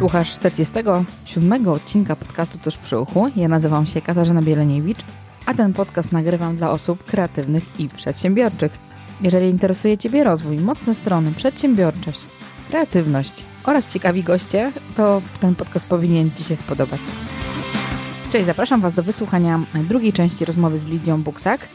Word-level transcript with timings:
Słuchasz 0.00 0.30
47 0.30 1.68
odcinka 1.68 2.16
podcastu 2.16 2.58
Tuż 2.58 2.76
przy 2.76 2.98
uchu. 2.98 3.30
Ja 3.36 3.48
nazywam 3.48 3.86
się 3.86 4.00
Katarzyna 4.00 4.42
Bieleniewicz, 4.42 4.98
a 5.46 5.54
ten 5.54 5.72
podcast 5.72 6.12
nagrywam 6.12 6.56
dla 6.56 6.70
osób 6.70 7.04
kreatywnych 7.04 7.80
i 7.80 7.88
przedsiębiorczych. 7.88 8.72
Jeżeli 9.20 9.50
interesuje 9.50 9.98
Ciebie 9.98 10.24
rozwój, 10.24 10.58
mocne 10.58 10.94
strony, 10.94 11.32
przedsiębiorczość, 11.32 12.26
kreatywność 12.68 13.44
oraz 13.64 13.92
ciekawi 13.92 14.22
goście, 14.22 14.72
to 14.96 15.22
ten 15.40 15.54
podcast 15.54 15.86
powinien 15.86 16.30
Ci 16.30 16.44
się 16.44 16.56
spodobać. 16.56 17.00
Cześć, 18.32 18.46
zapraszam 18.46 18.80
Was 18.80 18.94
do 18.94 19.02
wysłuchania 19.02 19.60
drugiej 19.74 20.12
części 20.12 20.44
rozmowy 20.44 20.78
z 20.78 20.86
Lidią 20.86 21.22
Buksak. 21.22 21.68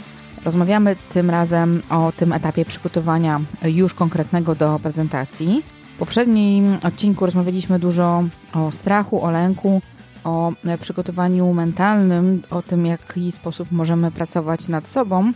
Rozmawiamy 0.45 0.95
tym 1.09 1.29
razem 1.29 1.81
o 1.89 2.11
tym 2.11 2.33
etapie 2.33 2.65
przygotowania 2.65 3.41
już 3.63 3.93
konkretnego 3.93 4.55
do 4.55 4.79
prezentacji. 4.79 5.74
W 5.95 5.97
poprzednim 5.97 6.77
odcinku 6.83 7.25
rozmawialiśmy 7.25 7.79
dużo 7.79 8.23
o 8.53 8.71
strachu, 8.71 9.23
o 9.23 9.31
lęku, 9.31 9.81
o 10.23 10.53
przygotowaniu 10.81 11.53
mentalnym, 11.53 12.43
o 12.49 12.61
tym, 12.61 12.83
w 12.83 12.85
jaki 12.85 13.31
sposób 13.31 13.71
możemy 13.71 14.11
pracować 14.11 14.67
nad 14.67 14.87
sobą, 14.87 15.31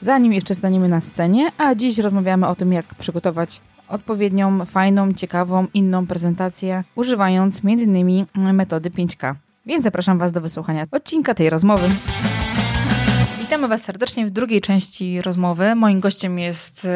zanim 0.00 0.32
jeszcze 0.32 0.54
staniemy 0.54 0.88
na 0.88 1.00
scenie, 1.00 1.50
a 1.58 1.74
dziś 1.74 1.98
rozmawiamy 1.98 2.46
o 2.46 2.54
tym, 2.54 2.72
jak 2.72 2.94
przygotować 2.94 3.60
odpowiednią, 3.88 4.64
fajną, 4.66 5.14
ciekawą, 5.14 5.66
inną 5.74 6.06
prezentację, 6.06 6.84
używając 6.94 7.60
m.in. 7.64 8.26
metody 8.54 8.90
5K. 8.90 9.34
Więc 9.66 9.84
zapraszam 9.84 10.18
Was 10.18 10.32
do 10.32 10.40
wysłuchania 10.40 10.86
odcinka 10.90 11.34
tej 11.34 11.50
rozmowy. 11.50 11.88
Witamy 13.50 13.68
Was 13.68 13.82
serdecznie 13.82 14.26
w 14.26 14.30
drugiej 14.30 14.60
części 14.60 15.22
rozmowy. 15.22 15.74
Moim 15.74 16.00
gościem 16.00 16.38
jest 16.38 16.84
y, 16.84 16.88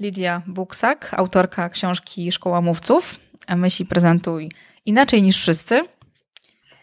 Lidia 0.00 0.42
Buksak, 0.46 1.14
autorka 1.16 1.68
książki 1.68 2.32
Szkoła 2.32 2.60
Mówców. 2.60 3.20
Myśli 3.56 3.86
prezentuj 3.86 4.50
inaczej 4.86 5.22
niż 5.22 5.36
wszyscy. 5.36 5.80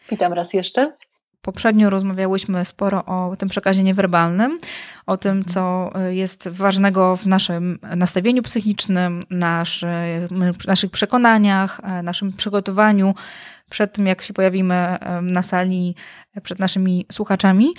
Witam 0.09 0.33
raz 0.33 0.53
jeszcze. 0.53 0.93
Poprzednio 1.41 1.89
rozmawiałyśmy 1.89 2.65
sporo 2.65 3.05
o 3.05 3.35
tym 3.35 3.49
przekazie 3.49 3.83
niewerbalnym, 3.83 4.57
o 5.05 5.17
tym, 5.17 5.45
co 5.45 5.91
y, 6.09 6.15
jest 6.15 6.47
ważnego 6.47 7.15
w 7.15 7.27
naszym 7.27 7.79
nastawieniu 7.95 8.43
psychicznym, 8.43 9.23
naszy, 9.29 9.87
naszych 10.67 10.91
przekonaniach, 10.91 11.81
y, 11.99 12.03
naszym 12.03 12.33
przygotowaniu 12.33 13.15
przed 13.69 13.93
tym, 13.93 14.07
jak 14.07 14.21
się 14.21 14.33
pojawimy 14.33 14.97
na 15.21 15.43
sali 15.43 15.95
przed 16.43 16.59
naszymi 16.59 17.05
słuchaczami. 17.11 17.73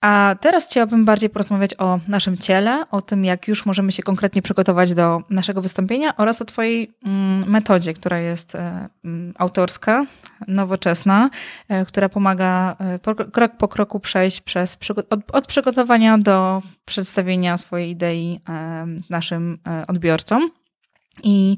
A 0.00 0.36
teraz 0.40 0.66
chciałabym 0.68 1.04
bardziej 1.04 1.30
porozmawiać 1.30 1.70
o 1.78 2.00
naszym 2.08 2.38
ciele, 2.38 2.84
o 2.90 3.02
tym, 3.02 3.24
jak 3.24 3.48
już 3.48 3.66
możemy 3.66 3.92
się 3.92 4.02
konkretnie 4.02 4.42
przygotować 4.42 4.94
do 4.94 5.22
naszego 5.30 5.62
wystąpienia 5.62 6.16
oraz 6.16 6.42
o 6.42 6.44
Twojej 6.44 6.92
mm, 7.06 7.50
metodzie, 7.50 7.94
która 7.94 8.18
jest 8.18 8.54
e, 8.54 8.88
mm, 9.04 9.34
autorska, 9.38 10.06
nowoczesna, 10.48 11.30
e, 11.68 11.84
która 11.84 12.08
pomaga 12.08 12.76
e, 12.78 12.98
krok 13.32 13.56
po 13.58 13.68
kroku 13.68 14.00
przejść 14.00 14.40
przez, 14.40 14.78
od, 15.10 15.30
od 15.32 15.46
przygotowania 15.46 16.18
do 16.18 16.62
przedstawienia 16.84 17.56
swojej 17.56 17.90
idei 17.90 18.40
naszym 19.10 19.58
odbiorcom. 19.88 20.50
I 21.22 21.56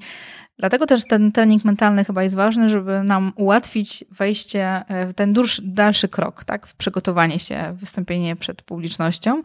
Dlatego 0.59 0.87
też 0.87 1.05
ten 1.05 1.33
trening 1.33 1.65
mentalny 1.65 2.05
chyba 2.05 2.23
jest 2.23 2.35
ważny, 2.35 2.69
żeby 2.69 3.03
nam 3.03 3.33
ułatwić 3.37 4.05
wejście 4.11 4.85
e, 4.89 5.07
w 5.07 5.15
ten 5.15 5.35
dalszy 5.63 6.09
krok, 6.09 6.45
tak? 6.45 6.67
w 6.67 6.75
przygotowanie 6.75 7.39
się, 7.39 7.77
wystąpienie 7.77 8.37
przed 8.37 8.63
publicznością. 8.63 9.43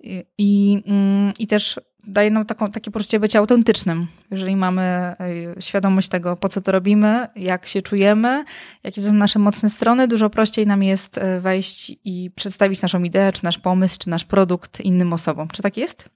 I, 0.00 0.24
i, 0.38 0.82
mm, 0.86 1.32
i 1.38 1.46
też 1.46 1.80
daje 2.06 2.30
nam 2.30 2.46
taką, 2.46 2.70
takie 2.70 2.90
poczucie 2.90 3.20
bycia 3.20 3.38
autentycznym. 3.38 4.06
Jeżeli 4.30 4.56
mamy 4.56 4.82
e, 4.82 5.16
świadomość 5.62 6.08
tego, 6.08 6.36
po 6.36 6.48
co 6.48 6.60
to 6.60 6.72
robimy, 6.72 7.28
jak 7.36 7.66
się 7.66 7.82
czujemy, 7.82 8.44
jakie 8.82 9.02
są 9.02 9.12
nasze 9.12 9.38
mocne 9.38 9.68
strony, 9.68 10.08
dużo 10.08 10.30
prościej 10.30 10.66
nam 10.66 10.82
jest 10.82 11.18
e, 11.18 11.40
wejść 11.40 11.92
i 12.04 12.30
przedstawić 12.34 12.82
naszą 12.82 13.02
ideę, 13.02 13.32
czy 13.32 13.44
nasz 13.44 13.58
pomysł, 13.58 13.98
czy 13.98 14.10
nasz 14.10 14.24
produkt 14.24 14.80
innym 14.80 15.12
osobom. 15.12 15.48
Czy 15.48 15.62
tak 15.62 15.76
jest? 15.76 16.08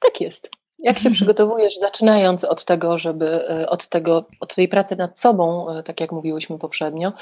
Tak 0.00 0.20
jest. 0.20 0.61
Jak 0.82 0.98
się 0.98 1.10
przygotowujesz, 1.10 1.78
zaczynając 1.78 2.44
od 2.44 2.64
tego, 2.64 2.98
żeby 2.98 3.48
e, 3.48 3.70
od 3.70 3.88
tego, 3.88 4.26
od 4.40 4.54
tej 4.54 4.68
pracy 4.68 4.96
nad 4.96 5.20
sobą, 5.20 5.70
e, 5.70 5.82
tak 5.82 6.00
jak 6.00 6.12
mówiłyśmy 6.12 6.58
poprzednio, 6.58 7.12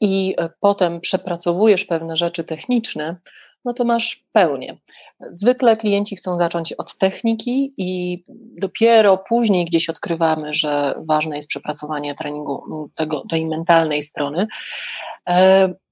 i 0.00 0.34
e, 0.38 0.50
potem 0.60 1.00
przepracowujesz 1.00 1.84
pewne 1.84 2.16
rzeczy 2.16 2.44
techniczne, 2.44 3.16
no 3.64 3.72
to 3.72 3.84
masz 3.84 4.24
pełnię. 4.32 4.78
Zwykle 5.20 5.76
klienci 5.76 6.16
chcą 6.16 6.38
zacząć 6.38 6.72
od 6.72 6.98
techniki 6.98 7.74
i 7.76 8.24
dopiero 8.60 9.18
później 9.28 9.64
gdzieś 9.64 9.88
odkrywamy, 9.90 10.54
że 10.54 10.94
ważne 11.06 11.36
jest 11.36 11.48
przepracowanie 11.48 12.14
treningu 12.14 12.62
tego, 12.94 13.22
tej 13.30 13.46
mentalnej 13.46 14.02
strony. 14.02 14.46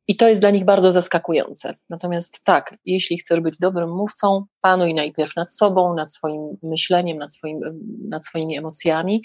I 0.09 0.17
to 0.17 0.29
jest 0.29 0.41
dla 0.41 0.51
nich 0.51 0.65
bardzo 0.65 0.93
zaskakujące. 0.93 1.75
Natomiast 1.91 2.45
tak, 2.45 2.79
jeśli 2.85 3.19
chcesz 3.19 3.41
być 3.41 3.59
dobrym 3.59 3.91
mówcą, 3.91 4.45
panuj 4.61 4.95
najpierw 4.95 5.37
nad 5.37 5.55
sobą, 5.55 5.95
nad 5.95 6.13
swoim 6.13 6.59
myśleniem, 6.63 7.19
nad, 7.19 7.35
swoim, 7.35 7.61
nad 8.09 8.27
swoimi 8.27 8.59
emocjami, 8.59 9.23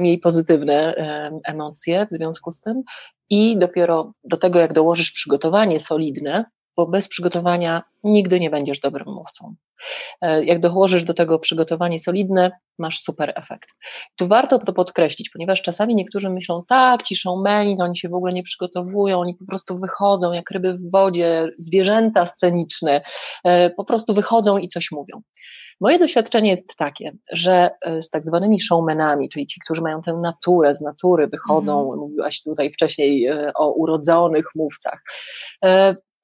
miej 0.00 0.18
pozytywne 0.18 0.94
emocje 1.44 2.06
w 2.10 2.14
związku 2.14 2.52
z 2.52 2.60
tym 2.60 2.82
i 3.30 3.56
dopiero 3.56 4.12
do 4.24 4.36
tego, 4.36 4.58
jak 4.58 4.72
dołożysz 4.72 5.12
przygotowanie 5.12 5.80
solidne, 5.80 6.44
bo 6.78 6.86
bez 6.86 7.08
przygotowania 7.08 7.82
nigdy 8.04 8.40
nie 8.40 8.50
będziesz 8.50 8.80
dobrym 8.80 9.06
mówcą. 9.06 9.54
E, 10.20 10.44
jak 10.44 10.60
dołożysz 10.60 11.04
do 11.04 11.14
tego 11.14 11.38
przygotowanie 11.38 12.00
solidne, 12.00 12.50
masz 12.78 12.98
super 12.98 13.32
efekt. 13.36 13.68
Tu 14.16 14.28
warto 14.28 14.58
to 14.58 14.72
podkreślić, 14.72 15.30
ponieważ 15.30 15.62
czasami 15.62 15.94
niektórzy 15.94 16.30
myślą, 16.30 16.62
tak, 16.68 17.02
ci 17.02 17.16
showmeni, 17.16 17.76
oni 17.80 17.96
się 17.96 18.08
w 18.08 18.14
ogóle 18.14 18.32
nie 18.32 18.42
przygotowują, 18.42 19.20
oni 19.20 19.34
po 19.34 19.44
prostu 19.44 19.76
wychodzą 19.76 20.32
jak 20.32 20.50
ryby 20.50 20.74
w 20.74 20.90
wodzie, 20.90 21.48
zwierzęta 21.58 22.26
sceniczne, 22.26 23.00
e, 23.44 23.70
po 23.70 23.84
prostu 23.84 24.14
wychodzą 24.14 24.58
i 24.58 24.68
coś 24.68 24.90
mówią. 24.90 25.22
Moje 25.80 25.98
doświadczenie 25.98 26.50
jest 26.50 26.76
takie, 26.76 27.12
że 27.32 27.70
e, 27.80 28.02
z 28.02 28.10
tak 28.10 28.26
zwanymi 28.26 28.60
showmenami, 28.60 29.28
czyli 29.28 29.46
ci, 29.46 29.60
którzy 29.64 29.82
mają 29.82 30.02
tę 30.02 30.12
naturę, 30.12 30.74
z 30.74 30.80
natury 30.80 31.28
wychodzą, 31.28 31.86
mm. 31.86 31.98
mówiłaś 31.98 32.42
tutaj 32.42 32.70
wcześniej 32.70 33.28
o 33.54 33.72
urodzonych 33.72 34.46
mówcach, 34.54 35.02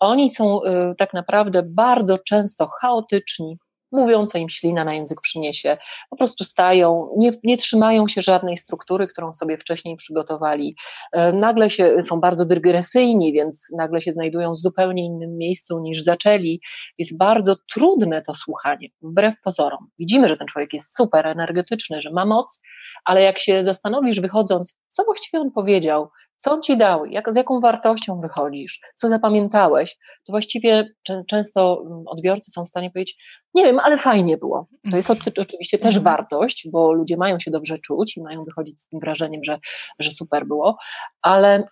oni 0.00 0.30
są 0.30 0.62
y, 0.62 0.94
tak 0.98 1.14
naprawdę 1.14 1.62
bardzo 1.62 2.18
często 2.18 2.68
chaotyczni, 2.80 3.58
mówią, 3.94 4.26
co 4.26 4.38
im 4.38 4.48
ślina 4.48 4.84
na 4.84 4.94
język 4.94 5.20
przyniesie, 5.20 5.76
po 6.10 6.16
prostu 6.16 6.44
stają, 6.44 7.08
nie, 7.16 7.32
nie 7.44 7.56
trzymają 7.56 8.08
się 8.08 8.22
żadnej 8.22 8.56
struktury, 8.56 9.06
którą 9.06 9.34
sobie 9.34 9.58
wcześniej 9.58 9.96
przygotowali. 9.96 10.76
Y, 11.16 11.32
nagle 11.32 11.70
się, 11.70 11.96
są 12.02 12.20
bardzo 12.20 12.44
dygresyjni, 12.44 13.32
więc 13.32 13.68
nagle 13.76 14.00
się 14.00 14.12
znajdują 14.12 14.54
w 14.54 14.60
zupełnie 14.60 15.04
innym 15.04 15.36
miejscu 15.36 15.78
niż 15.80 16.02
zaczęli. 16.02 16.60
Jest 16.98 17.18
bardzo 17.18 17.56
trudne 17.72 18.22
to 18.22 18.34
słuchanie, 18.34 18.88
wbrew 19.02 19.34
pozorom. 19.44 19.88
Widzimy, 19.98 20.28
że 20.28 20.36
ten 20.36 20.46
człowiek 20.46 20.72
jest 20.72 20.96
super 20.96 21.26
energetyczny, 21.26 22.00
że 22.00 22.10
ma 22.10 22.26
moc, 22.26 22.60
ale 23.04 23.22
jak 23.22 23.38
się 23.38 23.64
zastanowisz 23.64 24.20
wychodząc, 24.20 24.78
co 24.90 25.04
właściwie 25.04 25.40
on 25.40 25.50
powiedział, 25.50 26.08
co 26.38 26.52
on 26.52 26.62
ci 26.62 26.76
dał, 26.76 27.06
jak, 27.06 27.32
z 27.32 27.36
jaką 27.36 27.60
wartością 27.60 28.20
wychodzisz, 28.20 28.80
co 28.96 29.08
zapamiętałeś, 29.08 29.96
to 30.26 30.32
właściwie 30.32 30.88
często 31.26 31.82
mm, 31.86 32.02
odbiorcy 32.06 32.50
są 32.50 32.64
w 32.64 32.68
stanie 32.68 32.90
powiedzieć, 32.90 33.24
nie 33.54 33.64
wiem, 33.64 33.78
ale 33.78 33.98
fajnie 33.98 34.36
było. 34.36 34.68
To 34.90 34.96
jest 34.96 35.10
oczywiście 35.10 35.78
też 35.78 35.96
mhm. 35.96 36.04
wartość, 36.04 36.68
bo 36.72 36.92
ludzie 36.92 37.16
mają 37.16 37.40
się 37.40 37.50
dobrze 37.50 37.78
czuć 37.78 38.16
i 38.16 38.22
mają 38.22 38.44
wychodzić 38.44 38.82
z 38.82 38.88
tym 38.88 39.00
wrażeniem, 39.00 39.44
że, 39.44 39.58
że 39.98 40.10
super 40.10 40.46
było, 40.46 40.76
ale 41.22 41.64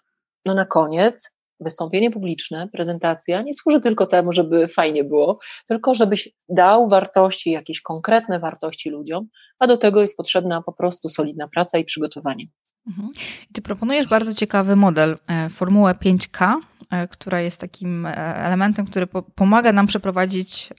no 0.44 0.54
na 0.54 0.66
koniec 0.66 1.34
wystąpienie 1.60 2.10
publiczne, 2.10 2.68
prezentacja 2.72 3.42
nie 3.42 3.54
służy 3.54 3.80
tylko 3.80 4.06
temu, 4.06 4.32
żeby 4.32 4.68
fajnie 4.68 5.04
było, 5.04 5.38
tylko 5.68 5.94
żebyś 5.94 6.28
dał 6.48 6.88
wartości, 6.88 7.50
jakieś 7.50 7.80
konkretne 7.80 8.40
wartości 8.40 8.90
ludziom, 8.90 9.28
a 9.58 9.66
do 9.66 9.76
tego 9.76 10.00
jest 10.00 10.16
potrzebna 10.16 10.62
po 10.62 10.72
prostu 10.72 11.08
solidna 11.08 11.48
praca 11.48 11.78
i 11.78 11.84
przygotowanie. 11.84 12.44
Mhm. 12.86 13.10
Ty 13.52 13.62
proponujesz 13.62 14.08
bardzo 14.08 14.34
ciekawy 14.34 14.76
model, 14.76 15.18
e, 15.30 15.50
formułę 15.50 15.94
5K, 15.94 16.54
e, 16.90 17.08
która 17.08 17.40
jest 17.40 17.60
takim 17.60 18.06
e, 18.06 18.16
elementem, 18.36 18.86
który 18.86 19.06
pomaga 19.34 19.72
nam 19.72 19.86
przeprowadzić 19.86 20.70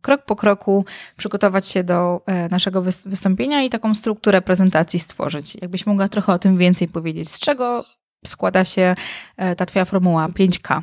krok 0.00 0.22
po 0.24 0.36
kroku, 0.36 0.84
przygotować 1.16 1.68
się 1.68 1.84
do 1.84 2.20
naszego 2.50 2.82
wystąpienia 3.06 3.62
i 3.62 3.70
taką 3.70 3.94
strukturę 3.94 4.42
prezentacji 4.42 4.98
stworzyć. 4.98 5.54
Jakbyś 5.62 5.86
mogła 5.86 6.08
trochę 6.08 6.32
o 6.32 6.38
tym 6.38 6.58
więcej 6.58 6.88
powiedzieć. 6.88 7.28
Z 7.28 7.38
czego 7.38 7.84
składa 8.26 8.64
się 8.64 8.94
ta 9.56 9.66
Twoja 9.66 9.84
formuła 9.84 10.28
5K? 10.28 10.82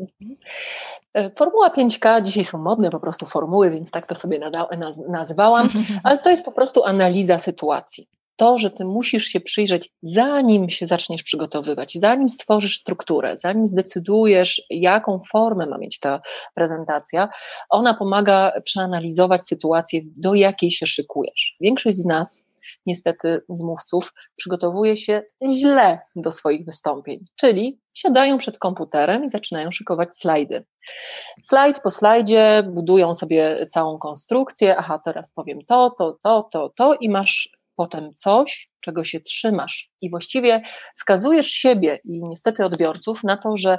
Mhm. 0.00 0.36
Formuła 1.36 1.70
5K, 1.70 2.22
dzisiaj 2.22 2.44
są 2.44 2.58
modne 2.58 2.90
po 2.90 3.00
prostu 3.00 3.26
formuły, 3.26 3.70
więc 3.70 3.90
tak 3.90 4.06
to 4.06 4.14
sobie 4.14 4.40
nazwałam, 5.08 5.68
ale 6.04 6.18
to 6.18 6.30
jest 6.30 6.44
po 6.44 6.52
prostu 6.52 6.84
analiza 6.84 7.38
sytuacji 7.38 8.08
to, 8.36 8.58
że 8.58 8.70
ty 8.70 8.84
musisz 8.84 9.24
się 9.24 9.40
przyjrzeć, 9.40 9.90
zanim 10.02 10.70
się 10.70 10.86
zaczniesz 10.86 11.22
przygotowywać, 11.22 11.94
zanim 11.94 12.28
stworzysz 12.28 12.80
strukturę, 12.80 13.38
zanim 13.38 13.66
zdecydujesz, 13.66 14.62
jaką 14.70 15.20
formę 15.30 15.66
ma 15.66 15.78
mieć 15.78 15.98
ta 16.00 16.20
prezentacja, 16.54 17.28
ona 17.70 17.94
pomaga 17.94 18.52
przeanalizować 18.64 19.44
sytuację, 19.46 20.00
do 20.04 20.34
jakiej 20.34 20.70
się 20.70 20.86
szykujesz. 20.86 21.56
Większość 21.60 21.96
z 21.96 22.04
nas 22.04 22.46
niestety 22.86 23.38
z 23.48 23.62
mówców 23.62 24.12
przygotowuje 24.36 24.96
się 24.96 25.22
źle 25.52 25.98
do 26.16 26.30
swoich 26.30 26.64
wystąpień, 26.64 27.24
czyli 27.36 27.80
siadają 27.94 28.38
przed 28.38 28.58
komputerem 28.58 29.24
i 29.24 29.30
zaczynają 29.30 29.70
szykować 29.70 30.16
slajdy. 30.16 30.64
Slajd 31.44 31.80
po 31.80 31.90
slajdzie 31.90 32.62
budują 32.66 33.14
sobie 33.14 33.66
całą 33.66 33.98
konstrukcję. 33.98 34.76
Aha, 34.76 35.00
teraz 35.04 35.30
powiem 35.30 35.58
to, 35.66 35.94
to, 35.98 36.18
to, 36.22 36.48
to, 36.52 36.72
to 36.76 36.94
i 36.94 37.08
masz 37.08 37.55
potem 37.76 38.10
coś, 38.16 38.70
czego 38.80 39.04
się 39.04 39.20
trzymasz. 39.20 39.90
I 40.00 40.10
właściwie 40.10 40.62
skazujesz 40.94 41.46
siebie 41.46 42.00
i 42.04 42.24
niestety 42.24 42.64
odbiorców 42.64 43.24
na 43.24 43.36
to, 43.36 43.56
że 43.56 43.78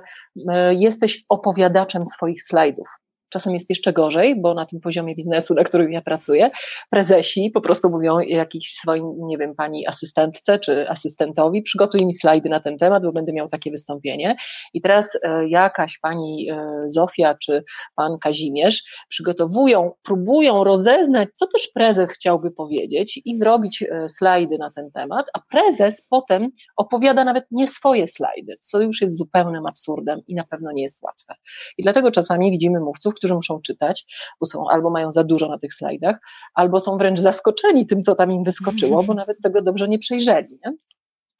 e, 0.49 0.75
jesteś 0.75 1.23
opowiadaczem 1.29 2.07
swoich 2.07 2.43
slajdów. 2.43 2.87
Czasem 3.29 3.53
jest 3.53 3.69
jeszcze 3.69 3.93
gorzej, 3.93 4.41
bo 4.41 4.53
na 4.53 4.65
tym 4.65 4.79
poziomie 4.79 5.15
biznesu, 5.15 5.53
na 5.53 5.63
którym 5.63 5.91
ja 5.91 6.01
pracuję, 6.01 6.49
prezesi 6.89 7.51
po 7.53 7.61
prostu 7.61 7.89
mówią 7.89 8.19
jakiejś 8.19 8.73
swoim, 8.81 9.13
nie 9.19 9.37
wiem, 9.37 9.55
pani 9.55 9.87
asystentce 9.87 10.59
czy 10.59 10.89
asystentowi, 10.89 11.61
przygotuj 11.61 12.05
mi 12.05 12.13
slajdy 12.13 12.49
na 12.49 12.59
ten 12.59 12.77
temat, 12.77 13.03
bo 13.03 13.11
będę 13.11 13.33
miał 13.33 13.47
takie 13.47 13.71
wystąpienie. 13.71 14.35
I 14.73 14.81
teraz 14.81 15.09
e, 15.23 15.49
jakaś 15.49 15.99
pani 15.99 16.49
e, 16.51 16.85
Zofia 16.87 17.35
czy 17.35 17.63
pan 17.95 18.15
Kazimierz 18.21 18.83
przygotowują, 19.09 19.91
próbują 20.03 20.63
rozeznać, 20.63 21.29
co 21.33 21.47
też 21.47 21.67
prezes 21.73 22.11
chciałby 22.11 22.51
powiedzieć 22.51 23.21
i 23.25 23.37
zrobić 23.37 23.83
e, 23.83 24.09
slajdy 24.09 24.57
na 24.57 24.71
ten 24.71 24.91
temat, 24.91 25.25
a 25.33 25.39
prezes 25.51 26.05
potem 26.09 26.49
opowiada 26.77 27.23
nawet 27.23 27.45
nie 27.51 27.67
swoje 27.67 28.07
slajdy, 28.07 28.53
co 28.61 28.81
już 28.81 29.01
jest 29.01 29.17
zupełnym 29.17 29.65
absurdem 29.69 30.21
i 30.27 30.35
na 30.35 30.43
pewno 30.43 30.71
nie 30.71 30.83
jest 30.83 31.03
łatwe. 31.03 31.33
I 31.77 31.83
dlatego 31.83 32.11
czasami 32.11 32.51
widzimy 32.51 32.79
mówców, 32.79 33.13
którzy 33.17 33.33
muszą 33.33 33.61
czytać, 33.61 34.05
bo 34.39 34.45
są 34.45 34.69
albo 34.69 34.89
mają 34.89 35.11
za 35.11 35.23
dużo 35.23 35.47
na 35.47 35.59
tych 35.59 35.73
slajdach, 35.73 36.19
albo 36.53 36.79
są 36.79 36.97
wręcz 36.97 37.19
zaskoczeni 37.19 37.87
tym, 37.87 38.01
co 38.01 38.15
tam 38.15 38.31
im 38.31 38.43
wyskoczyło, 38.43 39.03
bo 39.03 39.13
nawet 39.13 39.37
tego 39.43 39.61
dobrze 39.61 39.87
nie 39.87 39.99
przejrzeli. 39.99 40.59
Nie? 40.65 40.73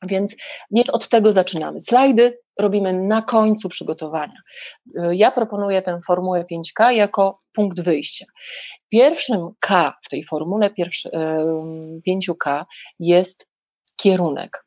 Więc 0.03 0.35
nie 0.71 0.83
od 0.91 1.09
tego 1.09 1.33
zaczynamy. 1.33 1.81
Slajdy 1.81 2.39
robimy 2.59 2.93
na 2.93 3.21
końcu 3.21 3.69
przygotowania. 3.69 4.41
Ja 5.11 5.31
proponuję 5.31 5.81
tę 5.81 5.99
formułę 6.07 6.45
5K 6.51 6.89
jako 6.89 7.41
punkt 7.53 7.81
wyjścia. 7.81 8.25
Pierwszym 8.89 9.49
K 9.59 9.93
w 10.03 10.09
tej 10.09 10.25
formule 10.25 10.69
5K 12.07 12.65
jest 12.99 13.49
kierunek. 13.95 14.65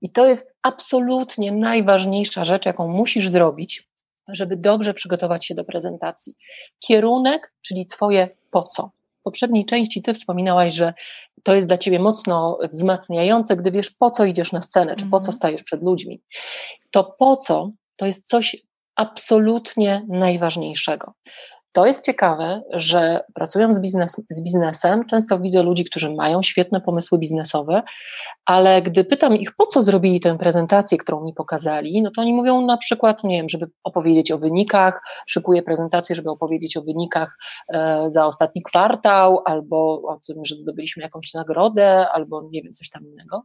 I 0.00 0.12
to 0.12 0.26
jest 0.26 0.54
absolutnie 0.62 1.52
najważniejsza 1.52 2.44
rzecz, 2.44 2.66
jaką 2.66 2.88
musisz 2.88 3.28
zrobić, 3.28 3.89
żeby 4.32 4.56
dobrze 4.56 4.94
przygotować 4.94 5.46
się 5.46 5.54
do 5.54 5.64
prezentacji. 5.64 6.34
Kierunek, 6.78 7.52
czyli 7.62 7.86
Twoje 7.86 8.28
po 8.50 8.62
co. 8.62 8.90
W 9.20 9.22
poprzedniej 9.22 9.66
części 9.66 10.02
Ty 10.02 10.14
wspominałaś, 10.14 10.74
że 10.74 10.94
to 11.42 11.54
jest 11.54 11.68
dla 11.68 11.78
Ciebie 11.78 11.98
mocno 11.98 12.58
wzmacniające, 12.72 13.56
gdy 13.56 13.70
wiesz, 13.70 13.90
po 13.90 14.10
co 14.10 14.24
idziesz 14.24 14.52
na 14.52 14.62
scenę, 14.62 14.96
czy 14.96 15.04
po 15.04 15.20
co 15.20 15.26
mhm. 15.26 15.32
stajesz 15.32 15.62
przed 15.62 15.82
ludźmi. 15.82 16.22
To 16.90 17.04
po 17.18 17.36
co 17.36 17.70
to 17.96 18.06
jest 18.06 18.28
coś 18.28 18.56
absolutnie 18.96 20.06
najważniejszego. 20.08 21.12
To 21.72 21.86
jest 21.86 22.04
ciekawe, 22.04 22.62
że 22.72 23.24
pracując 23.34 23.80
biznes, 23.80 24.22
z 24.30 24.42
biznesem, 24.42 25.06
często 25.06 25.38
widzę 25.38 25.62
ludzi, 25.62 25.84
którzy 25.84 26.14
mają 26.14 26.42
świetne 26.42 26.80
pomysły 26.80 27.18
biznesowe, 27.18 27.82
ale 28.46 28.82
gdy 28.82 29.04
pytam 29.04 29.36
ich, 29.36 29.56
po 29.56 29.66
co 29.66 29.82
zrobili 29.82 30.20
tę 30.20 30.38
prezentację, 30.38 30.98
którą 30.98 31.24
mi 31.24 31.34
pokazali, 31.34 32.02
no 32.02 32.10
to 32.16 32.20
oni 32.22 32.34
mówią 32.34 32.66
na 32.66 32.76
przykład, 32.76 33.24
nie 33.24 33.36
wiem, 33.36 33.48
żeby 33.48 33.70
opowiedzieć 33.84 34.32
o 34.32 34.38
wynikach, 34.38 35.02
szykuję 35.26 35.62
prezentację, 35.62 36.14
żeby 36.14 36.30
opowiedzieć 36.30 36.76
o 36.76 36.82
wynikach 36.82 37.38
e, 37.68 38.08
za 38.10 38.26
ostatni 38.26 38.62
kwartał, 38.62 39.42
albo 39.44 40.02
o 40.02 40.20
tym, 40.26 40.44
że 40.44 40.56
zdobyliśmy 40.56 41.02
jakąś 41.02 41.34
nagrodę, 41.34 42.08
albo 42.08 42.48
nie 42.50 42.62
wiem, 42.62 42.72
coś 42.72 42.90
tam 42.90 43.06
innego. 43.06 43.42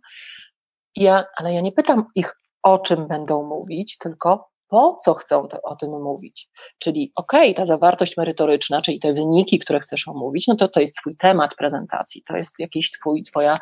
Ja, 0.95 1.25
ale 1.37 1.53
ja 1.53 1.61
nie 1.61 1.71
pytam 1.71 2.05
ich, 2.15 2.39
o 2.63 2.79
czym 2.79 3.07
będą 3.07 3.43
mówić, 3.43 3.97
tylko 3.97 4.54
po 4.67 4.97
co 5.03 5.13
chcą 5.13 5.47
to, 5.47 5.61
o 5.61 5.75
tym 5.75 5.89
mówić. 5.89 6.49
Czyli 6.79 7.11
okej, 7.15 7.51
okay, 7.51 7.53
ta 7.53 7.65
zawartość 7.65 8.17
merytoryczna, 8.17 8.81
czyli 8.81 8.99
te 8.99 9.13
wyniki, 9.13 9.59
które 9.59 9.79
chcesz 9.79 10.07
omówić, 10.07 10.47
no 10.47 10.55
to 10.55 10.67
to 10.67 10.79
jest 10.79 10.95
twój 10.95 11.17
temat 11.17 11.55
prezentacji, 11.55 12.23
to 12.27 12.37
jest 12.37 12.59
jakiś 12.59 12.91
twój, 12.91 13.23
twoja, 13.23 13.55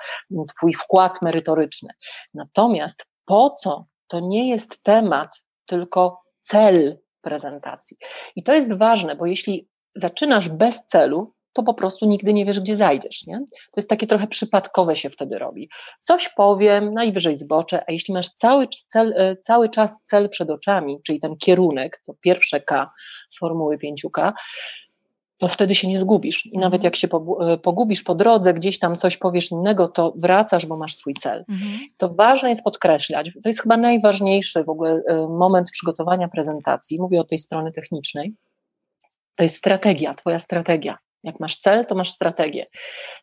twój 0.57 0.73
wkład 0.73 1.21
merytoryczny. 1.21 1.89
Natomiast 2.33 3.05
po 3.25 3.49
co, 3.49 3.85
to 4.07 4.19
nie 4.19 4.49
jest 4.49 4.83
temat, 4.83 5.29
tylko 5.65 6.21
cel 6.41 6.99
prezentacji. 7.21 7.97
I 8.35 8.43
to 8.43 8.53
jest 8.53 8.73
ważne, 8.73 9.15
bo 9.15 9.25
jeśli 9.25 9.69
zaczynasz 9.95 10.49
bez 10.49 10.87
celu, 10.87 11.33
to 11.53 11.63
po 11.63 11.73
prostu 11.73 12.05
nigdy 12.05 12.33
nie 12.33 12.45
wiesz, 12.45 12.59
gdzie 12.59 12.77
zajdziesz. 12.77 13.27
Nie? 13.27 13.37
To 13.47 13.77
jest 13.77 13.89
takie 13.89 14.07
trochę 14.07 14.27
przypadkowe 14.27 14.95
się 14.95 15.09
wtedy 15.09 15.39
robi. 15.39 15.69
Coś 16.01 16.29
powiem, 16.29 16.93
najwyżej 16.93 17.37
zboczę, 17.37 17.83
a 17.87 17.91
jeśli 17.91 18.13
masz 18.13 18.29
cały, 18.29 18.67
cel, 18.87 19.13
e, 19.17 19.35
cały 19.35 19.69
czas 19.69 20.01
cel 20.05 20.29
przed 20.29 20.49
oczami, 20.49 20.99
czyli 21.05 21.19
ten 21.19 21.37
kierunek, 21.37 22.01
to 22.05 22.13
pierwsze 22.21 22.61
K 22.61 22.91
z 23.29 23.37
formuły 23.37 23.77
5K, 23.77 24.33
to 25.37 25.47
wtedy 25.47 25.75
się 25.75 25.87
nie 25.87 25.99
zgubisz. 25.99 26.45
I 26.45 26.57
nawet 26.57 26.73
mhm. 26.73 26.83
jak 26.83 26.95
się 26.95 27.07
e, 27.07 27.57
pogubisz 27.57 28.03
po 28.03 28.15
drodze, 28.15 28.53
gdzieś 28.53 28.79
tam 28.79 28.95
coś 28.95 29.17
powiesz 29.17 29.51
innego, 29.51 29.87
to 29.87 30.13
wracasz, 30.17 30.65
bo 30.65 30.77
masz 30.77 30.95
swój 30.95 31.13
cel. 31.13 31.45
Mhm. 31.49 31.79
To 31.97 32.13
ważne 32.13 32.49
jest 32.49 32.63
podkreślać. 32.63 33.31
To 33.43 33.49
jest 33.49 33.61
chyba 33.61 33.77
najważniejszy 33.77 34.63
w 34.63 34.69
ogóle 34.69 35.01
e, 35.07 35.27
moment 35.27 35.69
przygotowania 35.71 36.27
prezentacji. 36.27 36.99
Mówię 36.99 37.21
o 37.21 37.23
tej 37.23 37.37
strony 37.37 37.71
technicznej. 37.71 38.35
To 39.35 39.43
jest 39.43 39.57
strategia, 39.57 40.13
Twoja 40.13 40.39
strategia. 40.39 40.97
Jak 41.23 41.39
masz 41.39 41.57
cel, 41.57 41.85
to 41.85 41.95
masz 41.95 42.11
strategię. 42.11 42.65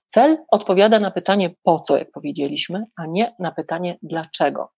Cel 0.09 0.39
odpowiada 0.51 1.01
na 1.01 1.11
pytanie 1.11 1.51
po 1.63 1.81
co, 1.81 1.97
jak 1.97 2.11
powiedzieliśmy, 2.11 2.85
a 2.97 3.07
nie 3.07 3.35
na 3.39 3.53
pytanie 3.53 3.99
dlaczego. 4.03 4.73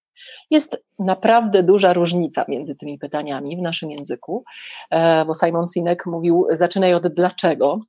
Jest 0.50 0.84
naprawdę 0.98 1.62
duża 1.62 1.92
różnica 1.92 2.44
między 2.48 2.74
tymi 2.74 2.98
pytaniami 2.98 3.56
w 3.56 3.62
naszym 3.62 3.90
języku, 3.90 4.44
e, 4.90 5.24
bo 5.24 5.34
Simon 5.34 5.66
Sinek 5.74 6.06
mówił: 6.06 6.46
zaczynaj 6.52 6.94
od 6.94 7.08
dlaczego, 7.08 7.80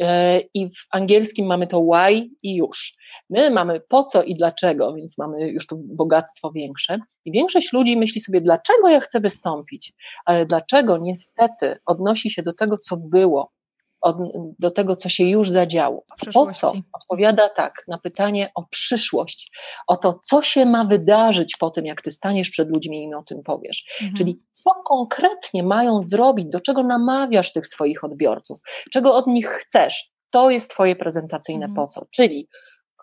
e, 0.00 0.40
i 0.54 0.70
w 0.70 0.86
angielskim 0.90 1.46
mamy 1.46 1.66
to 1.66 1.80
why 1.80 2.30
i 2.42 2.56
już. 2.56 2.94
My 3.30 3.50
mamy 3.50 3.80
po 3.88 4.04
co 4.04 4.22
i 4.22 4.34
dlaczego, 4.34 4.94
więc 4.94 5.18
mamy 5.18 5.48
już 5.48 5.66
to 5.66 5.76
bogactwo 5.78 6.52
większe. 6.52 6.98
I 7.24 7.32
większość 7.32 7.72
ludzi 7.72 7.96
myśli 7.96 8.20
sobie, 8.20 8.40
dlaczego 8.40 8.88
ja 8.88 9.00
chcę 9.00 9.20
wystąpić, 9.20 9.92
ale 10.24 10.46
dlaczego 10.46 10.98
niestety 10.98 11.78
odnosi 11.86 12.30
się 12.30 12.42
do 12.42 12.54
tego, 12.54 12.78
co 12.78 12.96
było, 12.96 13.52
od, 14.00 14.16
do 14.58 14.70
tego, 14.70 14.96
co 14.96 15.08
się 15.08 15.24
już 15.24 15.50
zadziało. 15.50 16.04
Po 16.32 16.52
co? 16.52 16.72
Odpowiada 16.92 17.48
tak 17.48 17.84
na 17.88 17.98
pytanie 17.98 18.50
o 18.54 18.66
przyszłość, 18.70 19.50
o 19.86 19.96
to, 19.96 20.18
co 20.22 20.42
się 20.42 20.66
ma 20.66 20.84
wydarzyć 20.84 21.56
po 21.56 21.70
tym, 21.70 21.86
jak 21.86 22.02
ty 22.02 22.10
staniesz 22.10 22.50
przed 22.50 22.70
ludźmi 22.70 22.98
i 22.98 23.02
im 23.02 23.14
o 23.14 23.22
tym 23.22 23.42
powiesz. 23.42 23.84
Mhm. 24.00 24.16
Czyli 24.16 24.42
co 24.52 24.70
konkretnie 24.86 25.62
mają 25.62 26.02
zrobić, 26.02 26.48
do 26.48 26.60
czego 26.60 26.82
namawiasz 26.82 27.52
tych 27.52 27.66
swoich 27.66 28.04
odbiorców, 28.04 28.58
czego 28.92 29.14
od 29.14 29.26
nich 29.26 29.48
chcesz. 29.48 30.12
To 30.30 30.50
jest 30.50 30.70
twoje 30.70 30.96
prezentacyjne 30.96 31.66
mhm. 31.66 31.74
po 31.74 31.88
co. 31.88 32.06
Czyli 32.10 32.48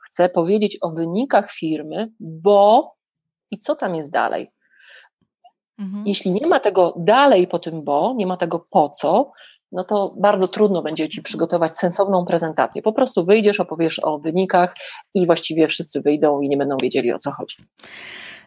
chcę 0.07 0.29
powiedzieć 0.29 0.77
o 0.81 0.91
wynikach 0.91 1.51
firmy, 1.51 2.11
bo 2.19 2.93
i 3.51 3.59
co 3.59 3.75
tam 3.75 3.95
jest 3.95 4.11
dalej? 4.11 4.51
Mhm. 5.79 6.07
Jeśli 6.07 6.31
nie 6.31 6.47
ma 6.47 6.59
tego 6.59 6.93
dalej 6.97 7.47
po 7.47 7.59
tym 7.59 7.83
bo, 7.83 8.13
nie 8.17 8.27
ma 8.27 8.37
tego 8.37 8.67
po 8.69 8.89
co, 8.89 9.31
no 9.71 9.83
to 9.83 10.13
bardzo 10.17 10.47
trudno 10.47 10.81
będzie 10.81 11.09
Ci 11.09 11.21
przygotować 11.21 11.77
sensowną 11.77 12.25
prezentację. 12.25 12.81
Po 12.81 12.93
prostu 12.93 13.23
wyjdziesz, 13.23 13.59
opowiesz 13.59 13.99
o 14.03 14.19
wynikach 14.19 14.75
i 15.13 15.25
właściwie 15.25 15.67
wszyscy 15.67 16.01
wyjdą 16.01 16.41
i 16.41 16.49
nie 16.49 16.57
będą 16.57 16.77
wiedzieli 16.81 17.13
o 17.13 17.19
co 17.19 17.31
chodzi. 17.31 17.57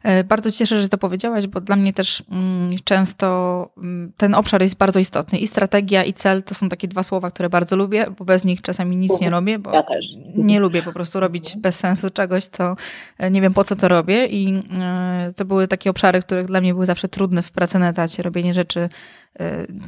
E, 0.03 0.25
bardzo 0.25 0.51
cieszę, 0.51 0.83
że 0.83 0.89
to 0.89 0.99
powiedziałaś, 0.99 1.47
bo 1.47 1.61
dla 1.61 1.77
mnie 1.77 1.93
też 1.93 2.23
mm, 2.31 2.71
często 2.85 3.69
mm, 3.77 4.13
ten 4.17 4.35
obszar 4.35 4.63
jest 4.63 4.77
bardzo 4.77 5.01
istotny. 5.01 5.39
I 5.39 5.47
strategia, 5.47 6.05
i 6.05 6.13
cel 6.13 6.43
to 6.43 6.55
są 6.55 6.69
takie 6.69 6.89
dwa 6.89 7.03
słowa, 7.03 7.31
które 7.31 7.49
bardzo 7.49 7.77
lubię, 7.77 8.07
bo 8.19 8.25
bez 8.25 8.45
nich 8.45 8.63
czasami 8.63 8.97
nic 8.97 9.11
nie 9.11 9.27
mhm. 9.27 9.33
robię, 9.33 9.59
bo 9.59 9.73
ja 9.73 9.83
też. 9.83 10.07
nie 10.37 10.61
lubię 10.61 10.83
po 10.83 10.93
prostu 10.93 11.21
robić 11.21 11.57
bez 11.57 11.79
sensu 11.79 12.11
czegoś, 12.11 12.45
co 12.45 12.77
e, 13.19 13.31
nie 13.31 13.41
wiem 13.41 13.55
po 13.55 13.65
co 13.65 13.77
to 13.77 13.89
robię. 13.89 14.27
I 14.27 14.63
e, 14.81 15.33
to 15.37 15.45
były 15.45 15.69
takie 15.69 15.91
obszary, 15.91 16.23
które 16.23 16.45
dla 16.45 16.61
mnie 16.61 16.75
były 16.75 16.87
zawsze 16.87 17.09
trudne 17.09 17.43
w 17.43 17.51
pracy 17.51 17.79
na 17.79 17.89
etacie, 17.89 18.23
robienie 18.23 18.55
rzeczy 18.55 18.89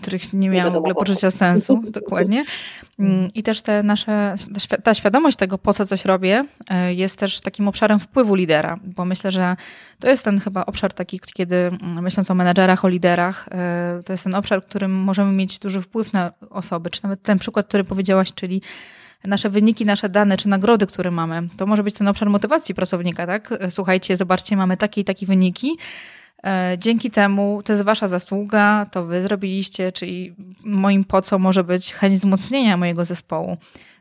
których 0.03 0.33
nie 0.33 0.51
miałam 0.51 0.73
w 0.73 0.77
ogóle 0.77 0.95
poczucia 0.95 1.31
sensu, 1.31 1.83
dokładnie. 2.01 2.45
Mm, 2.99 3.31
I 3.35 3.43
też 3.43 3.63
te 3.63 3.83
nasze, 3.83 4.35
ta 4.85 4.95
świadomość 4.95 5.37
tego, 5.37 5.59
po 5.59 5.75
co 5.75 5.87
coś 5.87 6.05
robię, 6.05 6.45
jest 6.89 7.19
też 7.19 7.41
takim 7.41 7.69
obszarem 7.69 8.01
wpływu 8.01 8.35
lidera, 8.35 8.79
bo 8.85 9.05
myślę, 9.05 9.31
że 9.31 9.57
to 10.03 10.09
jest 10.09 10.25
ten 10.25 10.41
chyba 10.41 10.67
obszar 10.67 10.93
taki, 10.93 11.21
kiedy 11.35 11.57
mm, 11.57 12.03
myśląc 12.03 12.31
o 12.31 12.35
menedżerach, 12.35 12.85
o 12.85 12.89
liderach, 12.89 13.49
e, 13.51 14.01
to 14.07 14.13
jest 14.13 14.25
ten 14.25 14.35
obszar, 14.35 14.63
w 14.63 14.65
którym 14.65 14.93
możemy 14.93 15.33
mieć 15.33 15.59
duży 15.59 15.83
wpływ 15.83 16.13
na 16.13 16.33
osoby, 16.51 16.91
czy 16.91 17.03
nawet 17.03 17.23
ten 17.23 17.39
przykład, 17.39 17.67
który 17.67 17.85
powiedziałaś, 17.85 18.35
czyli 18.35 18.63
nasze 19.25 19.51
wyniki, 19.51 19.85
nasze 19.87 20.09
dane, 20.09 20.37
czy 20.37 20.49
nagrody, 20.49 20.87
które 20.87 21.11
mamy. 21.11 21.49
To 21.57 21.67
może 21.67 21.83
być 21.83 21.95
ten 21.95 22.09
obszar 22.09 22.31
motywacji 22.31 22.75
pracownika, 22.75 23.27
tak? 23.27 23.55
Słuchajcie, 23.69 24.17
zobaczcie, 24.17 24.57
mamy 24.57 24.77
takie 24.77 25.01
i 25.01 25.05
takie 25.05 25.27
wyniki. 25.27 25.77
E, 26.45 26.77
dzięki 26.79 27.11
temu 27.11 27.63
to 27.65 27.73
jest 27.73 27.83
wasza 27.83 28.09
zasługa, 28.09 28.87
to 28.91 29.05
wy 29.05 29.23
zrobiliście, 29.23 29.93
czyli 29.93 30.35
moim 30.65 31.05
po 31.05 31.23
co 31.23 31.39
może 31.39 31.65
być 31.65 31.93
chęć 31.95 32.15
wzmocnienia 32.15 32.77
mojego 32.77 33.05
zespołu. 33.05 33.57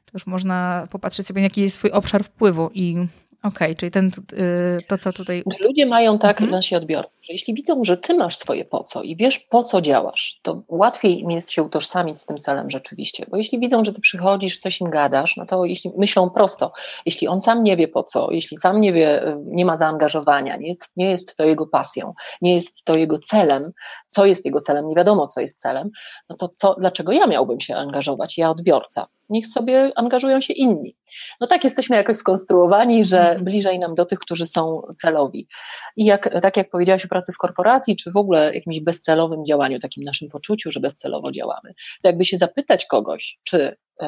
To 0.06 0.12
już 0.14 0.26
można 0.26 0.88
popatrzeć 0.92 1.28
sobie, 1.28 1.42
jaki 1.42 1.62
jest 1.62 1.76
swój 1.76 1.92
obszar 1.92 2.24
wpływu 2.24 2.70
i 2.74 3.08
Okej, 3.44 3.68
okay, 3.68 3.76
czyli 3.76 3.92
ten, 3.92 4.12
y, 4.34 4.84
to, 4.88 4.98
co 4.98 5.14
tutaj. 5.14 5.44
Ludzie 5.66 5.86
mają 5.86 6.20
tak, 6.20 6.32
mhm. 6.32 6.52
nasi 6.52 6.76
odbiorcy, 6.76 7.20
że 7.22 7.34
jeśli 7.34 7.54
widzą, 7.54 7.84
że 7.84 7.98
ty 7.98 8.14
masz 8.14 8.38
swoje 8.38 8.66
po 8.66 8.84
co 8.84 9.04
i 9.04 9.16
wiesz, 9.16 9.40
po 9.40 9.64
co 9.64 9.82
działasz, 9.82 10.40
to 10.42 10.64
łatwiej 10.68 11.20
im 11.20 11.32
jest 11.32 11.52
się 11.52 11.64
utożsamić 11.64 12.22
z 12.22 12.26
tym 12.26 12.40
celem 12.40 12.70
rzeczywiście. 12.70 13.26
Bo 13.30 13.38
jeśli 13.38 13.60
widzą, 13.60 13.86
że 13.86 13.94
ty 13.94 14.02
przychodzisz, 14.02 14.58
coś 14.58 14.82
im 14.82 14.90
gadasz, 14.90 15.38
no 15.38 15.46
to 15.46 15.66
jeśli 15.66 15.92
myślą 15.98 16.30
prosto, 16.30 16.72
jeśli 17.06 17.28
on 17.28 17.42
sam 17.42 17.64
nie 17.64 17.78
wie 17.78 17.88
po 17.88 18.04
co, 18.04 18.32
jeśli 18.32 18.58
sam 18.58 18.82
nie 18.82 18.94
wie, 18.94 19.28
y, 19.28 19.38
nie 19.46 19.66
ma 19.66 19.78
zaangażowania, 19.78 20.56
nie 20.58 20.68
jest, 20.68 20.90
nie 20.96 21.10
jest 21.10 21.36
to 21.36 21.44
jego 21.44 21.68
pasją, 21.68 22.14
nie 22.42 22.56
jest 22.56 22.84
to 22.86 22.96
jego 22.96 23.20
celem, 23.20 23.72
co 24.08 24.26
jest 24.26 24.46
jego 24.46 24.60
celem, 24.60 24.88
nie 24.88 24.96
wiadomo, 24.96 25.28
co 25.28 25.42
jest 25.42 25.62
celem, 25.62 25.90
no 26.30 26.36
to 26.36 26.48
co, 26.48 26.76
dlaczego 26.80 27.12
ja 27.12 27.28
miałbym 27.28 27.60
się 27.60 27.76
angażować, 27.76 28.38
ja 28.38 28.50
odbiorca? 28.50 29.08
Niech 29.32 29.48
sobie 29.48 29.92
angażują 29.96 30.42
się 30.42 30.54
inni. 30.54 30.96
No 31.42 31.48
tak 31.48 31.64
jesteśmy 31.64 31.96
jakoś 31.96 32.18
skonstruowani, 32.18 33.06
że 33.06 33.22
mhm. 33.22 33.44
bliżej 33.44 33.80
nam 33.80 33.96
do 33.96 34.06
tych, 34.06 34.20
którzy 34.20 34.48
są 34.48 34.82
celowi. 34.98 35.48
I 35.96 36.06
jak, 36.06 36.42
tak 36.42 36.58
jak 36.58 36.70
powiedziałaś 36.70 37.06
o 37.06 37.10
pracy 37.10 37.34
w 37.34 37.38
korporacji, 37.38 37.96
czy 37.96 38.12
w 38.12 38.18
ogóle 38.18 38.56
jakimś 38.56 38.80
bezcelowym 38.80 39.46
działaniu, 39.46 39.80
takim 39.80 40.04
naszym 40.04 40.30
poczuciu, 40.30 40.72
że 40.72 40.80
bezcelowo 40.80 41.32
działamy, 41.32 41.74
to 42.02 42.08
jakby 42.08 42.26
się 42.26 42.38
zapytać 42.38 42.86
kogoś, 42.86 43.40
czy 43.44 43.76
y, 44.02 44.06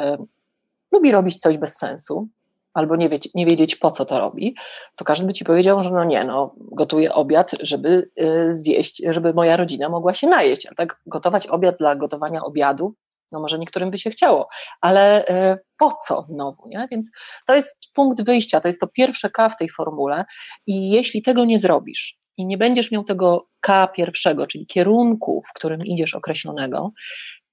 lubi 0.92 1.12
robić 1.12 1.38
coś 1.38 1.58
bez 1.58 1.77
sensu, 1.77 2.27
albo 2.74 2.96
nie, 2.96 3.10
wiedzieć, 3.10 3.34
nie 3.34 3.46
wiedzieć 3.46 3.75
po 3.75 3.92
co 3.92 4.06
to 4.06 4.20
robi, 4.20 4.56
to 4.96 5.06
każdy 5.06 5.27
by 5.27 5.34
ci 5.34 5.46
powiedział, 5.46 5.84
że 5.84 5.92
no 5.92 6.03
nie, 6.03 6.24
no 6.24 6.56
gotuję 6.58 7.13
obiad, 7.13 7.51
żeby 7.62 8.10
y, 8.22 8.51
zjeść, 8.51 9.01
żeby 9.10 9.34
moja 9.34 9.58
rodzina 9.58 9.89
mogła 9.89 10.13
się 10.13 10.27
najeść, 10.27 10.65
a 10.65 10.75
tak 10.75 11.01
gotować 11.06 11.48
obiad 11.48 11.77
dla 11.77 11.96
gotowania 11.96 12.44
obiadu, 12.44 12.96
no 13.34 13.40
może 13.40 13.60
niektórym 13.60 13.92
by 13.92 13.98
się 13.98 14.10
chciało, 14.10 14.48
ale 14.82 15.28
e, 15.28 15.58
po 15.78 15.98
co 16.08 16.24
znowu, 16.24 16.68
nie? 16.68 16.88
Więc 16.92 17.12
to 17.48 17.56
jest 17.56 17.78
punkt 17.94 18.24
wyjścia, 18.24 18.60
to 18.60 18.68
jest 18.68 18.80
to 18.80 18.88
pierwsze 18.88 19.30
K 19.30 19.50
w 19.50 19.58
tej 19.58 19.70
formule 19.70 20.25
i 20.68 20.90
jeśli 20.90 21.22
tego 21.22 21.46
nie 21.46 21.60
zrobisz 21.60 22.20
i 22.38 22.46
nie 22.46 22.58
będziesz 22.58 22.92
miał 22.92 23.04
tego 23.04 23.48
K 23.60 23.88
pierwszego, 23.88 24.48
czyli 24.48 24.66
kierunku, 24.66 25.42
w 25.50 25.54
którym 25.54 25.80
idziesz 25.86 26.16
określonego, 26.16 26.92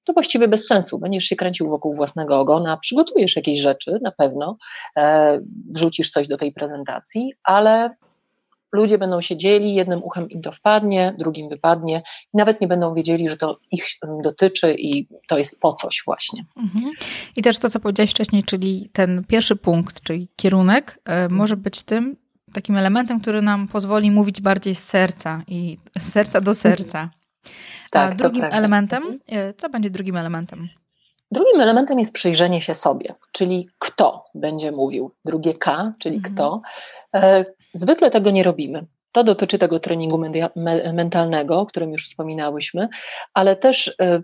to 0.04 0.12
właściwie 0.12 0.48
bez 0.48 0.66
sensu. 0.66 0.98
Będziesz 0.98 1.24
się 1.24 1.36
kręcił 1.36 1.68
wokół 1.68 1.94
własnego 1.94 2.40
ogona, 2.40 2.76
przygotujesz 2.76 3.36
jakieś 3.36 3.60
rzeczy 3.60 3.98
na 4.02 4.12
pewno, 4.12 4.56
e, 4.96 5.40
wrzucisz 5.74 6.10
coś 6.10 6.28
do 6.28 6.36
tej 6.36 6.52
prezentacji, 6.52 7.32
ale 7.44 7.90
ludzie 8.72 8.98
będą 8.98 9.20
siedzieli, 9.20 9.74
jednym 9.74 10.02
uchem 10.02 10.30
im 10.30 10.42
to 10.42 10.52
wpadnie, 10.52 11.14
drugim 11.18 11.48
wypadnie 11.48 12.02
i 12.34 12.36
nawet 12.36 12.60
nie 12.60 12.68
będą 12.68 12.94
wiedzieli, 12.94 13.28
że 13.28 13.36
to 13.36 13.58
ich 13.70 13.84
dotyczy 14.22 14.74
i 14.74 15.08
to 15.28 15.38
jest 15.38 15.60
po 15.60 15.72
coś 15.72 16.02
właśnie. 16.06 16.44
Mhm. 16.56 16.90
I 17.36 17.42
też 17.42 17.58
to, 17.58 17.70
co 17.70 17.80
powiedziałeś 17.80 18.10
wcześniej, 18.10 18.42
czyli 18.42 18.90
ten 18.92 19.24
pierwszy 19.28 19.56
punkt, 19.56 20.00
czyli 20.00 20.28
kierunek, 20.36 20.98
e, 21.04 21.28
może 21.28 21.56
być 21.56 21.82
tym 21.82 22.16
takim 22.52 22.76
elementem, 22.76 23.20
który 23.20 23.42
nam 23.42 23.68
pozwoli 23.68 24.10
mówić 24.10 24.40
bardziej 24.40 24.74
z 24.74 24.84
serca 24.84 25.42
i 25.48 25.78
z 25.98 26.12
serca 26.12 26.40
do 26.40 26.54
serca. 26.54 27.10
Tak, 27.90 28.12
A 28.12 28.14
drugim 28.14 28.44
elementem, 28.44 29.02
mhm. 29.02 29.20
e, 29.48 29.54
co 29.54 29.68
będzie 29.68 29.90
drugim 29.90 30.16
elementem? 30.16 30.68
Drugim 31.32 31.60
elementem 31.60 31.98
jest 31.98 32.14
przyjrzenie 32.14 32.60
się 32.60 32.74
sobie, 32.74 33.14
czyli 33.32 33.68
kto 33.78 34.24
będzie 34.34 34.72
mówił. 34.72 35.10
Drugie 35.24 35.54
K, 35.54 35.92
czyli 35.98 36.16
mhm. 36.16 36.34
kto. 36.34 36.62
Zwykle 37.74 38.10
tego 38.10 38.30
nie 38.30 38.42
robimy. 38.42 38.86
To 39.12 39.24
dotyczy 39.24 39.58
tego 39.58 39.80
treningu 39.80 40.20
mentalnego, 40.94 41.60
o 41.60 41.66
którym 41.66 41.92
już 41.92 42.04
wspominałyśmy, 42.04 42.88
ale 43.34 43.56
też 43.56 43.94
e, 44.00 44.22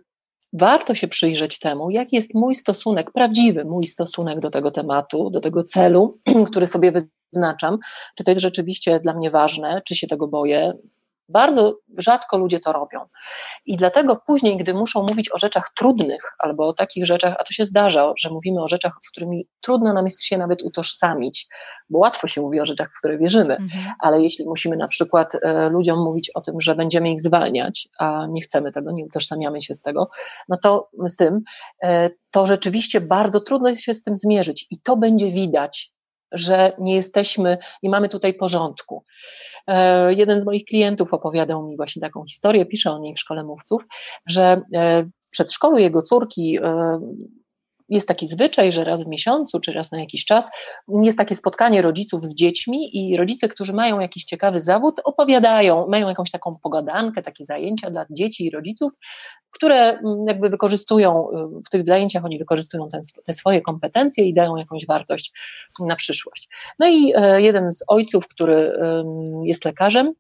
warto 0.53 0.95
się 0.95 1.09
przyjrzeć 1.09 1.59
temu, 1.59 1.91
jaki 1.91 2.17
jest 2.17 2.35
mój 2.35 2.55
stosunek, 2.55 3.11
prawdziwy 3.13 3.65
mój 3.65 3.87
stosunek 3.87 4.41
do 4.41 4.51
tego 4.51 4.71
tematu, 4.71 5.31
do 5.31 5.41
tego 5.41 5.65
celu, 5.65 6.19
który 6.51 6.67
sobie 6.67 6.93
wyznaczam. 7.33 7.79
Czy 8.17 8.25
to 8.25 8.31
jest 8.31 8.41
rzeczywiście 8.41 9.01
dla 9.01 9.15
mnie 9.15 9.31
ważne, 9.31 9.83
czy 9.85 9.97
się 9.97 10.07
tego 10.07 10.29
boję, 10.29 10.73
bardzo 11.29 11.79
rzadko 11.99 12.39
ludzie 12.39 12.61
to 12.61 12.73
robią. 12.73 13.01
I 13.67 13.77
dlatego 13.77 14.17
później, 14.27 14.57
gdy 14.57 14.75
muszą 14.75 15.03
mówić 15.03 15.33
o 15.33 15.39
rzeczach 15.39 15.71
trudnych 15.77 16.35
albo 16.39 16.69
o 16.69 16.73
takich 16.73 17.07
rzeczach, 17.07 17.35
a 17.39 17.45
to 17.45 17.53
się 17.53 17.67
zdarza, 17.67 18.13
że 18.19 18.31
mówimy 18.31 18.63
o 18.63 18.69
rzeczach, 18.69 18.93
z 19.03 19.11
którymi 19.11 19.49
trudno 19.61 19.93
nam 19.93 20.05
jest 20.05 20.25
się 20.25 20.39
nawet 20.39 20.63
utożsamić, 20.63 21.47
bo 21.91 21.99
łatwo 21.99 22.29
się 22.29 22.41
mówi 22.41 22.61
o 22.61 22.67
rzeczach, 22.67 22.91
w 22.95 22.99
które 22.99 23.19
wierzymy, 23.19 23.57
mhm. 23.57 23.85
ale 24.01 24.23
jeśli 24.23 24.47
musimy 24.47 24.77
na 24.77 24.89
przykład 24.89 25.35
e, 25.35 25.69
ludziom 25.69 25.99
mówić 25.99 26.31
o 26.35 26.41
tym, 26.41 26.61
że 26.61 26.75
będziemy 26.75 27.13
ich 27.13 27.21
zwalniać, 27.21 27.89
a 27.99 28.27
nie 28.29 28.41
chcemy 28.41 28.73
tego, 28.73 28.93
nie 28.93 29.05
utożsamiamy 29.05 29.63
się 29.63 29.75
z 29.75 29.81
tego, 29.81 30.11
no 30.49 30.57
to 30.63 30.89
z 31.09 31.17
tym, 31.17 31.41
e, 31.83 32.11
to 32.31 32.47
rzeczywiście 32.47 33.01
bardzo 33.01 33.41
trudno 33.41 33.69
jest 33.69 33.83
się 33.83 33.95
z 33.95 34.03
tym 34.03 34.17
zmierzyć 34.17 34.67
i 34.71 34.81
to 34.81 34.97
będzie 34.97 35.33
widać, 35.33 35.93
że 36.33 36.73
nie 36.79 36.95
jesteśmy, 36.95 37.59
nie 37.83 37.91
mamy 37.91 38.09
tutaj 38.09 38.35
porządku. 38.35 39.05
E, 39.67 40.15
jeden 40.15 40.41
z 40.41 40.45
moich 40.45 40.65
klientów 40.65 41.15
opowiadał 41.15 41.67
mi 41.67 41.77
właśnie 41.77 42.01
taką 42.01 42.25
historię, 42.25 42.67
pisze 42.67 42.91
o 42.91 42.99
niej 42.99 43.15
w 43.15 43.19
szkole 43.19 43.45
mówców, 43.45 43.87
że 44.27 44.63
e, 44.75 45.09
przedszkolu 45.31 45.79
jego 45.79 46.03
córki 46.03 46.59
e, 46.63 47.01
jest 47.89 48.09
taki 48.09 48.29
zwyczaj, 48.29 48.73
że 48.73 48.85
raz 48.85 49.05
w 49.05 49.09
miesiącu 49.09 49.61
czy 49.61 49.73
raz 49.73 49.93
na 49.93 50.01
jakiś 50.01 50.25
czas 50.25 50.51
jest 50.89 51.19
takie 51.19 51.35
spotkanie 51.35 51.83
rodziców 51.83 52.21
z 52.21 52.35
dziećmi 52.35 52.97
i 52.97 53.17
rodzice, 53.17 53.49
którzy 53.49 53.73
mają 53.73 54.01
jakiś 54.01 54.25
ciekawy 54.25 54.61
zawód, 54.61 55.01
opowiadają, 55.05 55.87
mają 55.89 56.09
jakąś 56.09 56.31
taką 56.31 56.57
pogadankę, 56.63 57.23
takie 57.23 57.45
zajęcia 57.45 57.91
dla 57.91 58.07
dzieci 58.11 58.47
i 58.47 58.51
rodziców, 58.51 58.93
które 59.51 59.77
mm, 59.77 60.27
jakby 60.29 60.49
wykorzystują, 60.49 61.29
y, 61.31 61.63
w 61.67 61.71
tych 61.71 61.87
zajęciach 61.87 62.25
oni 62.25 62.39
wykorzystują 62.39 62.89
te, 62.89 63.03
te 63.25 63.35
swoje 63.35 63.61
kompetencje 63.61 64.25
i 64.25 64.35
dają 64.35 64.57
jakąś 64.57 64.87
wartość 64.87 65.33
na 65.81 65.97
przyszłość. 65.97 66.49
No 66.79 66.89
i 66.89 67.13
e, 67.17 67.43
jeden 67.43 67.73
z 67.73 67.85
ojców, 67.89 68.29
który 68.29 68.73
jest 69.45 69.65
lekarzem, 69.65 70.15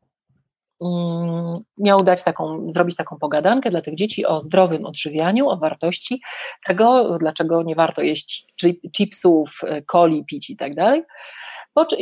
miał 1.79 2.03
dać 2.03 2.23
taką, 2.23 2.67
zrobić 2.73 2.97
taką 2.97 3.19
pogadankę 3.19 3.71
dla 3.71 3.83
tych 3.83 3.95
dzieci 3.95 4.27
o 4.27 4.41
zdrowym 4.41 4.87
odżywianiu, 4.87 5.49
o 5.49 5.57
wartości 5.57 6.23
tego, 6.67 7.19
dlaczego 7.19 7.63
nie 7.63 7.75
warto 7.75 8.03
jeść 8.03 8.47
chipsów, 8.97 9.61
e, 9.67 9.83
coli, 9.83 10.25
pić 10.25 10.51
i 10.51 10.57
tak 10.57 10.75
dalej. 10.75 11.03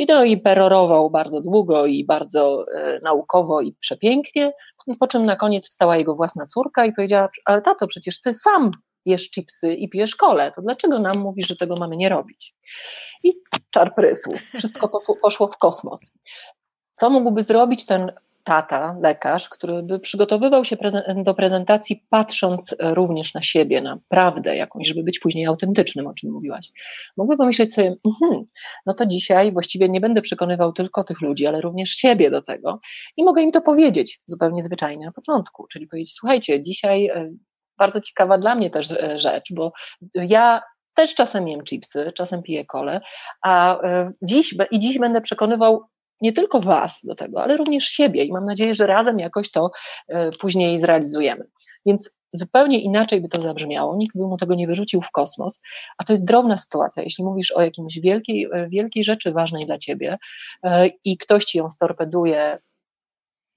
To 0.07 0.23
i 0.23 0.37
perorował 0.37 1.09
bardzo 1.09 1.41
długo 1.41 1.85
i 1.85 2.05
bardzo 2.05 2.65
e, 2.75 2.99
naukowo 3.03 3.61
i 3.61 3.73
przepięknie, 3.79 4.51
po 4.99 5.07
czym 5.07 5.25
na 5.25 5.35
koniec 5.35 5.69
wstała 5.69 5.97
jego 5.97 6.15
własna 6.15 6.45
córka 6.45 6.85
i 6.85 6.93
powiedziała, 6.93 7.29
ale 7.45 7.61
tato, 7.61 7.87
przecież 7.87 8.21
ty 8.21 8.33
sam 8.33 8.71
jesz 9.05 9.31
chipsy 9.31 9.73
i 9.73 9.89
pijesz 9.89 10.15
kole, 10.15 10.51
to 10.51 10.61
dlaczego 10.61 10.99
nam 10.99 11.17
mówisz, 11.17 11.47
że 11.47 11.55
tego 11.55 11.75
mamy 11.79 11.97
nie 11.97 12.09
robić? 12.09 12.55
I 13.23 13.33
czar 13.71 13.95
prysł, 13.95 14.31
wszystko 14.55 14.89
poszło 15.21 15.47
w 15.47 15.57
kosmos. 15.57 16.11
Co 16.93 17.09
mógłby 17.09 17.43
zrobić 17.43 17.85
ten 17.85 18.11
tata, 18.45 18.97
lekarz, 19.01 19.49
który 19.49 19.83
by 19.83 19.99
przygotowywał 19.99 20.65
się 20.65 20.77
do 21.23 21.33
prezentacji, 21.33 22.05
patrząc 22.09 22.75
również 22.79 23.33
na 23.33 23.41
siebie, 23.41 23.81
na 23.81 23.99
prawdę 24.07 24.55
jakąś, 24.55 24.87
żeby 24.87 25.03
być 25.03 25.19
później 25.19 25.45
autentycznym, 25.45 26.07
o 26.07 26.13
czym 26.13 26.31
mówiłaś. 26.31 26.71
Mógłby 27.17 27.37
pomyśleć 27.37 27.73
sobie, 27.73 27.87
mm, 27.87 28.45
no 28.85 28.93
to 28.93 29.05
dzisiaj 29.05 29.53
właściwie 29.53 29.89
nie 29.89 30.01
będę 30.01 30.21
przekonywał 30.21 30.73
tylko 30.73 31.03
tych 31.03 31.21
ludzi, 31.21 31.47
ale 31.47 31.61
również 31.61 31.89
siebie 31.89 32.31
do 32.31 32.41
tego 32.41 32.79
i 33.17 33.23
mogę 33.23 33.41
im 33.41 33.51
to 33.51 33.61
powiedzieć 33.61 34.21
zupełnie 34.27 34.63
zwyczajnie 34.63 35.05
na 35.05 35.11
początku, 35.11 35.67
czyli 35.67 35.87
powiedzieć, 35.87 36.13
słuchajcie, 36.13 36.61
dzisiaj 36.61 37.07
e, 37.07 37.31
bardzo 37.77 38.01
ciekawa 38.01 38.37
dla 38.37 38.55
mnie 38.55 38.69
też 38.69 38.91
e, 38.91 39.19
rzecz, 39.19 39.53
bo 39.53 39.71
ja 40.15 40.61
też 40.93 41.15
czasem 41.15 41.47
jem 41.47 41.63
chipsy, 41.63 42.11
czasem 42.15 42.43
piję 42.43 42.65
kole, 42.65 43.01
a 43.43 43.81
e, 43.81 44.11
dziś 44.21 44.55
i 44.71 44.79
dziś 44.79 44.99
będę 44.99 45.21
przekonywał 45.21 45.81
nie 46.21 46.33
tylko 46.33 46.59
Was 46.59 46.99
do 47.03 47.15
tego, 47.15 47.43
ale 47.43 47.57
również 47.57 47.85
siebie 47.85 48.23
i 48.23 48.31
mam 48.31 48.45
nadzieję, 48.45 48.75
że 48.75 48.87
razem 48.87 49.19
jakoś 49.19 49.51
to 49.51 49.71
e, 50.07 50.31
później 50.31 50.79
zrealizujemy. 50.79 51.47
Więc 51.85 52.17
zupełnie 52.33 52.79
inaczej 52.79 53.21
by 53.21 53.29
to 53.29 53.41
zabrzmiało, 53.41 53.95
nikt 53.95 54.17
by 54.17 54.23
mu 54.23 54.37
tego 54.37 54.55
nie 54.55 54.67
wyrzucił 54.67 55.01
w 55.01 55.11
kosmos, 55.11 55.61
a 55.97 56.03
to 56.03 56.13
jest 56.13 56.25
drobna 56.25 56.57
sytuacja. 56.57 57.03
Jeśli 57.03 57.23
mówisz 57.23 57.51
o 57.51 57.61
jakiejś 57.61 57.99
wielkiej, 57.99 58.47
e, 58.53 58.69
wielkiej 58.69 59.03
rzeczy 59.03 59.31
ważnej 59.31 59.63
dla 59.65 59.77
Ciebie 59.77 60.17
e, 60.63 60.87
i 61.03 61.17
ktoś 61.17 61.45
Ci 61.45 61.57
ją 61.57 61.69
storpeduje, 61.69 62.57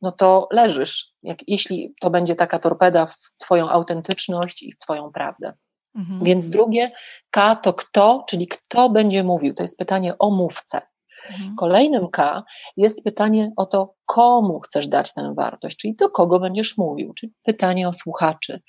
no 0.03 0.13
to 0.13 0.49
leżysz, 0.53 1.13
jak, 1.23 1.39
jeśli 1.49 1.95
to 2.01 2.11
będzie 2.11 2.37
taka 2.37 2.59
torpeda 2.59 3.07
w 3.07 3.17
Twoją 3.39 3.69
autentyczność 3.69 4.63
i 4.63 4.73
w 4.73 4.79
Twoją 4.79 5.13
prawdę. 5.13 5.53
Mhm. 5.95 6.25
Więc 6.25 6.49
drugie 6.49 6.93
K 7.31 7.57
to 7.57 7.75
kto, 7.75 8.25
czyli 8.29 8.47
kto 8.47 8.91
będzie 8.91 9.25
mówił. 9.25 9.55
To 9.55 9.63
jest 9.63 9.79
pytanie 9.79 10.19
o 10.19 10.31
mówcę. 10.31 10.83
Mhm. 11.31 11.57
Kolejnym 11.57 12.09
K 12.09 12.45
jest 12.77 13.05
pytanie 13.05 13.53
o 13.57 13.67
to, 13.67 13.95
komu 14.09 14.61
chcesz 14.61 14.87
dać 14.87 15.15
tę 15.15 15.35
wartość, 15.37 15.77
czyli 15.77 15.95
do 15.95 16.09
kogo 16.09 16.39
będziesz 16.39 16.79
mówił, 16.79 17.15
czyli 17.15 17.33
pytanie 17.43 17.89
o 17.89 17.93
słuchaczy. 17.93 18.61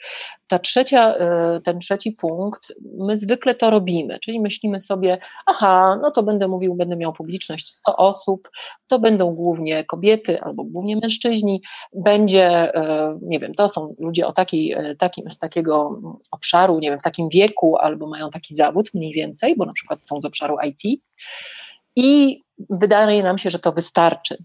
Ta 0.48 0.60
trzecia, 0.60 1.16
e, 1.16 1.62
ten 1.62 1.80
trzeci 1.80 2.12
punkt, 2.12 2.74
my 2.98 3.18
zwykle 3.18 3.56
to 3.56 3.70
robimy, 3.70 4.20
czyli 4.20 4.40
myślimy 4.40 4.82
sobie, 4.82 5.18
aha, 5.46 6.00
no 6.02 6.12
to 6.12 6.24
będę 6.24 6.48
mówił, 6.48 6.76
będę 6.76 6.96
miał 6.96 7.14
publiczność 7.14 7.70
100 7.70 7.98
osób, 7.98 8.50
to 8.88 9.00
będą 9.00 9.32
głównie 9.32 9.84
kobiety 9.84 10.42
albo 10.42 10.64
głównie 10.64 10.98
mężczyźni, 10.98 11.62
będzie, 11.94 12.76
e, 12.76 13.18
nie 13.22 13.40
wiem, 13.40 13.54
to 13.54 13.68
są 13.68 13.96
ludzie 14.00 14.28
o 14.28 14.32
takiej, 14.32 14.72
e, 14.72 14.96
takim, 14.96 15.32
z 15.32 15.40
takiego 15.40 16.02
obszaru, 16.32 16.80
nie 16.80 16.90
wiem, 16.90 17.00
w 17.00 17.04
takim 17.04 17.30
wieku 17.30 17.78
albo 17.78 18.08
mają 18.08 18.30
taki 18.30 18.56
zawód 18.56 18.90
mniej 18.94 19.14
więcej, 19.14 19.56
bo 19.58 19.66
na 19.66 19.74
przykład 19.74 20.04
są 20.04 20.20
z 20.20 20.26
obszaru 20.26 20.58
IT 20.66 21.02
i 22.00 22.42
wydaje 22.70 23.24
nam 23.24 23.38
się, 23.38 23.50
że 23.50 23.60
to 23.60 23.72
wystarczy 23.72 24.38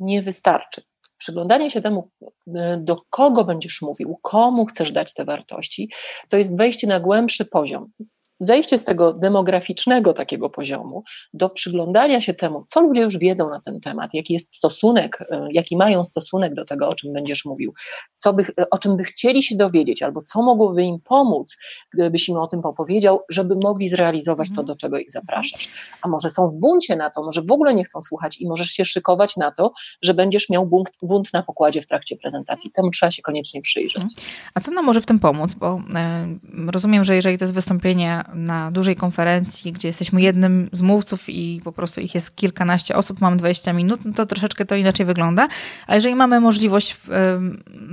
nie 0.00 0.22
wystarczy. 0.22 0.82
Przyglądanie 1.18 1.70
się 1.70 1.80
temu, 1.80 2.10
e, 2.54 2.76
do 2.76 2.96
kogo 3.10 3.44
będziesz 3.44 3.82
mówił, 3.82 4.18
komu 4.22 4.66
chcesz 4.66 4.92
dać 4.92 5.14
te 5.14 5.24
wartości, 5.24 5.90
to 6.28 6.36
jest 6.36 6.56
wejście 6.56 6.86
na 6.86 7.00
głębszy 7.00 7.44
poziom 7.44 7.90
zejście 8.40 8.78
z 8.78 8.84
tego 8.84 9.12
demograficznego 9.12 10.12
takiego 10.12 10.50
poziomu 10.50 11.02
do 11.32 11.50
przyglądania 11.50 12.20
się 12.20 12.34
temu, 12.34 12.64
co 12.68 12.80
ludzie 12.80 13.00
już 13.00 13.18
wiedzą 13.18 13.50
na 13.50 13.60
ten 13.60 13.80
temat, 13.80 14.14
jaki 14.14 14.32
jest 14.32 14.54
stosunek, 14.54 15.18
e, 15.30 15.48
jaki 15.52 15.76
mają 15.76 16.04
stosunek 16.04 16.54
do 16.54 16.64
tego, 16.64 16.88
o 16.88 16.94
czym 16.94 17.12
będziesz 17.12 17.44
mówił, 17.44 17.74
co 18.14 18.32
by, 18.32 18.44
o 18.70 18.78
czym 18.78 18.96
by 18.96 19.04
chcieli 19.04 19.42
się 19.42 19.56
dowiedzieć, 19.56 20.02
albo 20.02 20.22
co 20.22 20.42
mogłoby 20.42 20.82
im 20.82 21.00
pomóc, 21.00 21.56
gdybyś 21.94 22.28
im 22.28 22.36
o 22.36 22.46
tym 22.46 22.60
opowiedział, 22.60 23.20
żeby 23.28 23.54
mogli 23.62 23.88
zrealizować 23.88 24.48
to, 24.48 24.52
mhm. 24.52 24.66
do 24.66 24.76
czego 24.76 24.98
ich 24.98 25.10
zapraszasz. 25.10 25.68
A 26.02 26.08
może 26.08 26.30
są 26.30 26.50
w 26.50 26.54
buncie 26.54 26.96
na 26.96 27.10
to, 27.10 27.22
może 27.22 27.42
w 27.42 27.52
ogóle 27.52 27.74
nie 27.74 27.84
chcą 27.84 28.02
słuchać 28.02 28.40
i 28.40 28.48
możesz 28.48 28.70
się 28.70 28.84
szykować 28.84 29.36
na 29.36 29.50
to, 29.52 29.72
że 30.02 30.14
będziesz 30.14 30.50
miał 30.50 30.66
bunt, 30.66 30.90
bunt 31.02 31.32
na 31.32 31.42
pokładzie 31.42 31.82
w 31.82 31.86
trakcie 31.86 32.16
prezentacji. 32.16 32.70
Temu 32.70 32.90
trzeba 32.90 33.10
się 33.10 33.22
koniecznie 33.22 33.62
przyjrzeć. 33.62 34.04
Mhm. 34.04 34.14
A 34.54 34.60
co 34.60 34.70
nam 34.70 34.84
może 34.84 35.00
w 35.00 35.06
tym 35.06 35.18
pomóc? 35.18 35.54
Bo 35.54 35.76
y, 35.76 36.70
rozumiem, 36.70 37.04
że 37.04 37.14
jeżeli 37.14 37.38
to 37.38 37.44
jest 37.44 37.54
wystąpienie 37.54 38.24
na 38.34 38.70
dużej 38.70 38.96
konferencji, 38.96 39.72
gdzie 39.72 39.88
jesteśmy 39.88 40.22
jednym 40.22 40.68
z 40.72 40.82
mówców 40.82 41.28
i 41.28 41.60
po 41.64 41.72
prostu 41.72 42.00
ich 42.00 42.14
jest 42.14 42.36
kilkanaście 42.36 42.96
osób, 42.96 43.20
mamy 43.20 43.36
20 43.36 43.72
minut, 43.72 44.00
no 44.04 44.12
to 44.12 44.26
troszeczkę 44.26 44.64
to 44.64 44.76
inaczej 44.76 45.06
wygląda. 45.06 45.48
A 45.86 45.94
jeżeli 45.94 46.14
mamy 46.14 46.40
możliwość 46.40 46.96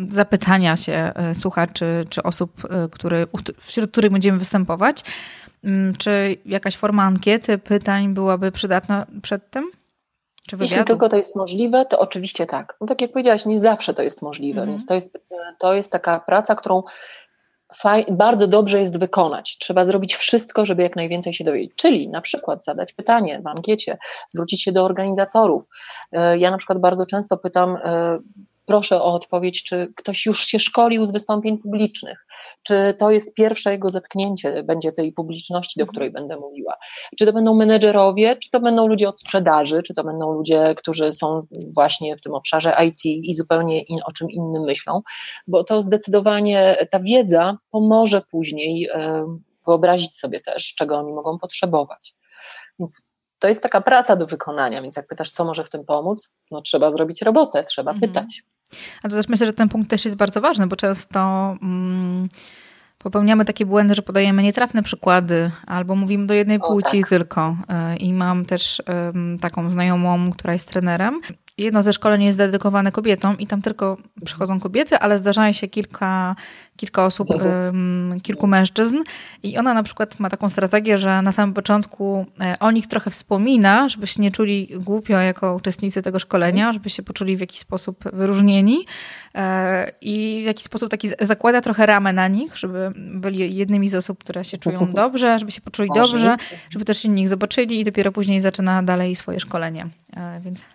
zapytania 0.10 0.75
się 0.77 0.94
e, 0.94 1.36
słuchaczy 1.36 2.06
czy 2.10 2.24
osób, 2.24 2.51
e, 2.70 2.89
który, 2.92 3.27
wśród 3.60 3.92
których 3.92 4.12
będziemy 4.12 4.38
występować, 4.38 5.04
mm, 5.63 5.96
czy 5.96 6.38
jakaś 6.46 6.77
forma 6.77 7.04
ankiety, 7.04 7.58
pytań 7.58 8.13
byłaby 8.13 8.51
przydatna 8.51 9.06
przed 9.22 9.50
tym? 9.50 9.72
Jeśli 10.60 10.84
tylko 10.84 11.10
to 11.10 11.18
jest 11.18 11.36
możliwe, 11.36 11.86
to 11.86 12.00
oczywiście 12.00 12.46
tak. 12.46 12.77
No 12.82 12.88
tak 12.88 13.01
jak 13.01 13.12
powiedziałaś, 13.12 13.46
nie 13.46 13.62
zawsze 13.62 13.94
to 13.94 14.04
jest 14.04 14.22
możliwe, 14.22 14.62
mhm. 14.62 14.77
więc 14.77 14.88
to 14.88 14.94
jest, 14.94 15.18
to 15.60 15.74
jest 15.74 15.92
taka 15.92 16.20
praca, 16.20 16.56
którą 16.56 16.84
bardzo 18.12 18.48
dobrze 18.48 18.79
jest 18.79 19.00
wykonać. 19.00 19.57
Trzeba 19.60 19.86
zrobić 19.86 20.15
wszystko, 20.15 20.65
żeby 20.65 20.84
jak 20.84 20.95
najwięcej 20.95 21.34
się 21.34 21.43
dowiedzieć. 21.43 21.72
Czyli 21.75 22.10
na 22.10 22.22
przykład 22.22 22.63
zadać 22.63 22.93
pytanie 22.93 23.41
w 23.41 23.48
ankiecie, 23.48 23.98
zwrócić 24.27 24.63
się 24.63 24.72
do 24.72 24.86
organizatorów. 24.86 25.63
E, 26.12 26.38
ja 26.38 26.51
na 26.51 26.57
przykład 26.57 26.79
bardzo 26.79 27.05
często 27.05 27.38
pytam, 27.38 27.77
e, 27.84 28.19
proszę 28.65 29.01
o 29.01 29.13
odpowiedź, 29.13 29.63
czy 29.63 29.93
ktoś 29.95 30.25
już 30.25 30.45
się 30.45 30.60
szkolił 30.60 31.05
z 31.05 31.12
wystąpień 31.12 31.57
publicznych, 31.57 32.25
czy 32.63 32.95
to 33.00 33.12
jest 33.12 33.34
pierwsze 33.34 33.72
jego 33.72 33.89
zetknięcie, 33.89 34.63
będzie 34.63 34.91
tej 34.91 35.13
publiczności, 35.13 35.79
do 35.79 35.84
mhm. 35.84 35.93
której 35.93 36.12
będę 36.12 36.38
mówiła. 36.38 36.74
Czy 37.17 37.25
to 37.25 37.34
będą 37.34 37.55
menedżerowie, 37.55 38.36
czy 38.36 38.50
to 38.51 38.60
będą 38.60 38.88
ludzie 38.88 39.10
od 39.10 39.19
sprzedaży, 39.19 39.84
czy 39.84 39.93
to 39.93 40.03
będą 40.03 40.34
ludzie, 40.34 40.75
którzy 40.77 41.13
są 41.13 41.48
właśnie 41.75 42.17
w 42.17 42.22
tym 42.22 42.34
obszarze 42.34 42.75
IT 42.86 43.05
i 43.05 43.34
zupełnie 43.36 43.81
in, 43.81 44.00
o 44.05 44.12
czym 44.12 44.31
innym 44.31 44.63
myślą, 44.63 45.01
bo 45.48 45.63
to 45.63 45.81
zdecydowanie 45.81 46.88
ta 46.91 47.00
wiedza 47.00 47.57
pomoże 47.72 48.22
później 48.31 48.89
wyobrazić 49.67 50.17
sobie 50.17 50.41
też, 50.41 50.75
czego 50.75 50.98
oni 50.98 51.13
mogą 51.13 51.39
potrzebować. 51.39 52.15
Więc 52.79 53.07
to 53.39 53.48
jest 53.48 53.63
taka 53.63 53.81
praca 53.81 54.15
do 54.15 54.25
wykonania, 54.25 54.81
więc 54.81 54.95
jak 54.95 55.07
pytasz, 55.07 55.31
co 55.31 55.45
może 55.45 55.63
w 55.63 55.69
tym 55.69 55.86
pomóc, 55.86 56.34
no 56.51 56.62
trzeba 56.62 56.91
zrobić 56.91 57.22
robotę, 57.22 57.63
trzeba 57.63 57.91
mhm. 57.91 58.13
pytać. 58.13 58.43
A 59.03 59.10
to 59.10 59.15
też 59.15 59.27
myślę, 59.27 59.45
że 59.48 59.53
ten 59.53 59.69
punkt 59.69 59.89
też 59.89 60.05
jest 60.05 60.17
bardzo 60.17 60.41
ważny, 60.41 60.67
bo 60.67 60.75
często 60.75 61.19
mm, 61.62 62.29
popełniamy 62.98 63.45
takie 63.45 63.65
błędy, 63.65 63.95
że 63.95 64.01
podajemy 64.01 64.43
nietrafne 64.43 64.84
przykłady 64.84 65.51
albo 65.67 65.95
mówimy 65.95 66.25
do 66.27 66.34
jednej 66.34 66.60
o, 66.62 66.67
płci 66.67 67.00
tak. 67.01 67.10
tylko. 67.10 67.57
Y, 67.93 67.98
I 67.98 68.13
mam 68.13 68.45
też 68.45 68.81
taką 69.41 69.69
znajomą, 69.69 70.31
która 70.31 70.53
jest 70.53 70.67
trenerem 70.67 71.22
jedno 71.57 71.83
ze 71.83 71.93
szkoleń 71.93 72.23
jest 72.23 72.38
dedykowane 72.38 72.91
kobietom 72.91 73.39
i 73.39 73.47
tam 73.47 73.62
tylko 73.62 73.97
przychodzą 74.25 74.60
kobiety, 74.60 74.99
ale 74.99 75.17
zdarzają 75.17 75.51
się 75.51 75.67
kilka, 75.67 76.36
kilka 76.75 77.06
osób, 77.06 77.27
kilku 78.23 78.47
mężczyzn 78.47 78.97
i 79.43 79.58
ona 79.58 79.73
na 79.73 79.84
przykład 79.84 80.19
ma 80.19 80.30
taką 80.30 80.49
strategię, 80.49 80.97
że 80.97 81.21
na 81.21 81.32
samym 81.32 81.53
początku 81.53 82.25
e, 82.39 82.56
o 82.60 82.71
nich 82.71 82.88
trochę 82.88 83.10
wspomina, 83.10 83.89
żeby 83.89 84.08
się 84.08 84.21
nie 84.21 84.32
czuli 84.32 84.69
głupio 84.80 85.17
jako 85.19 85.56
uczestnicy 85.56 86.01
tego 86.01 86.19
szkolenia, 86.19 86.73
żeby 86.73 86.89
się 86.89 87.03
poczuli 87.03 87.38
w 87.38 87.39
jakiś 87.39 87.60
sposób 87.60 88.03
wyróżnieni 88.13 88.86
e, 89.36 89.91
i 90.01 90.41
w 90.43 90.45
jakiś 90.45 90.65
sposób 90.65 90.89
taki 90.89 91.10
zakłada 91.19 91.62
trochę 91.62 91.86
ramę 91.86 92.13
na 92.13 92.27
nich, 92.27 92.58
żeby 92.58 92.91
byli 92.95 93.56
jednymi 93.56 93.89
z 93.89 93.95
osób, 93.95 94.19
które 94.19 94.45
się 94.45 94.58
czują 94.58 94.91
dobrze, 94.93 95.39
żeby 95.39 95.51
się 95.51 95.62
poczuli 95.62 95.89
dobrze, 95.95 96.38
żeby 96.69 96.86
też 96.86 97.06
inni 97.06 97.21
ich 97.21 97.30
zobaczyli 97.30 97.80
i 97.80 97.84
dopiero 97.84 98.12
później 98.12 98.39
zaczyna 98.39 98.84
dalej 98.84 99.15
swoje 99.15 99.39
szkolenie. 99.39 99.88
E, 100.17 100.39
więc 100.39 100.65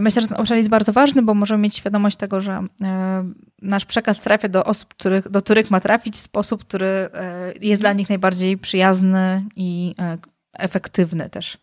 myślę, 0.00 0.22
że 0.22 0.28
ten 0.28 0.40
obszar 0.40 0.56
jest 0.56 0.68
bardzo 0.68 0.92
ważny, 0.92 1.22
bo 1.22 1.34
możemy 1.34 1.62
mieć 1.62 1.76
świadomość 1.76 2.16
tego, 2.16 2.40
że 2.40 2.66
e, 2.82 3.24
nasz 3.62 3.84
przekaz 3.84 4.20
trafia 4.20 4.48
do 4.48 4.64
osób, 4.64 4.94
których, 4.94 5.28
do 5.28 5.42
których 5.42 5.70
ma 5.70 5.80
trafić 5.80 6.14
w 6.14 6.18
sposób, 6.18 6.64
który 6.64 6.86
e, 6.86 7.52
jest 7.60 7.82
dla 7.82 7.92
nich 7.92 8.08
najbardziej 8.08 8.58
przyjazny 8.58 9.44
i 9.56 9.94
efektywny 10.52 11.30
też. 11.30 11.58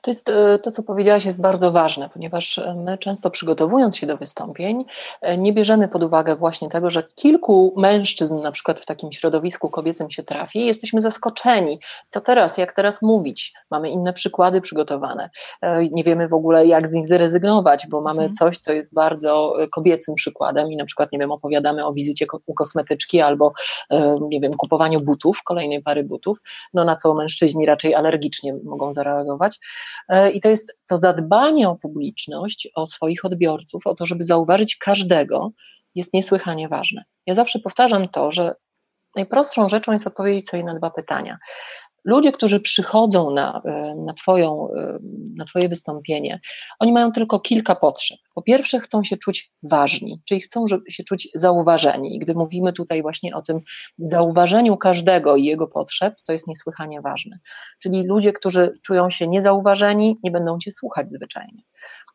To 0.00 0.10
jest 0.10 0.28
e, 0.28 0.58
to, 0.58 0.70
co 0.70 0.82
powiedziałaś, 0.82 1.24
jest 1.24 1.40
bardzo 1.40 1.72
ważne, 1.72 2.08
ponieważ 2.08 2.58
e, 2.58 2.74
my 2.74 2.98
często 2.98 3.30
przygotowując 3.30 3.96
się 3.96 4.06
do 4.06 4.16
wystąpień, 4.16 4.84
e, 5.20 5.36
nie 5.36 5.52
bierzemy 5.52 5.88
pod 5.88 6.02
uwagę 6.02 6.36
właśnie 6.36 6.68
tego, 6.68 6.90
że 6.90 7.02
kilku 7.14 7.74
mężczyzn, 7.76 8.42
na 8.42 8.52
przykład 8.52 8.80
w 8.80 8.86
takim 8.86 9.12
środowisku 9.12 9.70
kobiecym 9.70 10.10
się 10.10 10.22
trafi, 10.22 10.58
i 10.58 10.66
jesteśmy 10.66 11.02
zaskoczeni. 11.02 11.80
Co 12.08 12.20
teraz, 12.20 12.58
jak 12.58 12.72
teraz 12.72 13.02
mówić? 13.02 13.52
Mamy 13.70 13.90
inne 13.90 14.12
przykłady 14.12 14.60
przygotowane. 14.60 15.30
Nie 15.90 16.04
wiemy 16.04 16.28
w 16.28 16.34
ogóle, 16.34 16.66
jak 16.66 16.88
z 16.88 16.92
nich 16.92 17.08
zrezygnować, 17.08 17.86
bo 17.86 18.00
mamy 18.00 18.22
mhm. 18.22 18.32
coś, 18.32 18.58
co 18.58 18.72
jest 18.72 18.94
bardzo 18.94 19.54
kobiecym 19.72 20.14
przykładem 20.14 20.72
i 20.72 20.76
na 20.76 20.84
przykład, 20.84 21.12
nie 21.12 21.18
wiem, 21.18 21.30
opowiadamy 21.30 21.86
o 21.86 21.92
wizycie 21.92 22.26
u 22.46 22.54
kosmetyczki 22.54 23.20
albo, 23.20 23.52
nie 24.20 24.40
wiem, 24.40 24.54
kupowaniu 24.54 25.00
butów, 25.00 25.42
kolejnej 25.44 25.82
pary 25.82 26.04
butów, 26.04 26.38
no 26.74 26.84
na 26.84 26.96
co 26.96 27.14
mężczyźni 27.14 27.66
raczej 27.66 27.94
alergicznie 27.94 28.54
mogą 28.64 28.94
zareagować. 28.94 29.58
E, 30.08 30.30
I 30.30 30.40
to 30.40 30.48
jest 30.48 30.76
to 30.88 30.98
zadbanie 30.98 31.68
o 31.68 31.76
publiczność, 31.76 32.68
o 32.74 32.86
swoich 32.86 33.24
odbiorców, 33.24 33.86
o 33.86 33.94
to, 33.94 34.06
żeby 34.06 34.24
zauważyć 34.24 34.76
każdego, 34.76 35.52
jest 35.94 36.14
niesłychanie 36.14 36.68
ważne. 36.68 37.04
Ja 37.26 37.34
zawsze 37.34 37.58
powtarzam 37.58 38.08
to, 38.08 38.30
że 38.30 38.54
najprostszą 39.16 39.68
rzeczą 39.68 39.92
jest 39.92 40.06
odpowiedzieć 40.06 40.48
sobie 40.48 40.64
na 40.64 40.74
dwa 40.74 40.90
pytania. 40.90 41.38
Ludzie, 42.04 42.32
którzy 42.32 42.60
przychodzą 42.60 43.30
na, 43.30 43.62
e, 43.64 43.94
na, 44.06 44.12
twoją, 44.12 44.68
e, 44.76 44.98
na 45.36 45.44
Twoje 45.44 45.68
wystąpienie, 45.68 46.40
oni 46.78 46.92
mają 46.92 47.12
tylko 47.12 47.40
kilka 47.40 47.74
potrzeb. 47.74 48.18
Po 48.34 48.42
pierwsze, 48.42 48.80
chcą 48.80 49.04
się 49.04 49.16
czuć 49.16 49.52
ważni, 49.62 50.22
czyli 50.24 50.40
chcą 50.40 50.64
się 50.88 51.04
czuć 51.04 51.28
zauważeni. 51.34 52.16
I 52.16 52.18
gdy 52.18 52.34
mówimy 52.34 52.72
tutaj 52.72 53.02
właśnie 53.02 53.34
o 53.34 53.42
tym 53.42 53.60
zauważeniu 53.98 54.76
każdego 54.76 55.36
i 55.36 55.44
jego 55.44 55.66
potrzeb, 55.66 56.14
to 56.26 56.32
jest 56.32 56.48
niesłychanie 56.48 57.00
ważne. 57.00 57.38
Czyli 57.82 58.06
ludzie, 58.06 58.32
którzy 58.32 58.78
czują 58.82 59.10
się 59.10 59.28
niezauważeni, 59.28 60.18
nie 60.22 60.30
będą 60.30 60.58
Cię 60.58 60.70
słuchać 60.70 61.06
zwyczajnie. 61.12 61.62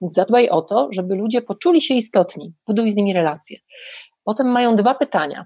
Więc 0.02 0.13
zadbaj 0.13 0.50
o 0.50 0.62
to, 0.62 0.88
żeby 0.91 1.15
ludzie 1.15 1.41
poczuli 1.41 1.82
się 1.82 1.93
istotni, 1.93 2.54
buduj 2.67 2.91
z 2.91 2.95
nimi 2.95 3.13
relacje. 3.13 3.60
Potem 4.23 4.47
mają 4.47 4.76
dwa 4.76 4.95
pytania. 4.95 5.45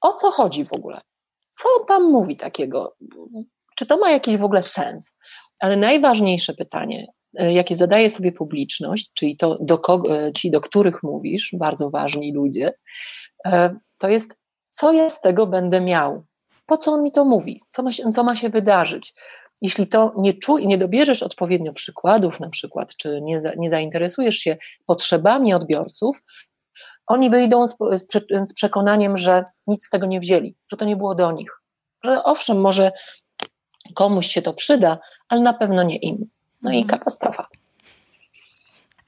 O 0.00 0.12
co 0.12 0.30
chodzi 0.30 0.64
w 0.64 0.72
ogóle? 0.72 1.00
Co 1.62 1.68
on 1.80 1.86
tam 1.86 2.10
mówi 2.10 2.36
takiego? 2.36 2.96
Czy 3.76 3.86
to 3.86 3.96
ma 3.96 4.10
jakiś 4.10 4.36
w 4.36 4.44
ogóle 4.44 4.62
sens? 4.62 5.12
Ale 5.58 5.76
najważniejsze 5.76 6.54
pytanie, 6.54 7.06
e, 7.38 7.52
jakie 7.52 7.76
zadaje 7.76 8.10
sobie 8.10 8.32
publiczność, 8.32 9.10
czyli 9.14 9.36
to, 9.36 9.58
do, 9.60 9.78
kogo, 9.78 10.18
e, 10.18 10.32
czyli 10.32 10.50
do 10.50 10.60
których 10.60 11.02
mówisz, 11.02 11.54
bardzo 11.58 11.90
ważni 11.90 12.34
ludzie, 12.34 12.72
e, 13.46 13.76
to 13.98 14.08
jest, 14.08 14.38
co 14.70 14.92
ja 14.92 15.10
z 15.10 15.20
tego 15.20 15.46
będę 15.46 15.80
miał? 15.80 16.24
Po 16.66 16.76
co 16.76 16.92
on 16.92 17.02
mi 17.02 17.12
to 17.12 17.24
mówi? 17.24 17.60
Co 17.68 17.82
ma 17.82 17.92
się, 17.92 18.10
co 18.10 18.24
ma 18.24 18.36
się 18.36 18.50
wydarzyć? 18.50 19.14
Jeśli 19.62 19.86
to 19.86 20.14
nie 20.16 20.32
czuj, 20.32 20.66
nie 20.66 20.78
dobierzesz 20.78 21.22
odpowiednio 21.22 21.72
przykładów, 21.72 22.40
na 22.40 22.50
przykład, 22.50 22.96
czy 22.96 23.20
nie, 23.22 23.42
nie 23.56 23.70
zainteresujesz 23.70 24.36
się 24.36 24.56
potrzebami 24.86 25.54
odbiorców, 25.54 26.22
oni 27.10 27.30
wyjdą 27.30 27.66
z, 27.66 27.76
z, 28.44 28.52
przekonaniem, 28.54 29.16
że 29.16 29.44
nic 29.66 29.86
z 29.86 29.90
tego 29.90 30.06
nie 30.06 30.20
wzięli, 30.20 30.54
że 30.68 30.76
to 30.76 30.84
nie 30.84 30.96
było 30.96 31.14
do 31.14 31.32
nich. 31.32 31.60
Że 32.04 32.24
owszem, 32.24 32.60
może 32.60 32.92
komuś 33.94 34.26
się 34.26 34.42
to 34.42 34.54
przyda, 34.54 34.98
ale 35.28 35.40
na 35.40 35.52
pewno 35.52 35.82
nie 35.82 35.96
im. 35.96 36.16
No 36.62 36.70
mhm. 36.70 36.74
i 36.74 36.86
katastrofa. 36.86 37.46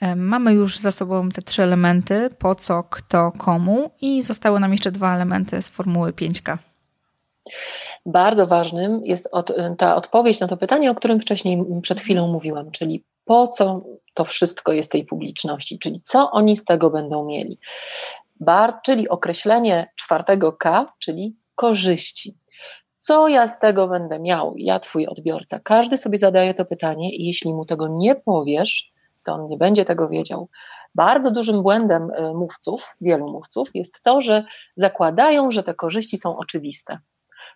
E, 0.00 0.16
mamy 0.16 0.52
już 0.52 0.78
za 0.78 0.92
sobą 0.92 1.28
te 1.28 1.42
trzy 1.42 1.62
elementy: 1.62 2.30
po 2.38 2.54
co, 2.54 2.82
kto, 2.82 3.32
komu, 3.38 3.90
i 4.00 4.22
zostały 4.22 4.60
nam 4.60 4.72
jeszcze 4.72 4.92
dwa 4.92 5.14
elementy 5.14 5.62
z 5.62 5.68
formuły 5.68 6.12
5K. 6.12 6.58
Bardzo 8.06 8.46
ważnym 8.46 9.00
jest 9.04 9.28
od, 9.32 9.52
ta 9.78 9.96
odpowiedź 9.96 10.40
na 10.40 10.48
to 10.48 10.56
pytanie, 10.56 10.90
o 10.90 10.94
którym 10.94 11.20
wcześniej 11.20 11.64
przed 11.82 12.00
chwilą 12.00 12.28
mówiłam, 12.28 12.70
czyli 12.70 13.04
po 13.24 13.48
co 13.48 13.84
to 14.14 14.24
wszystko 14.24 14.72
jest 14.72 14.92
tej 14.92 15.04
publiczności, 15.04 15.78
czyli 15.78 16.00
co 16.04 16.30
oni 16.30 16.56
z 16.56 16.64
tego 16.64 16.90
będą 16.90 17.24
mieli. 17.24 17.58
Bar, 18.40 18.74
czyli 18.84 19.08
określenie 19.08 19.92
czwartego 19.96 20.52
K, 20.52 20.92
czyli 20.98 21.36
korzyści. 21.54 22.38
Co 22.98 23.28
ja 23.28 23.48
z 23.48 23.58
tego 23.58 23.88
będę 23.88 24.20
miał, 24.20 24.54
ja, 24.56 24.80
twój 24.80 25.06
odbiorca? 25.06 25.60
Każdy 25.60 25.98
sobie 25.98 26.18
zadaje 26.18 26.54
to 26.54 26.64
pytanie, 26.64 27.16
i 27.16 27.26
jeśli 27.26 27.54
mu 27.54 27.64
tego 27.64 27.88
nie 27.88 28.14
powiesz, 28.14 28.92
to 29.24 29.34
on 29.34 29.46
nie 29.46 29.56
będzie 29.56 29.84
tego 29.84 30.08
wiedział. 30.08 30.48
Bardzo 30.94 31.30
dużym 31.30 31.62
błędem 31.62 32.10
y, 32.10 32.34
mówców, 32.34 32.96
wielu 33.00 33.28
mówców, 33.28 33.70
jest 33.74 34.02
to, 34.02 34.20
że 34.20 34.44
zakładają, 34.76 35.50
że 35.50 35.62
te 35.62 35.74
korzyści 35.74 36.18
są 36.18 36.36
oczywiste. 36.36 36.98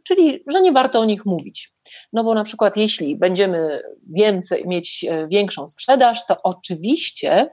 Czyli, 0.06 0.44
że 0.46 0.60
nie 0.62 0.72
warto 0.72 1.00
o 1.00 1.04
nich 1.04 1.26
mówić. 1.26 1.72
No 2.12 2.24
bo 2.24 2.34
na 2.34 2.44
przykład, 2.44 2.76
jeśli 2.76 3.16
będziemy 3.16 3.82
więcej, 4.10 4.66
mieć 4.66 5.04
e, 5.04 5.28
większą 5.28 5.68
sprzedaż, 5.68 6.26
to 6.26 6.42
oczywiście 6.42 7.50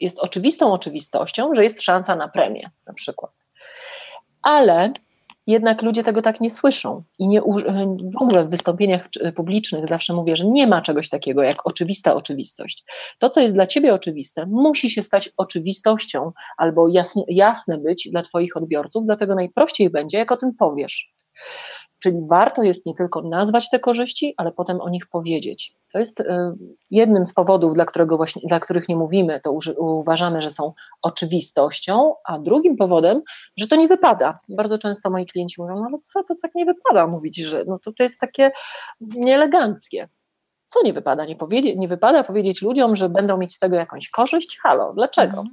jest 0.00 0.18
oczywistą 0.18 0.72
oczywistością, 0.72 1.54
że 1.54 1.64
jest 1.64 1.82
szansa 1.82 2.16
na 2.16 2.28
premię, 2.28 2.70
na 2.86 2.92
przykład. 2.92 3.32
Ale 4.42 4.92
jednak 5.46 5.82
ludzie 5.82 6.02
tego 6.02 6.22
tak 6.22 6.40
nie 6.40 6.50
słyszą 6.50 7.02
i 7.18 7.28
nie, 7.28 7.40
w 7.40 8.22
ogóle 8.22 8.44
w 8.44 8.50
wystąpieniach 8.50 9.08
publicznych 9.36 9.88
zawsze 9.88 10.14
mówię, 10.14 10.36
że 10.36 10.44
nie 10.46 10.66
ma 10.66 10.82
czegoś 10.82 11.08
takiego 11.08 11.42
jak 11.42 11.66
oczywista 11.66 12.14
oczywistość. 12.14 12.84
To, 13.18 13.28
co 13.28 13.40
jest 13.40 13.54
dla 13.54 13.66
ciebie 13.66 13.94
oczywiste, 13.94 14.46
musi 14.46 14.90
się 14.90 15.02
stać 15.02 15.30
oczywistością 15.36 16.32
albo 16.56 16.88
jasne, 16.88 17.22
jasne 17.28 17.78
być 17.78 18.08
dla 18.10 18.22
twoich 18.22 18.56
odbiorców, 18.56 19.04
dlatego 19.04 19.34
najprościej 19.34 19.90
będzie, 19.90 20.18
jak 20.18 20.32
o 20.32 20.36
tym 20.36 20.54
powiesz. 20.54 21.15
Czyli 21.98 22.16
warto 22.28 22.62
jest 22.62 22.86
nie 22.86 22.94
tylko 22.94 23.22
nazwać 23.22 23.70
te 23.70 23.80
korzyści, 23.80 24.34
ale 24.36 24.52
potem 24.52 24.80
o 24.80 24.88
nich 24.88 25.06
powiedzieć. 25.06 25.74
To 25.92 25.98
jest 25.98 26.20
y, 26.20 26.24
jednym 26.90 27.26
z 27.26 27.34
powodów, 27.34 27.74
dla, 27.74 27.84
którego 27.84 28.16
właśnie, 28.16 28.42
dla 28.48 28.60
których 28.60 28.88
nie 28.88 28.96
mówimy, 28.96 29.40
to 29.40 29.58
uważamy, 29.78 30.42
że 30.42 30.50
są 30.50 30.72
oczywistością, 31.02 32.14
a 32.24 32.38
drugim 32.38 32.76
powodem, 32.76 33.22
że 33.56 33.66
to 33.66 33.76
nie 33.76 33.88
wypada. 33.88 34.38
Bardzo 34.48 34.78
często 34.78 35.10
moi 35.10 35.26
klienci 35.26 35.62
mówią, 35.62 35.74
no 35.74 35.86
ale 35.86 35.98
co, 36.02 36.22
to 36.22 36.34
tak 36.42 36.54
nie 36.54 36.64
wypada 36.64 37.06
mówić, 37.06 37.36
że 37.36 37.64
no 37.66 37.78
to, 37.78 37.92
to 37.92 38.02
jest 38.02 38.20
takie 38.20 38.52
nieeleganckie. 39.00 40.08
Co 40.66 40.82
nie 40.82 40.92
wypada? 40.92 41.24
Nie, 41.24 41.36
powiedzieć, 41.36 41.76
nie 41.76 41.88
wypada 41.88 42.24
powiedzieć 42.24 42.62
ludziom, 42.62 42.96
że 42.96 43.08
będą 43.08 43.36
mieć 43.36 43.54
z 43.54 43.58
tego 43.58 43.76
jakąś 43.76 44.10
korzyść? 44.10 44.58
Halo, 44.62 44.92
dlaczego? 44.94 45.44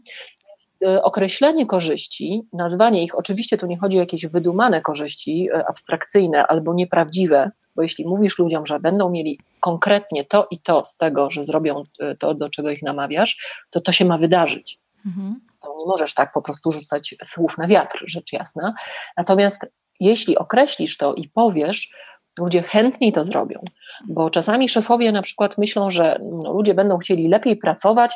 Y, 0.88 1.04
określenie 1.04 1.66
korzyści, 1.66 2.48
nazwanie 2.54 3.04
ich, 3.04 3.18
oczywiście 3.18 3.58
tu 3.58 3.68
nie 3.68 3.78
chodzi 3.78 3.98
o 3.98 4.00
jakieś 4.00 4.26
wydumane 4.26 4.82
korzyści, 4.82 5.50
y, 5.52 5.66
abstrakcyjne 5.66 6.48
albo 6.48 6.74
nieprawdziwe, 6.74 7.52
bo 7.76 7.82
jeśli 7.82 8.08
mówisz 8.08 8.40
ludziom, 8.40 8.66
że 8.66 8.80
będą 8.80 9.10
mieli 9.10 9.40
konkretnie 9.60 10.26
to 10.26 10.48
i 10.52 10.60
to 10.60 10.86
z 10.86 10.98
tego, 10.98 11.30
że 11.30 11.44
zrobią 11.44 11.84
y, 12.02 12.16
to, 12.16 12.34
do 12.34 12.50
czego 12.50 12.72
ich 12.72 12.84
namawiasz, 12.84 13.64
to 13.70 13.82
to 13.82 13.92
się 13.92 14.06
ma 14.06 14.18
wydarzyć. 14.18 14.80
Mhm. 15.06 15.40
Nie 15.64 15.86
możesz 15.86 16.14
tak 16.14 16.34
po 16.34 16.42
prostu 16.42 16.72
rzucać 16.72 17.16
słów 17.24 17.58
na 17.58 17.68
wiatr, 17.68 18.04
rzecz 18.08 18.34
jasna. 18.34 18.74
Natomiast 19.18 19.66
jeśli 20.00 20.38
określisz 20.38 20.98
to 20.98 21.14
i 21.14 21.30
powiesz, 21.30 21.92
ludzie 22.40 22.64
chętniej 22.64 23.12
to 23.12 23.24
zrobią, 23.24 23.60
bo 24.08 24.30
czasami 24.30 24.70
szefowie 24.70 25.12
na 25.12 25.22
przykład 25.22 25.58
myślą, 25.58 25.92
że 25.92 26.20
no, 26.24 26.54
ludzie 26.54 26.74
będą 26.74 26.98
chcieli 26.98 27.28
lepiej 27.28 27.58
pracować, 27.58 28.14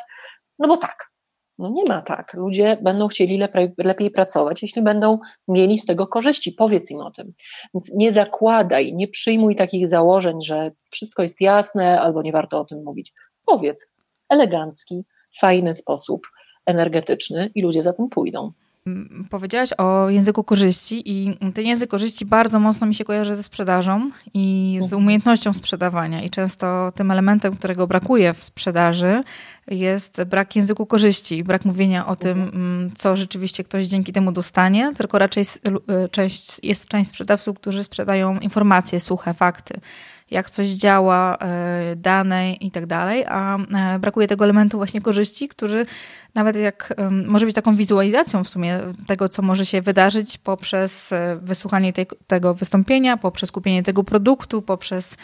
no 0.58 0.68
bo 0.68 0.76
tak, 0.76 1.07
no 1.58 1.70
nie 1.70 1.84
ma 1.84 2.02
tak. 2.02 2.34
Ludzie 2.34 2.76
będą 2.82 3.08
chcieli 3.08 3.38
lepiej, 3.38 3.74
lepiej, 3.78 4.10
pracować, 4.10 4.62
jeśli 4.62 4.82
będą 4.82 5.18
mieli 5.48 5.78
z 5.78 5.86
tego 5.86 6.06
korzyści. 6.06 6.52
Powiedz 6.52 6.90
im 6.90 7.00
o 7.00 7.10
tym. 7.10 7.32
Więc 7.74 7.90
nie 7.94 8.12
zakładaj, 8.12 8.94
nie 8.94 9.08
przyjmuj 9.08 9.56
takich 9.56 9.88
założeń, 9.88 10.42
że 10.42 10.70
wszystko 10.90 11.22
jest 11.22 11.40
jasne 11.40 12.00
albo 12.00 12.22
nie 12.22 12.32
warto 12.32 12.60
o 12.60 12.64
tym 12.64 12.84
mówić. 12.84 13.12
Powiedz 13.46 13.90
elegancki, 14.28 15.04
fajny 15.40 15.74
sposób, 15.74 16.26
energetyczny 16.66 17.50
i 17.54 17.62
ludzie 17.62 17.82
za 17.82 17.92
tym 17.92 18.08
pójdą. 18.08 18.52
Powiedziałaś 19.30 19.70
o 19.78 20.10
języku 20.10 20.44
korzyści 20.44 21.02
i 21.04 21.38
ten 21.54 21.66
język 21.66 21.90
korzyści 21.90 22.26
bardzo 22.26 22.60
mocno 22.60 22.86
mi 22.86 22.94
się 22.94 23.04
kojarzy 23.04 23.34
ze 23.34 23.42
sprzedażą 23.42 24.10
i 24.34 24.76
z 24.80 24.82
mhm. 24.82 25.02
umiejętnością 25.02 25.52
sprzedawania 25.52 26.22
i 26.22 26.30
często 26.30 26.92
tym 26.94 27.10
elementem, 27.10 27.56
którego 27.56 27.86
brakuje 27.86 28.34
w 28.34 28.44
sprzedaży 28.44 29.20
jest 29.70 30.24
brak 30.24 30.56
języku 30.56 30.86
korzyści, 30.86 31.44
brak 31.44 31.64
mówienia 31.64 32.06
o 32.06 32.16
tym, 32.16 32.42
mhm. 32.42 32.56
mm, 32.56 32.90
co 32.96 33.16
rzeczywiście 33.16 33.64
ktoś 33.64 33.86
dzięki 33.86 34.12
temu 34.12 34.32
dostanie, 34.32 34.92
tylko 34.96 35.18
raczej 35.18 35.44
część, 36.10 36.64
jest 36.64 36.88
część 36.88 37.10
sprzedawców, 37.10 37.56
którzy 37.56 37.84
sprzedają 37.84 38.38
informacje, 38.38 39.00
suche 39.00 39.34
fakty 39.34 39.80
jak 40.30 40.50
coś 40.50 40.68
działa, 40.68 41.36
e, 41.36 41.96
dane 41.96 42.52
i 42.52 42.70
tak 42.70 42.86
dalej, 42.86 43.24
a 43.28 43.58
e, 43.58 43.98
brakuje 43.98 44.26
tego 44.26 44.44
elementu 44.44 44.76
właśnie 44.76 45.00
korzyści, 45.00 45.48
który 45.48 45.86
nawet 46.34 46.56
jak 46.56 46.94
może 47.26 47.46
być 47.46 47.54
taką 47.54 47.76
wizualizacją 47.76 48.44
w 48.44 48.48
sumie 48.48 48.80
tego, 49.06 49.28
co 49.28 49.42
może 49.42 49.66
się 49.66 49.82
wydarzyć 49.82 50.38
poprzez 50.38 51.12
e, 51.12 51.38
wysłuchanie 51.42 51.92
tego 52.26 52.54
wystąpienia, 52.54 53.16
poprzez 53.16 53.52
kupienie 53.52 53.82
tego 53.82 54.04
produktu, 54.04 54.62
poprzez 54.62 55.16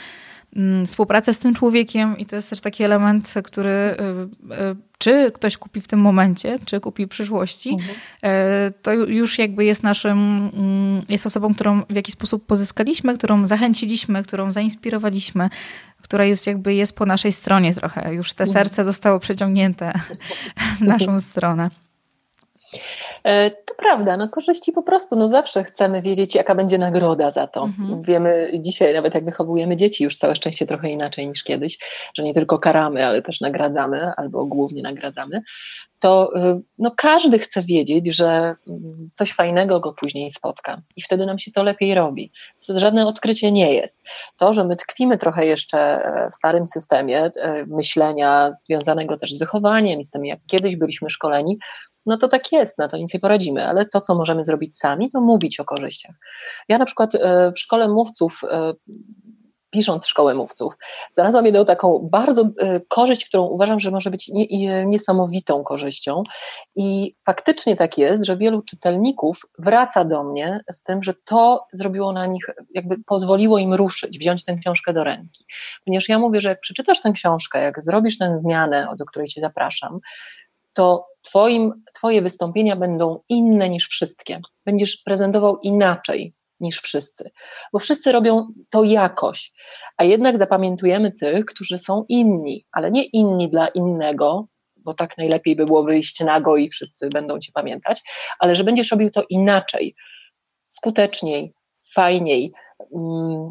współpracę 0.87 1.35
z 1.35 1.39
tym 1.39 1.55
człowiekiem 1.55 2.19
i 2.19 2.27
to 2.27 2.37
jest 2.37 2.51
też 2.51 2.61
taki 2.61 2.85
element, 2.85 3.35
który 3.45 3.71
y, 3.71 4.55
y, 4.55 4.77
czy 4.99 5.31
ktoś 5.35 5.57
kupi 5.57 5.81
w 5.81 5.89
tym 5.89 6.01
momencie, 6.01 6.59
czy 6.65 6.81
kupi 6.81 7.07
w 7.07 7.09
przyszłości, 7.09 7.71
mhm. 7.71 7.95
Y, 8.69 8.73
to 8.83 8.93
już 8.93 9.39
jakby 9.39 9.65
jest 9.65 9.83
naszym, 9.83 10.51
mm, 10.55 11.03
jest 11.09 11.27
osobą, 11.27 11.55
którą 11.55 11.83
w 11.91 11.95
jakiś 11.95 12.15
sposób 12.15 12.47
pozyskaliśmy, 12.47 13.19
którą 13.19 13.47
zachęciliśmy, 13.47 14.23
którą 14.23 14.51
zainspirowaliśmy, 14.51 15.51
która 16.03 16.25
już 16.25 16.47
jakby 16.47 16.75
jest 16.75 16.97
po 16.97 17.07
naszej 17.07 17.33
stronie 17.33 17.75
trochę. 17.75 18.15
Już 18.15 18.35
te 18.35 18.45
mhm. 18.45 18.53
serce 18.53 18.85
zostało 18.85 19.21
przeciągnięte 19.21 19.93
w 20.79 20.81
naszą 20.81 21.21
stronę. 21.21 21.71
E, 23.25 23.51
to 23.51 23.75
prawda, 23.75 24.17
no 24.17 24.29
korzyści 24.29 24.73
po 24.73 24.83
prostu, 24.83 25.17
no 25.17 25.29
zawsze 25.29 25.65
chcemy 25.65 26.03
wiedzieć, 26.03 26.35
jaka 26.35 26.55
będzie 26.55 26.79
nagroda 26.79 27.31
za 27.31 27.47
to. 27.47 27.65
Mhm. 27.65 28.03
Wiemy 28.03 28.51
dzisiaj, 28.61 28.95
nawet 28.95 29.15
jak 29.15 29.25
wychowujemy 29.25 29.77
dzieci, 29.77 30.05
już 30.05 30.17
całe 30.17 30.35
szczęście 30.35 30.67
trochę 30.67 30.89
inaczej 30.89 31.29
niż 31.29 31.45
kiedyś, 31.45 31.79
że 32.15 32.23
nie 32.23 32.35
tylko 32.35 32.59
karamy, 32.59 33.07
ale 33.07 33.23
też 33.23 33.41
nagradzamy, 33.41 34.13
albo 34.17 34.47
głównie 34.47 34.83
nagradzamy, 34.83 35.43
to 36.05 36.31
y, 36.37 36.61
no, 36.79 36.93
każdy 36.97 37.39
chce 37.39 37.63
wiedzieć, 37.63 38.17
że 38.17 38.55
mm, 38.69 39.11
coś 39.15 39.33
fajnego 39.33 39.81
go 39.81 39.93
później 39.93 40.31
spotka 40.31 40.83
i 40.97 41.03
wtedy 41.03 41.27
nam 41.27 41.39
się 41.39 41.53
to 41.53 41.63
lepiej 41.63 41.95
robi. 41.95 42.33
To 42.67 42.79
żadne 42.79 43.07
odkrycie 43.07 43.53
nie 43.53 43.75
jest. 43.75 44.03
To, 44.37 44.53
że 44.53 44.65
my 44.65 44.77
tkwimy 44.77 45.19
trochę 45.19 45.47
jeszcze 45.47 45.79
e, 45.79 46.31
w 46.31 46.35
starym 46.35 46.67
systemie 46.67 47.31
e, 47.37 47.67
myślenia 47.67 48.53
związanego 48.53 49.17
też 49.17 49.33
z 49.33 49.39
wychowaniem 49.39 50.01
i 50.01 50.05
z 50.05 50.11
tym, 50.11 50.25
jak 50.25 50.39
kiedyś 50.47 50.77
byliśmy 50.77 51.11
szkoleni, 51.11 51.59
no 52.07 52.17
to 52.17 52.29
tak 52.29 52.53
jest, 52.53 52.79
na 52.79 52.89
to 52.89 52.97
nic 52.97 53.15
nie 53.15 53.21
poradzimy, 53.21 53.67
ale 53.67 53.87
to, 53.87 54.01
co 54.01 54.15
możemy 54.15 54.45
zrobić 54.45 54.77
sami, 54.77 55.11
to 55.11 55.21
mówić 55.21 55.61
o 55.61 55.65
korzyściach. 55.65 56.15
Ja 56.69 56.79
na 56.79 56.85
przykład 56.85 57.15
e, 57.15 57.53
w 57.57 57.59
szkole 57.59 57.89
mówców 57.89 58.41
e, 58.51 58.75
pisząc 59.75 60.07
szkołę 60.07 60.35
mówców, 60.35 60.75
znalazłam 61.15 61.45
jedną 61.47 61.65
taką 61.65 62.09
bardzo 62.13 62.43
e, 62.43 62.81
korzyść, 62.89 63.25
którą 63.25 63.43
uważam, 63.43 63.81
że 63.81 63.91
może 63.91 64.11
być 64.11 64.31
niesamowitą 64.87 65.65
korzyścią. 65.65 66.23
I 66.75 67.17
faktycznie 67.27 67.77
tak 67.77 67.99
jest, 67.99 68.25
że 68.25 68.37
wielu 68.37 68.63
czytelników 68.63 69.41
wraca 69.59 70.05
do 70.05 70.25
mnie 70.25 70.61
z 70.73 70.83
tym, 70.83 71.03
że 71.03 71.15
to 71.25 71.67
zrobiło 71.73 72.13
na 72.13 72.27
nich, 72.27 72.47
jakby 72.75 72.97
pozwoliło 73.07 73.59
im 73.59 73.75
ruszyć, 73.75 74.19
wziąć 74.19 74.45
tę 74.45 74.57
książkę 74.57 74.93
do 74.93 75.05
ręki. 75.05 75.45
Ponieważ 75.85 76.09
ja 76.09 76.19
mówię, 76.19 76.41
że 76.41 76.49
jak 76.49 76.61
przeczytasz 76.61 77.03
tę 77.03 77.13
książkę, 77.13 77.63
jak 77.63 77.83
zrobisz 77.83 78.19
tę 78.19 78.39
zmianę, 78.39 78.89
do 78.99 79.07
której 79.07 79.29
Cię 79.29 79.41
zapraszam, 79.41 80.01
to 80.75 81.07
twoim, 81.23 81.85
Twoje 81.95 82.23
wystąpienia 82.23 82.77
będą 82.77 83.21
inne 83.29 83.69
niż 83.69 83.89
wszystkie. 83.89 84.41
Będziesz 84.65 84.97
prezentował 84.97 85.59
inaczej 85.59 86.35
niż 86.61 86.81
wszyscy, 86.81 87.31
bo 87.73 87.79
wszyscy 87.79 88.13
robią 88.13 88.49
to 88.71 88.85
jakoś, 88.85 89.53
a 89.97 90.05
jednak 90.05 90.39
zapamiętujemy 90.39 91.13
tych, 91.13 91.47
którzy 91.47 91.79
są 91.79 92.05
inni, 92.09 92.65
ale 92.73 92.91
nie 92.91 93.05
inni 93.05 93.51
dla 93.51 93.69
innego, 93.69 94.47
bo 94.77 94.95
tak 94.95 95.19
najlepiej 95.19 95.57
by 95.57 95.65
było 95.65 95.85
wyjść 95.85 96.21
nago 96.21 96.57
i 96.57 96.69
wszyscy 96.69 97.09
będą 97.09 97.39
Cię 97.39 97.53
pamiętać, 97.53 98.03
ale 98.39 98.57
że 98.57 98.65
będziesz 98.65 98.91
robił 98.91 99.11
to 99.11 99.25
inaczej, 99.29 99.95
skuteczniej, 100.69 101.53
fajniej, 101.95 102.53
mm, 102.95 103.51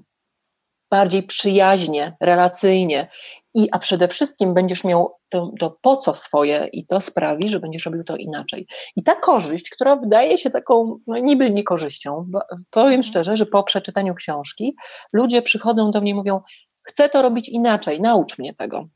bardziej 0.89 1.23
przyjaźnie, 1.23 2.15
relacyjnie 2.21 3.09
i, 3.53 3.67
a 3.71 3.79
przede 3.79 4.07
wszystkim 4.07 4.53
będziesz 4.53 4.83
miał 4.83 5.15
to, 5.29 5.51
to 5.59 5.77
po 5.81 5.97
co 5.97 6.13
swoje 6.13 6.69
i 6.71 6.85
to 6.85 7.01
sprawi, 7.01 7.49
że 7.49 7.59
będziesz 7.59 7.85
robił 7.85 8.03
to 8.03 8.15
inaczej. 8.15 8.67
I 8.95 9.03
ta 9.03 9.15
korzyść, 9.15 9.69
która 9.69 9.95
wydaje 9.95 10.37
się 10.37 10.49
taką 10.49 10.99
no, 11.07 11.17
niby 11.17 11.51
niekorzyścią, 11.51 12.31
powiem 12.69 12.87
mhm. 12.87 13.03
szczerze, 13.03 13.37
że 13.37 13.45
po 13.45 13.63
przeczytaniu 13.63 14.15
książki 14.15 14.75
ludzie 15.13 15.41
przychodzą 15.41 15.91
do 15.91 16.01
mnie 16.01 16.11
i 16.11 16.15
mówią, 16.15 16.41
chcę 16.83 17.09
to 17.09 17.21
robić 17.21 17.49
inaczej, 17.49 18.01
naucz 18.01 18.39
mnie 18.39 18.53
tego. 18.53 18.87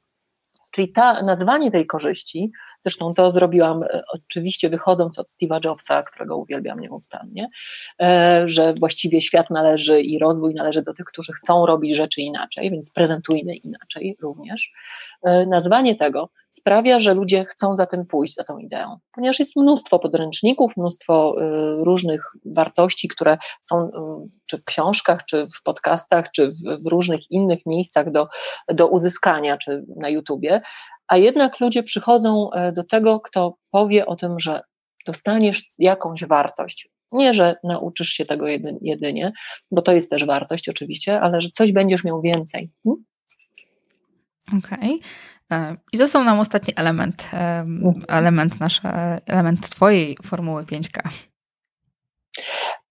Czyli 0.77 0.91
ta, 0.91 1.23
nazwanie 1.23 1.71
tej 1.71 1.85
korzyści, 1.85 2.51
zresztą 2.81 3.13
to 3.13 3.31
zrobiłam 3.31 3.83
e, 3.83 4.01
oczywiście 4.13 4.69
wychodząc 4.69 5.19
od 5.19 5.27
Steve'a 5.27 5.65
Jobsa, 5.65 6.03
którego 6.03 6.37
uwielbiam 6.37 6.79
nieustannie, 6.79 7.49
e, 8.01 8.43
że 8.45 8.73
właściwie 8.79 9.21
świat 9.21 9.49
należy 9.49 10.01
i 10.01 10.19
rozwój 10.19 10.53
należy 10.53 10.81
do 10.81 10.93
tych, 10.93 11.05
którzy 11.05 11.33
chcą 11.33 11.65
robić 11.65 11.95
rzeczy 11.95 12.21
inaczej, 12.21 12.71
więc 12.71 12.91
prezentujmy 12.91 13.55
inaczej 13.55 14.17
również. 14.21 14.71
E, 15.23 15.45
nazwanie 15.45 15.95
tego 15.95 16.29
sprawia, 16.57 16.99
że 16.99 17.13
ludzie 17.13 17.45
chcą 17.45 17.75
za 17.75 17.85
tym 17.85 18.05
pójść, 18.05 18.35
za 18.35 18.43
tą 18.43 18.57
ideą, 18.57 18.97
ponieważ 19.11 19.39
jest 19.39 19.55
mnóstwo 19.55 19.99
podręczników, 19.99 20.77
mnóstwo 20.77 21.35
różnych 21.77 22.21
wartości, 22.45 23.07
które 23.07 23.37
są 23.61 23.89
czy 24.45 24.57
w 24.57 24.65
książkach, 24.65 25.25
czy 25.25 25.47
w 25.59 25.63
podcastach, 25.63 26.31
czy 26.31 26.51
w, 26.83 26.89
różnych 26.89 27.31
innych 27.31 27.59
miejscach 27.65 28.11
do, 28.11 28.27
do 28.73 28.87
uzyskania, 28.87 29.57
czy 29.57 29.85
na 29.97 30.09
YouTubie, 30.09 30.61
a 31.07 31.17
jednak 31.17 31.59
ludzie 31.59 31.83
przychodzą 31.83 32.51
e, 32.51 32.71
do 32.71 32.83
tego, 32.83 33.19
kto 33.19 33.57
powie 33.71 34.05
o 34.05 34.15
tym, 34.15 34.39
że 34.39 34.61
dostaniesz 35.05 35.67
jakąś 35.79 36.25
wartość. 36.25 36.89
Nie, 37.11 37.33
że 37.33 37.55
nauczysz 37.63 38.09
się 38.09 38.25
tego 38.25 38.45
jedynie, 38.81 39.31
bo 39.71 39.81
to 39.81 39.93
jest 39.93 40.09
też 40.09 40.25
wartość 40.25 40.69
oczywiście, 40.69 41.21
ale 41.21 41.41
że 41.41 41.49
coś 41.49 41.71
będziesz 41.71 42.03
miał 42.03 42.21
więcej. 42.21 42.71
Hmm? 42.83 43.03
Okej. 44.57 44.95
Okay. 44.95 45.09
I 45.93 45.97
został 45.97 46.23
nam 46.23 46.39
ostatni 46.39 46.73
element, 46.77 47.31
element, 48.07 48.59
nasze, 48.59 49.21
element 49.25 49.69
Twojej 49.69 50.17
formuły 50.23 50.63
5K. 50.63 51.09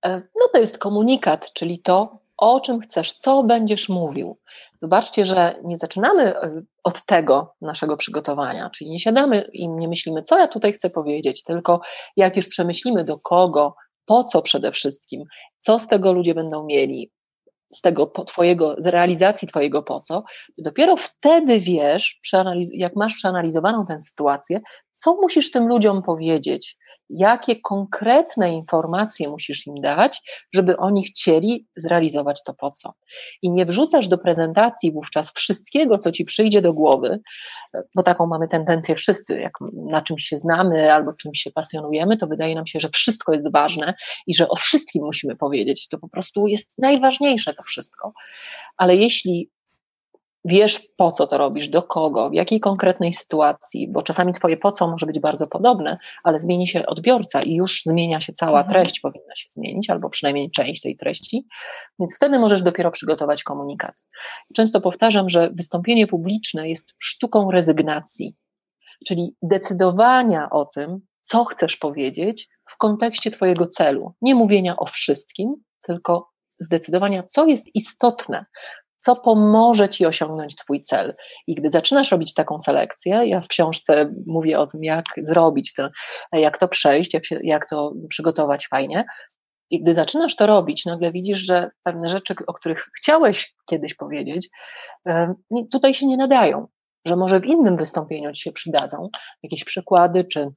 E, 0.04 0.22
no 0.40 0.48
to 0.52 0.58
jest 0.58 0.78
komunikat, 0.78 1.52
czyli 1.52 1.78
to, 1.78 2.18
o 2.36 2.60
czym 2.60 2.80
chcesz, 2.80 3.12
co 3.12 3.42
będziesz 3.42 3.88
mówił. 3.88 4.38
Zobaczcie, 4.82 5.26
że 5.26 5.54
nie 5.64 5.78
zaczynamy 5.78 6.36
e, 6.36 6.62
od 6.84 7.06
tego 7.06 7.54
naszego 7.60 7.96
przygotowania, 7.96 8.70
czyli 8.70 8.90
nie 8.90 8.98
siadamy 8.98 9.50
i 9.52 9.68
nie 9.68 9.88
myślimy, 9.88 10.22
co 10.22 10.38
ja 10.38 10.48
tutaj 10.48 10.72
chcę 10.72 10.90
powiedzieć, 10.90 11.42
tylko 11.42 11.80
jak 12.16 12.36
już 12.36 12.48
przemyślimy 12.48 13.04
do 13.04 13.18
kogo, 13.18 13.74
po 14.04 14.24
co 14.24 14.42
przede 14.42 14.72
wszystkim, 14.72 15.24
co 15.60 15.78
z 15.78 15.86
tego 15.86 16.12
ludzie 16.12 16.34
będą 16.34 16.64
mieli, 16.64 17.12
z 17.72 17.80
tego 17.80 18.06
twojego, 18.06 18.76
z 18.78 18.86
realizacji 18.86 19.48
twojego 19.48 19.82
po 19.82 20.00
co, 20.00 20.24
to 20.56 20.62
dopiero 20.62 20.96
wtedy 20.96 21.60
wiesz, 21.60 22.20
jak 22.72 22.96
masz 22.96 23.14
przeanalizowaną 23.14 23.84
tę 23.84 24.00
sytuację, 24.00 24.60
co 24.92 25.14
musisz 25.14 25.50
tym 25.50 25.68
ludziom 25.68 26.02
powiedzieć, 26.02 26.76
jakie 27.08 27.60
konkretne 27.60 28.54
informacje 28.54 29.28
musisz 29.28 29.66
im 29.66 29.80
dać, 29.80 30.22
żeby 30.54 30.76
oni 30.76 31.04
chcieli 31.04 31.66
zrealizować 31.76 32.42
to 32.44 32.54
po 32.54 32.70
co. 32.70 32.94
I 33.42 33.50
nie 33.50 33.66
wrzucasz 33.66 34.08
do 34.08 34.18
prezentacji 34.18 34.92
wówczas 34.92 35.32
wszystkiego, 35.32 35.98
co 35.98 36.12
ci 36.12 36.24
przyjdzie 36.24 36.62
do 36.62 36.72
głowy, 36.72 37.20
bo 37.94 38.02
taką 38.02 38.26
mamy 38.26 38.48
tendencję 38.48 38.94
wszyscy, 38.94 39.40
jak 39.40 39.52
na 39.72 40.02
czymś 40.02 40.24
się 40.24 40.36
znamy 40.36 40.92
albo 40.92 41.12
czymś 41.12 41.38
się 41.38 41.50
pasjonujemy, 41.50 42.16
to 42.16 42.26
wydaje 42.26 42.54
nam 42.54 42.66
się, 42.66 42.80
że 42.80 42.88
wszystko 42.88 43.32
jest 43.32 43.52
ważne 43.52 43.94
i 44.26 44.34
że 44.34 44.48
o 44.48 44.56
wszystkim 44.56 45.04
musimy 45.04 45.36
powiedzieć. 45.36 45.88
To 45.88 45.98
po 45.98 46.08
prostu 46.08 46.46
jest 46.46 46.78
najważniejsze 46.78 47.54
to 47.54 47.62
wszystko. 47.62 48.12
Ale 48.76 48.96
jeśli 48.96 49.50
wiesz 50.46 50.80
po 50.96 51.12
co 51.12 51.26
to 51.26 51.38
robisz, 51.38 51.68
do 51.68 51.82
kogo, 51.82 52.30
w 52.30 52.34
jakiej 52.34 52.60
konkretnej 52.60 53.12
sytuacji, 53.12 53.88
bo 53.92 54.02
czasami 54.02 54.32
twoje 54.32 54.56
po 54.56 54.72
co 54.72 54.88
może 54.88 55.06
być 55.06 55.20
bardzo 55.20 55.46
podobne, 55.46 55.98
ale 56.24 56.40
zmieni 56.40 56.66
się 56.66 56.86
odbiorca 56.86 57.40
i 57.40 57.54
już 57.54 57.82
zmienia 57.82 58.20
się 58.20 58.32
cała 58.32 58.60
mhm. 58.60 58.68
treść, 58.68 59.00
powinna 59.00 59.34
się 59.34 59.48
zmienić, 59.52 59.90
albo 59.90 60.10
przynajmniej 60.10 60.50
część 60.50 60.82
tej 60.82 60.96
treści, 60.96 61.46
więc 62.00 62.16
wtedy 62.16 62.38
możesz 62.38 62.62
dopiero 62.62 62.90
przygotować 62.90 63.42
komunikat. 63.42 64.02
Często 64.56 64.80
powtarzam, 64.80 65.28
że 65.28 65.50
wystąpienie 65.50 66.06
publiczne 66.06 66.68
jest 66.68 66.94
sztuką 66.98 67.50
rezygnacji, 67.50 68.36
czyli 69.06 69.36
decydowania 69.42 70.50
o 70.50 70.64
tym, 70.64 71.00
co 71.22 71.44
chcesz 71.44 71.76
powiedzieć 71.76 72.48
w 72.64 72.76
kontekście 72.76 73.30
twojego 73.30 73.66
celu. 73.66 74.14
Nie 74.22 74.34
mówienia 74.34 74.76
o 74.76 74.86
wszystkim, 74.86 75.54
tylko 75.82 76.30
zdecydowania, 76.58 77.22
co 77.22 77.46
jest 77.46 77.66
istotne, 77.74 78.44
co 78.98 79.16
pomoże 79.16 79.88
ci 79.88 80.06
osiągnąć 80.06 80.56
Twój 80.56 80.82
cel. 80.82 81.14
I 81.46 81.54
gdy 81.54 81.70
zaczynasz 81.70 82.12
robić 82.12 82.34
taką 82.34 82.58
selekcję, 82.60 83.20
ja 83.24 83.40
w 83.40 83.48
książce 83.48 84.14
mówię 84.26 84.60
o 84.60 84.66
tym, 84.66 84.84
jak 84.84 85.04
zrobić 85.22 85.74
to, 85.74 85.88
jak 86.32 86.58
to 86.58 86.68
przejść, 86.68 87.14
jak, 87.14 87.26
się, 87.26 87.38
jak 87.42 87.66
to 87.70 87.92
przygotować 88.08 88.68
fajnie. 88.68 89.04
I 89.70 89.82
gdy 89.82 89.94
zaczynasz 89.94 90.36
to 90.36 90.46
robić, 90.46 90.84
nagle 90.84 91.12
widzisz, 91.12 91.38
że 91.38 91.70
pewne 91.82 92.08
rzeczy, 92.08 92.34
o 92.46 92.54
których 92.54 92.90
chciałeś 92.96 93.54
kiedyś 93.66 93.94
powiedzieć, 93.94 94.48
tutaj 95.70 95.94
się 95.94 96.06
nie 96.06 96.16
nadają, 96.16 96.66
że 97.06 97.16
może 97.16 97.40
w 97.40 97.46
innym 97.46 97.76
wystąpieniu 97.76 98.32
ci 98.32 98.42
się 98.42 98.52
przydadzą 98.52 99.08
jakieś 99.42 99.64
przykłady 99.64 100.24
czy 100.24 100.48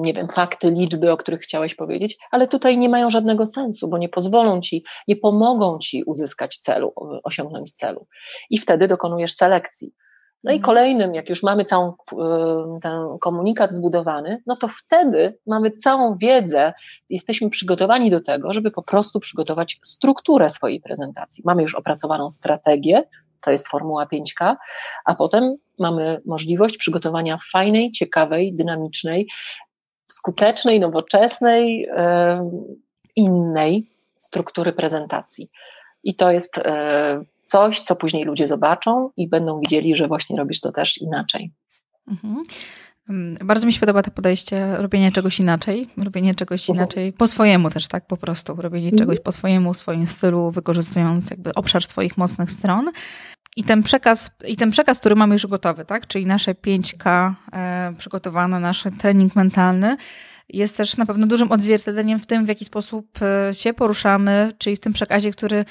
nie 0.00 0.14
wiem, 0.14 0.28
fakty, 0.28 0.70
liczby, 0.70 1.12
o 1.12 1.16
których 1.16 1.40
chciałeś 1.40 1.74
powiedzieć, 1.74 2.18
ale 2.30 2.48
tutaj 2.48 2.78
nie 2.78 2.88
mają 2.88 3.10
żadnego 3.10 3.46
sensu, 3.46 3.88
bo 3.88 3.98
nie 3.98 4.08
pozwolą 4.08 4.60
ci, 4.60 4.84
nie 5.08 5.16
pomogą 5.16 5.78
ci 5.78 6.04
uzyskać 6.04 6.58
celu, 6.58 6.92
osiągnąć 7.24 7.72
celu. 7.72 8.06
I 8.50 8.58
wtedy 8.58 8.88
dokonujesz 8.88 9.34
selekcji. 9.34 9.92
No 10.44 10.52
i 10.52 10.56
mhm. 10.56 10.66
kolejnym, 10.66 11.14
jak 11.14 11.28
już 11.28 11.42
mamy 11.42 11.64
całą 11.64 11.92
ten 12.82 13.18
komunikat 13.20 13.74
zbudowany, 13.74 14.42
no 14.46 14.56
to 14.56 14.68
wtedy 14.68 15.38
mamy 15.46 15.70
całą 15.70 16.14
wiedzę, 16.14 16.72
jesteśmy 17.08 17.50
przygotowani 17.50 18.10
do 18.10 18.20
tego, 18.20 18.52
żeby 18.52 18.70
po 18.70 18.82
prostu 18.82 19.20
przygotować 19.20 19.78
strukturę 19.84 20.50
swojej 20.50 20.80
prezentacji. 20.80 21.42
Mamy 21.46 21.62
już 21.62 21.74
opracowaną 21.74 22.30
strategię, 22.30 23.02
to 23.40 23.50
jest 23.50 23.68
formuła 23.68 24.06
5K, 24.06 24.56
a 25.04 25.14
potem 25.14 25.56
mamy 25.78 26.20
możliwość 26.26 26.76
przygotowania 26.76 27.38
fajnej, 27.52 27.90
ciekawej, 27.90 28.54
dynamicznej, 28.54 29.28
skutecznej, 30.08 30.80
nowoczesnej, 30.80 31.88
innej 33.16 33.90
struktury 34.18 34.72
prezentacji. 34.72 35.50
I 36.04 36.14
to 36.14 36.32
jest 36.32 36.58
e, 36.58 37.24
coś, 37.44 37.80
co 37.80 37.96
później 37.96 38.24
ludzie 38.24 38.46
zobaczą 38.46 39.10
i 39.16 39.28
będą 39.28 39.60
widzieli, 39.60 39.96
że 39.96 40.08
właśnie 40.08 40.36
robisz 40.36 40.60
to 40.60 40.72
też 40.72 40.98
inaczej. 40.98 41.50
Mhm. 42.08 42.42
Mm, 43.10 43.36
bardzo 43.44 43.66
mi 43.66 43.72
się 43.72 43.80
podoba 43.80 44.02
to 44.02 44.10
podejście 44.10 44.76
robienia 44.76 45.12
czegoś 45.12 45.40
inaczej, 45.40 45.88
robienie 45.96 46.34
czegoś 46.34 46.68
inaczej 46.68 47.12
po 47.12 47.26
swojemu 47.26 47.70
też, 47.70 47.88
tak 47.88 48.06
po 48.06 48.16
prostu, 48.16 48.54
robienie 48.54 48.86
mhm. 48.86 48.98
czegoś 48.98 49.20
po 49.20 49.32
swojemu, 49.32 49.72
w 49.74 49.76
swoim 49.76 50.06
stylu, 50.06 50.50
wykorzystując 50.50 51.30
jakby 51.30 51.54
obszar 51.54 51.84
swoich 51.84 52.18
mocnych 52.18 52.50
stron. 52.50 52.90
I 53.56 53.64
ten 53.64 53.82
przekaz, 53.82 54.30
i 54.46 54.56
ten 54.56 54.70
przekaz, 54.70 55.00
który 55.00 55.16
mamy 55.16 55.34
już 55.34 55.46
gotowy, 55.46 55.84
tak? 55.84 56.06
Czyli 56.06 56.26
nasze 56.26 56.54
5K 56.54 57.34
e, 57.52 57.94
przygotowane, 57.98 58.60
nasz 58.60 58.84
trening 58.98 59.36
mentalny, 59.36 59.96
jest 60.48 60.76
też 60.76 60.96
na 60.96 61.06
pewno 61.06 61.26
dużym 61.26 61.52
odzwierciedleniem 61.52 62.18
w 62.18 62.26
tym, 62.26 62.44
w 62.44 62.48
jaki 62.48 62.64
sposób 62.64 63.18
e, 63.22 63.54
się 63.54 63.72
poruszamy, 63.72 64.52
czyli 64.58 64.76
w 64.76 64.80
tym 64.80 64.92
przekazie, 64.92 65.30
który 65.30 65.64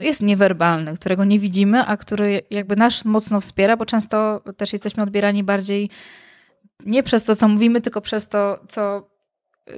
jest 0.00 0.22
niewerbalny, 0.22 0.94
którego 0.94 1.24
nie 1.24 1.38
widzimy, 1.38 1.84
a 1.86 1.96
który 1.96 2.42
jakby 2.50 2.76
nas 2.76 3.04
mocno 3.04 3.40
wspiera, 3.40 3.76
bo 3.76 3.86
często 3.86 4.42
też 4.56 4.72
jesteśmy 4.72 5.02
odbierani 5.02 5.44
bardziej 5.44 5.90
nie 6.86 7.02
przez 7.02 7.22
to, 7.22 7.36
co 7.36 7.48
mówimy, 7.48 7.80
tylko 7.80 8.00
przez 8.00 8.28
to, 8.28 8.60
co 8.68 9.08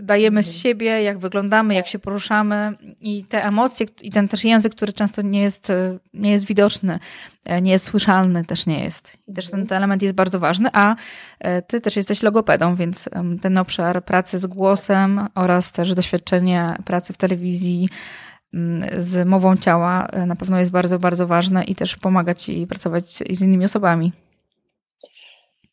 dajemy 0.03 0.43
z 0.43 0.47
mhm. 0.47 0.63
siebie, 0.63 1.03
jak 1.03 1.19
wyglądamy, 1.19 1.75
jak 1.75 1.87
się 1.87 1.99
poruszamy 1.99 2.73
i 3.01 3.25
te 3.25 3.45
emocje 3.45 3.87
i 4.03 4.11
ten 4.11 4.29
też 4.29 4.45
język, 4.45 4.75
który 4.75 4.93
często 4.93 5.23
nie 5.23 5.43
jest, 5.43 5.73
nie 6.15 6.31
jest 6.31 6.45
widoczny, 6.45 6.99
e, 7.45 7.63
nie 7.63 7.73
jest 7.73 7.85
słyszalny, 7.85 8.45
też 8.45 8.67
nie 8.67 8.85
jest. 8.85 9.19
I 9.27 9.33
też 9.33 9.51
ten, 9.51 9.61
mhm. 9.61 9.69
ten 9.69 9.77
element 9.77 10.03
jest 10.03 10.15
bardzo 10.15 10.39
ważny, 10.39 10.69
a 10.73 10.97
e, 11.39 11.63
ty 11.63 11.81
też 11.81 11.97
jesteś 11.97 12.23
logopedą, 12.23 12.75
więc 12.77 13.09
ten 13.41 13.59
obszar 13.59 14.05
pracy 14.05 14.39
z 14.39 14.47
głosem 14.47 15.29
oraz 15.35 15.73
też 15.73 15.95
doświadczenie 15.95 16.77
pracy 16.85 17.13
w 17.13 17.17
telewizji 17.17 17.89
mm, 18.55 18.89
z 18.97 19.29
mową 19.29 19.57
ciała 19.57 20.07
e, 20.07 20.27
na 20.27 20.37
pewno 20.37 20.59
jest 20.59 20.71
bardzo, 20.71 20.99
bardzo 20.99 21.27
ważne 21.27 21.65
i 21.65 21.75
też 21.75 21.97
pomaga 21.97 22.35
ci 22.35 22.67
pracować 22.67 23.05
z 23.07 23.43
innymi 23.43 23.65
osobami. 23.65 24.13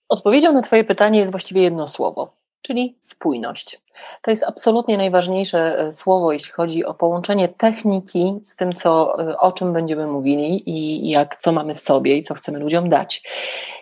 Odpowiedzią 0.09 0.53
na 0.53 0.61
Twoje 0.61 0.83
pytanie 0.83 1.19
jest 1.19 1.31
właściwie 1.31 1.61
jedno 1.61 1.87
słowo 1.87 2.45
czyli 2.65 2.97
spójność. 3.01 3.81
To 4.21 4.31
jest 4.31 4.43
absolutnie 4.43 4.97
najważniejsze 4.97 5.79
e, 5.79 5.93
słowo, 5.93 6.31
jeśli 6.31 6.51
chodzi 6.51 6.85
o 6.85 6.93
połączenie 6.93 7.49
techniki 7.49 8.39
z 8.43 8.55
tym, 8.55 8.73
co, 8.73 9.19
e, 9.19 9.37
o 9.37 9.51
czym 9.51 9.73
będziemy 9.73 10.07
mówili 10.07 10.69
i 10.69 11.09
jak, 11.09 11.37
co 11.37 11.51
mamy 11.51 11.75
w 11.75 11.79
sobie 11.79 12.17
i 12.17 12.21
co 12.21 12.33
chcemy 12.33 12.59
ludziom 12.59 12.89
dać. 12.89 13.23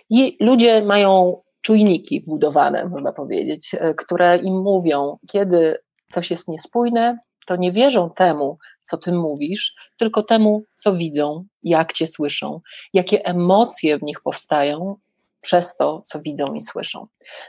I 0.10 0.38
ludzie 0.40 0.82
mają 0.82 1.42
czujniki 1.62 2.22
wbudowane, 2.22 2.86
można 2.86 3.12
powiedzieć, 3.12 3.72
e, 3.80 3.94
które 3.94 4.38
im 4.38 4.62
mówią, 4.62 5.18
kiedy 5.32 5.78
coś 6.10 6.32
jest 6.32 6.48
niespójne, 6.48 7.18
to 7.46 7.56
nie 7.56 7.72
wierzą 7.72 8.10
temu, 8.10 8.58
co 8.84 8.98
ty 8.98 9.14
mówisz, 9.14 9.76
tylko 9.98 10.24
temu, 10.24 10.64
co 10.76 10.94
widzą, 10.94 11.46
jak 11.64 11.94
cię 11.94 12.08
słyszą, 12.08 12.62
jakie 12.94 13.26
emocje 13.26 13.98
w 13.98 14.04
nich 14.04 14.22
powstają 14.22 14.96
przez 15.43 15.75
to, 15.75 16.01
co 16.06 16.19
widzą 16.19 16.53
i 16.53 16.62
słyszą. 16.62 17.08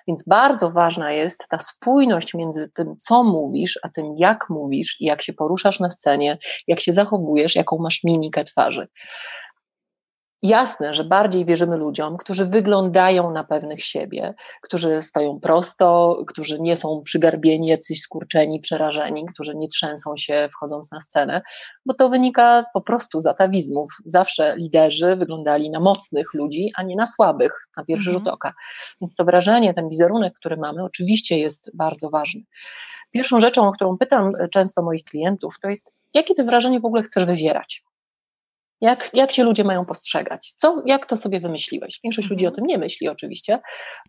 Więc 0.08 0.24
bardzo 0.26 0.70
ważna 0.70 1.12
jest 1.12 1.44
ta 1.48 1.58
spójność 1.58 2.34
między 2.34 2.70
tym, 2.74 2.96
co 2.98 3.24
mówisz, 3.24 3.78
a 3.82 3.88
tym, 3.88 4.14
jak 4.16 4.50
mówisz 4.50 4.96
i 5.00 5.04
jak 5.04 5.22
się 5.22 5.32
poruszasz 5.32 5.80
na 5.80 5.90
scenie, 5.90 6.38
jak 6.66 6.80
się 6.80 6.92
zachowujesz, 6.92 7.54
jaką 7.56 7.78
masz 7.78 8.04
mimikę 8.04 8.44
twarzy. 8.44 8.88
Jasne, 10.44 10.94
że 10.94 11.04
bardziej 11.04 11.44
wierzymy 11.44 11.76
ludziom, 11.76 12.16
którzy 12.16 12.44
wyglądają 12.44 13.30
na 13.30 13.44
pewnych 13.44 13.84
siebie, 13.84 14.34
którzy 14.62 15.02
stoją 15.02 15.40
prosto, 15.40 16.18
którzy 16.26 16.60
nie 16.60 16.76
są 16.76 17.02
przygarbieni, 17.04 17.66
jacyś 17.66 18.00
skurczeni, 18.00 18.60
przerażeni, 18.60 19.26
którzy 19.26 19.54
nie 19.56 19.68
trzęsą 19.68 20.16
się 20.16 20.48
wchodząc 20.52 20.92
na 20.92 21.00
scenę, 21.00 21.42
bo 21.86 21.94
to 21.94 22.08
wynika 22.08 22.64
po 22.74 22.80
prostu 22.80 23.20
z 23.20 23.26
atawizmów. 23.26 23.90
Zawsze 24.06 24.56
liderzy 24.56 25.16
wyglądali 25.16 25.70
na 25.70 25.80
mocnych 25.80 26.34
ludzi, 26.34 26.70
a 26.76 26.82
nie 26.82 26.96
na 26.96 27.06
słabych, 27.06 27.68
na 27.76 27.84
pierwszy 27.84 28.10
mhm. 28.10 28.24
rzut 28.24 28.34
oka. 28.34 28.52
Więc 29.00 29.14
to 29.14 29.24
wrażenie, 29.24 29.74
ten 29.74 29.88
wizerunek, 29.88 30.34
który 30.34 30.56
mamy, 30.56 30.84
oczywiście 30.84 31.38
jest 31.38 31.70
bardzo 31.74 32.10
ważny. 32.10 32.42
Pierwszą 33.10 33.40
rzeczą, 33.40 33.68
o 33.68 33.72
którą 33.72 33.98
pytam 33.98 34.32
często 34.50 34.82
moich 34.82 35.04
klientów, 35.04 35.54
to 35.62 35.68
jest, 35.68 35.94
jakie 36.14 36.34
ty 36.34 36.44
wrażenie 36.44 36.80
w 36.80 36.84
ogóle 36.84 37.02
chcesz 37.02 37.24
wywierać? 37.24 37.84
Jak, 38.84 39.10
jak 39.14 39.32
się 39.32 39.44
ludzie 39.44 39.64
mają 39.64 39.84
postrzegać? 39.84 40.54
Co, 40.56 40.82
jak 40.86 41.06
to 41.06 41.16
sobie 41.16 41.40
wymyśliłeś? 41.40 42.00
Większość 42.04 42.30
ludzi 42.30 42.46
o 42.46 42.48
mhm. 42.48 42.54
tym 42.54 42.66
nie 42.66 42.78
myśli 42.78 43.08
oczywiście. 43.08 43.60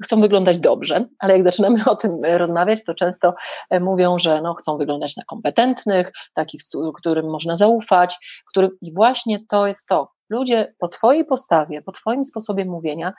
Chcą 0.03 0.21
wyglądać 0.21 0.59
dobrze, 0.59 1.07
ale 1.19 1.33
jak 1.33 1.43
zaczynamy 1.43 1.85
o 1.85 1.95
tym 1.95 2.25
e, 2.25 2.37
rozmawiać, 2.37 2.83
to 2.83 2.93
często 2.93 3.33
e, 3.69 3.79
mówią, 3.79 4.19
że 4.19 4.41
no, 4.41 4.53
chcą 4.53 4.77
wyglądać 4.77 5.17
na 5.17 5.23
kompetentnych, 5.23 6.11
takich, 6.33 6.61
którym 6.95 7.29
można 7.29 7.55
zaufać, 7.55 8.17
którym... 8.49 8.69
i 8.81 8.93
właśnie 8.93 9.39
to 9.49 9.67
jest 9.67 9.87
to. 9.87 10.11
Ludzie 10.29 10.73
po 10.79 10.87
Twojej 10.87 11.25
postawie, 11.25 11.81
po 11.81 11.91
Twoim 11.91 12.23
sposobie 12.23 12.65
mówienia 12.65 13.13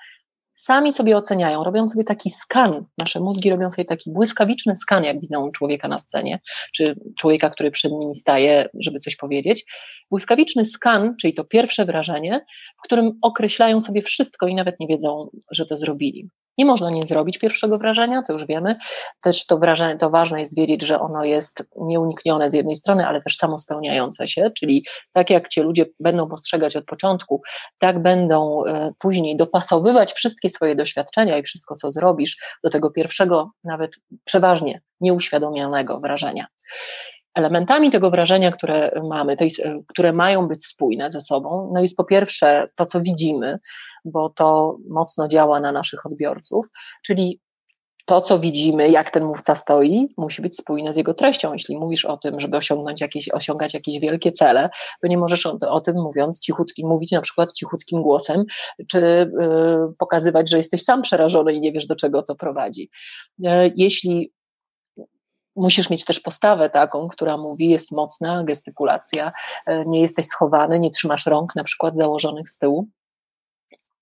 sami 0.56 0.92
sobie 0.92 1.16
oceniają, 1.16 1.64
robią 1.64 1.88
sobie 1.88 2.04
taki 2.04 2.30
skan, 2.30 2.84
nasze 2.98 3.20
mózgi 3.20 3.50
robią 3.50 3.70
sobie 3.70 3.84
taki 3.84 4.12
błyskawiczny 4.12 4.76
skan, 4.76 5.04
jak 5.04 5.20
widzą 5.20 5.50
człowieka 5.50 5.88
na 5.88 5.98
scenie, 5.98 6.40
czy 6.72 6.96
człowieka, 7.18 7.50
który 7.50 7.70
przed 7.70 7.92
nimi 7.92 8.16
staje, 8.16 8.68
żeby 8.74 8.98
coś 8.98 9.16
powiedzieć. 9.16 9.64
Błyskawiczny 10.10 10.64
skan, 10.64 11.14
czyli 11.20 11.34
to 11.34 11.44
pierwsze 11.44 11.84
wrażenie, 11.84 12.44
w 12.78 12.82
którym 12.82 13.18
określają 13.22 13.80
sobie 13.80 14.02
wszystko 14.02 14.48
i 14.48 14.54
nawet 14.54 14.80
nie 14.80 14.86
wiedzą, 14.86 15.30
że 15.50 15.66
to 15.66 15.76
zrobili. 15.76 16.28
Nie 16.58 16.64
można 16.66 16.90
nie 16.90 17.06
zrobić 17.06 17.38
pierwszego 17.38 17.78
wrażenia, 17.78 18.22
to 18.22 18.32
już 18.32 18.46
wiemy. 18.46 18.76
Też 19.20 19.46
to 19.46 19.58
wrażenie, 19.58 19.96
to 19.96 20.10
ważne 20.10 20.40
jest 20.40 20.56
wiedzieć, 20.56 20.82
że 20.82 21.00
ono 21.00 21.24
jest 21.24 21.64
nieuniknione 21.76 22.50
z 22.50 22.54
jednej 22.54 22.76
strony, 22.76 23.06
ale 23.06 23.22
też 23.22 23.36
samospełniające 23.36 24.28
się, 24.28 24.50
czyli 24.58 24.86
tak 25.12 25.30
jak 25.30 25.48
cię 25.48 25.62
ludzie 25.62 25.86
będą 26.00 26.28
postrzegać 26.28 26.76
od 26.76 26.84
początku, 26.84 27.42
tak 27.78 28.02
będą 28.02 28.64
e, 28.64 28.92
później 28.98 29.36
dopasowywać 29.36 30.12
wszystkie 30.12 30.50
swoje 30.50 30.76
doświadczenia 30.76 31.38
i 31.38 31.42
wszystko, 31.42 31.74
co 31.74 31.90
zrobisz, 31.90 32.36
do 32.64 32.70
tego 32.70 32.90
pierwszego, 32.90 33.50
nawet 33.64 33.96
przeważnie 34.24 34.80
nieuświadomionego 35.00 36.00
wrażenia. 36.00 36.46
Elementami 37.36 37.90
tego 37.90 38.10
wrażenia, 38.10 38.50
które 38.50 39.00
mamy, 39.08 39.36
jest, 39.40 39.62
które 39.86 40.12
mają 40.12 40.48
być 40.48 40.66
spójne 40.66 41.10
ze 41.10 41.20
sobą, 41.20 41.70
no 41.74 41.82
jest 41.82 41.96
po 41.96 42.04
pierwsze 42.04 42.68
to, 42.74 42.86
co 42.86 43.00
widzimy, 43.00 43.58
bo 44.04 44.30
to 44.30 44.76
mocno 44.88 45.28
działa 45.28 45.60
na 45.60 45.72
naszych 45.72 46.06
odbiorców, 46.06 46.66
czyli 47.02 47.40
to, 48.06 48.20
co 48.20 48.38
widzimy, 48.38 48.90
jak 48.90 49.10
ten 49.10 49.24
mówca 49.24 49.54
stoi, 49.54 50.08
musi 50.16 50.42
być 50.42 50.56
spójne 50.56 50.94
z 50.94 50.96
jego 50.96 51.14
treścią. 51.14 51.52
Jeśli 51.52 51.76
mówisz 51.76 52.04
o 52.04 52.16
tym, 52.16 52.40
żeby 52.40 52.56
osiągnąć 52.56 53.00
jakieś, 53.00 53.30
osiągać 53.30 53.74
jakieś 53.74 53.98
wielkie 54.00 54.32
cele, 54.32 54.70
to 55.02 55.08
nie 55.08 55.18
możesz 55.18 55.46
o, 55.46 55.58
o 55.68 55.80
tym 55.80 55.96
mówiąc 55.96 56.40
cichutkim, 56.40 56.88
mówić 56.88 57.12
na 57.12 57.20
przykład 57.20 57.52
cichutkim 57.52 58.02
głosem, 58.02 58.44
czy 58.88 59.00
yy, 59.40 59.92
pokazywać, 59.98 60.50
że 60.50 60.56
jesteś 60.56 60.82
sam 60.82 61.02
przerażony 61.02 61.52
i 61.52 61.60
nie 61.60 61.72
wiesz, 61.72 61.86
do 61.86 61.96
czego 61.96 62.22
to 62.22 62.34
prowadzi. 62.34 62.90
Yy, 63.38 63.50
jeśli 63.76 64.32
musisz 65.56 65.90
mieć 65.90 66.04
też 66.04 66.20
postawę 66.20 66.70
taką, 66.70 67.08
która 67.08 67.36
mówi, 67.36 67.68
jest 67.68 67.92
mocna 67.92 68.44
gestykulacja, 68.44 69.32
yy, 69.66 69.84
nie 69.86 70.00
jesteś 70.00 70.26
schowany, 70.26 70.78
nie 70.78 70.90
trzymasz 70.90 71.26
rąk 71.26 71.56
na 71.56 71.64
przykład 71.64 71.96
założonych 71.96 72.48
z 72.48 72.58
tyłu, 72.58 72.88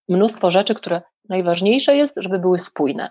mnóstwo 0.09 0.51
rzeczy, 0.51 0.75
które 0.75 1.03
najważniejsze 1.29 1.97
jest, 1.97 2.15
żeby 2.17 2.39
były 2.39 2.59
spójne. 2.59 3.11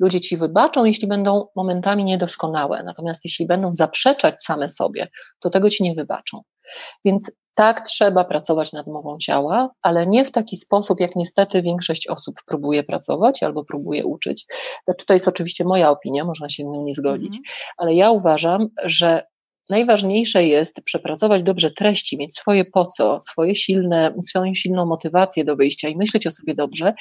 Ludzie 0.00 0.20
ci 0.20 0.36
wybaczą, 0.36 0.84
jeśli 0.84 1.08
będą 1.08 1.46
momentami 1.56 2.04
niedoskonałe, 2.04 2.82
natomiast 2.82 3.24
jeśli 3.24 3.46
będą 3.46 3.72
zaprzeczać 3.72 4.44
same 4.44 4.68
sobie, 4.68 5.08
to 5.40 5.50
tego 5.50 5.70
ci 5.70 5.84
nie 5.84 5.94
wybaczą. 5.94 6.42
Więc 7.04 7.32
tak 7.54 7.86
trzeba 7.86 8.24
pracować 8.24 8.72
nad 8.72 8.86
mową 8.86 9.18
ciała, 9.18 9.70
ale 9.82 10.06
nie 10.06 10.24
w 10.24 10.30
taki 10.30 10.56
sposób, 10.56 11.00
jak 11.00 11.16
niestety 11.16 11.62
większość 11.62 12.08
osób 12.08 12.34
próbuje 12.46 12.84
pracować 12.84 13.42
albo 13.42 13.64
próbuje 13.64 14.04
uczyć. 14.04 14.46
Znaczy, 14.84 15.06
to 15.06 15.14
jest 15.14 15.28
oczywiście 15.28 15.64
moja 15.64 15.90
opinia, 15.90 16.24
można 16.24 16.48
się 16.48 16.62
z 16.62 16.66
nią 16.66 16.84
nie 16.84 16.94
zgodzić, 16.94 17.34
mm. 17.34 17.42
ale 17.76 17.94
ja 17.94 18.10
uważam, 18.10 18.68
że 18.84 19.22
najważniejsze 19.70 20.44
jest 20.44 20.80
przepracować 20.84 21.42
dobrze 21.42 21.70
treści, 21.70 22.18
mieć 22.18 22.34
swoje 22.34 22.64
po 22.64 22.86
co, 22.86 23.20
swoje 23.20 23.54
silne, 23.54 24.14
swoją 24.28 24.54
silną 24.54 24.86
motywację 24.86 25.44
do 25.44 25.56
wyjścia 25.56 25.88
i 25.88 25.96
myśleć 25.96 26.26
o 26.26 26.30
sobie 26.30 26.54
dobrze, 26.54 26.94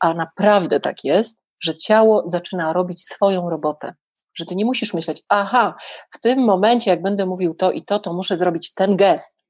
a 0.00 0.14
naprawdę 0.14 0.80
tak 0.80 1.04
jest, 1.04 1.43
że 1.60 1.76
ciało 1.76 2.22
zaczyna 2.26 2.72
robić 2.72 3.04
swoją 3.04 3.50
robotę. 3.50 3.94
Że 4.34 4.46
ty 4.46 4.56
nie 4.56 4.64
musisz 4.64 4.94
myśleć, 4.94 5.22
aha, 5.28 5.74
w 6.10 6.20
tym 6.20 6.38
momencie, 6.38 6.90
jak 6.90 7.02
będę 7.02 7.26
mówił 7.26 7.54
to 7.54 7.72
i 7.72 7.84
to, 7.84 7.98
to 7.98 8.12
muszę 8.12 8.36
zrobić 8.36 8.74
ten 8.74 8.96
gest. 8.96 9.44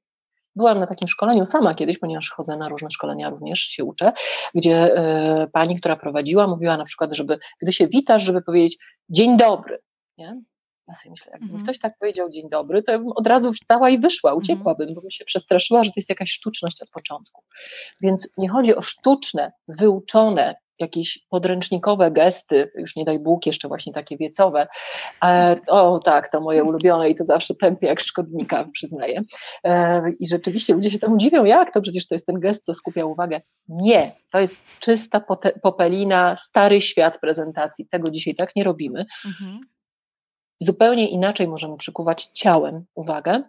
Byłam 0.55 0.79
na 0.79 0.87
takim 0.87 1.07
szkoleniu 1.07 1.45
sama 1.45 1.73
kiedyś, 1.73 1.97
ponieważ 1.97 2.29
chodzę 2.29 2.57
na 2.57 2.69
różne 2.69 2.91
szkolenia, 2.91 3.29
również 3.29 3.59
się 3.59 3.83
uczę, 3.83 4.13
gdzie 4.55 4.97
y, 5.43 5.47
pani, 5.47 5.75
która 5.75 5.95
prowadziła, 5.95 6.47
mówiła 6.47 6.77
na 6.77 6.83
przykład, 6.83 7.13
żeby 7.13 7.39
gdy 7.61 7.73
się 7.73 7.87
witasz, 7.87 8.23
żeby 8.23 8.41
powiedzieć 8.41 8.77
dzień 9.09 9.37
dobry. 9.37 9.79
Nie? 10.17 10.41
Ja 10.87 10.95
sobie 10.95 11.11
myślę, 11.11 11.31
jakby 11.31 11.49
mm. 11.49 11.63
ktoś 11.63 11.79
tak 11.79 11.97
powiedział 11.99 12.29
dzień 12.29 12.49
dobry, 12.49 12.83
to 12.83 12.91
ja 12.91 12.99
bym 12.99 13.11
od 13.15 13.27
razu 13.27 13.53
wstała 13.53 13.89
i 13.89 13.99
wyszła, 13.99 14.31
mhm. 14.31 14.41
uciekłabym, 14.41 14.93
bo 14.95 15.01
bym 15.01 15.11
się 15.11 15.25
przestraszyła, 15.25 15.83
że 15.83 15.89
to 15.89 15.93
jest 15.95 16.09
jakaś 16.09 16.31
sztuczność 16.31 16.81
od 16.81 16.89
początku. 16.89 17.43
Więc 18.01 18.27
nie 18.37 18.49
chodzi 18.49 18.75
o 18.75 18.81
sztuczne, 18.81 19.51
wyuczone, 19.67 20.55
jakieś 20.79 21.19
podręcznikowe 21.29 22.11
gesty, 22.11 22.71
już 22.75 22.95
nie 22.95 23.05
daj 23.05 23.19
Bóg, 23.19 23.45
jeszcze 23.45 23.67
właśnie 23.67 23.93
takie 23.93 24.17
wiecowe. 24.17 24.67
E, 25.23 25.59
o 25.67 25.99
tak, 25.99 26.29
to 26.29 26.41
moje 26.41 26.63
ulubione 26.63 27.09
i 27.09 27.15
to 27.15 27.25
zawsze 27.25 27.55
tępie 27.55 27.87
jak 27.87 27.99
szkodnika, 27.99 28.69
przyznaję. 28.73 29.21
E, 29.63 30.03
I 30.19 30.27
rzeczywiście 30.27 30.73
ludzie 30.73 30.91
się 30.91 30.99
temu 30.99 31.17
dziwią, 31.17 31.45
jak 31.45 31.73
to 31.73 31.81
przecież 31.81 32.07
to 32.07 32.15
jest 32.15 32.25
ten 32.25 32.39
gest, 32.39 32.65
co 32.65 32.73
skupia 32.73 33.05
uwagę. 33.05 33.41
Nie, 33.67 34.15
to 34.31 34.39
jest 34.39 34.55
czysta 34.79 35.25
popelina, 35.63 36.35
stary 36.35 36.81
świat 36.81 37.19
prezentacji. 37.19 37.87
Tego 37.87 38.11
dzisiaj 38.11 38.35
tak 38.35 38.55
nie 38.55 38.63
robimy. 38.63 39.05
Mhm. 39.25 39.59
Zupełnie 40.59 41.09
inaczej 41.09 41.47
możemy 41.47 41.77
przykuwać 41.77 42.29
ciałem 42.33 42.85
uwagę, 42.95 43.43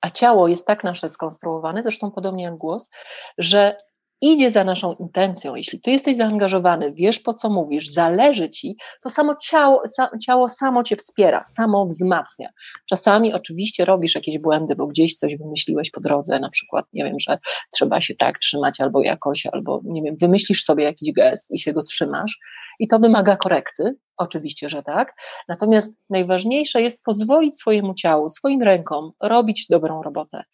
a 0.00 0.10
ciało 0.10 0.48
jest 0.48 0.66
tak 0.66 0.84
nasze 0.84 1.10
skonstruowane, 1.10 1.82
zresztą 1.82 2.10
podobnie 2.10 2.44
jak 2.44 2.56
głos, 2.56 2.90
że 3.38 3.76
idzie 4.20 4.50
za 4.50 4.64
naszą 4.64 4.94
intencją, 4.94 5.54
jeśli 5.54 5.80
ty 5.80 5.90
jesteś 5.90 6.16
zaangażowany, 6.16 6.92
wiesz 6.92 7.20
po 7.20 7.34
co 7.34 7.50
mówisz, 7.50 7.88
zależy 7.88 8.50
ci, 8.50 8.76
to 9.02 9.10
samo 9.10 9.36
ciało, 9.36 9.82
ciało 10.22 10.48
samo 10.48 10.84
cię 10.84 10.96
wspiera, 10.96 11.44
samo 11.46 11.86
wzmacnia. 11.86 12.48
Czasami 12.88 13.34
oczywiście 13.34 13.84
robisz 13.84 14.14
jakieś 14.14 14.38
błędy, 14.38 14.76
bo 14.76 14.86
gdzieś 14.86 15.14
coś 15.14 15.36
wymyśliłeś 15.36 15.90
po 15.90 16.00
drodze, 16.00 16.40
na 16.40 16.50
przykład, 16.50 16.86
nie 16.92 17.04
wiem, 17.04 17.18
że 17.18 17.38
trzeba 17.74 18.00
się 18.00 18.14
tak 18.14 18.38
trzymać 18.38 18.80
albo 18.80 19.02
jakoś, 19.02 19.46
albo 19.46 19.80
nie 19.84 20.02
wiem, 20.02 20.16
wymyślisz 20.16 20.64
sobie 20.64 20.84
jakiś 20.84 21.12
gest 21.12 21.50
i 21.50 21.58
się 21.58 21.72
go 21.72 21.82
trzymasz 21.82 22.38
i 22.78 22.88
to 22.88 22.98
wymaga 22.98 23.36
korekty, 23.36 23.96
oczywiście, 24.16 24.68
że 24.68 24.82
tak. 24.82 25.14
Natomiast 25.48 25.94
najważniejsze 26.10 26.82
jest 26.82 27.02
pozwolić 27.02 27.56
swojemu 27.56 27.94
ciału, 27.94 28.28
swoim 28.28 28.62
rękom 28.62 29.10
robić 29.22 29.66
dobrą 29.70 30.02
robotę. 30.02 30.44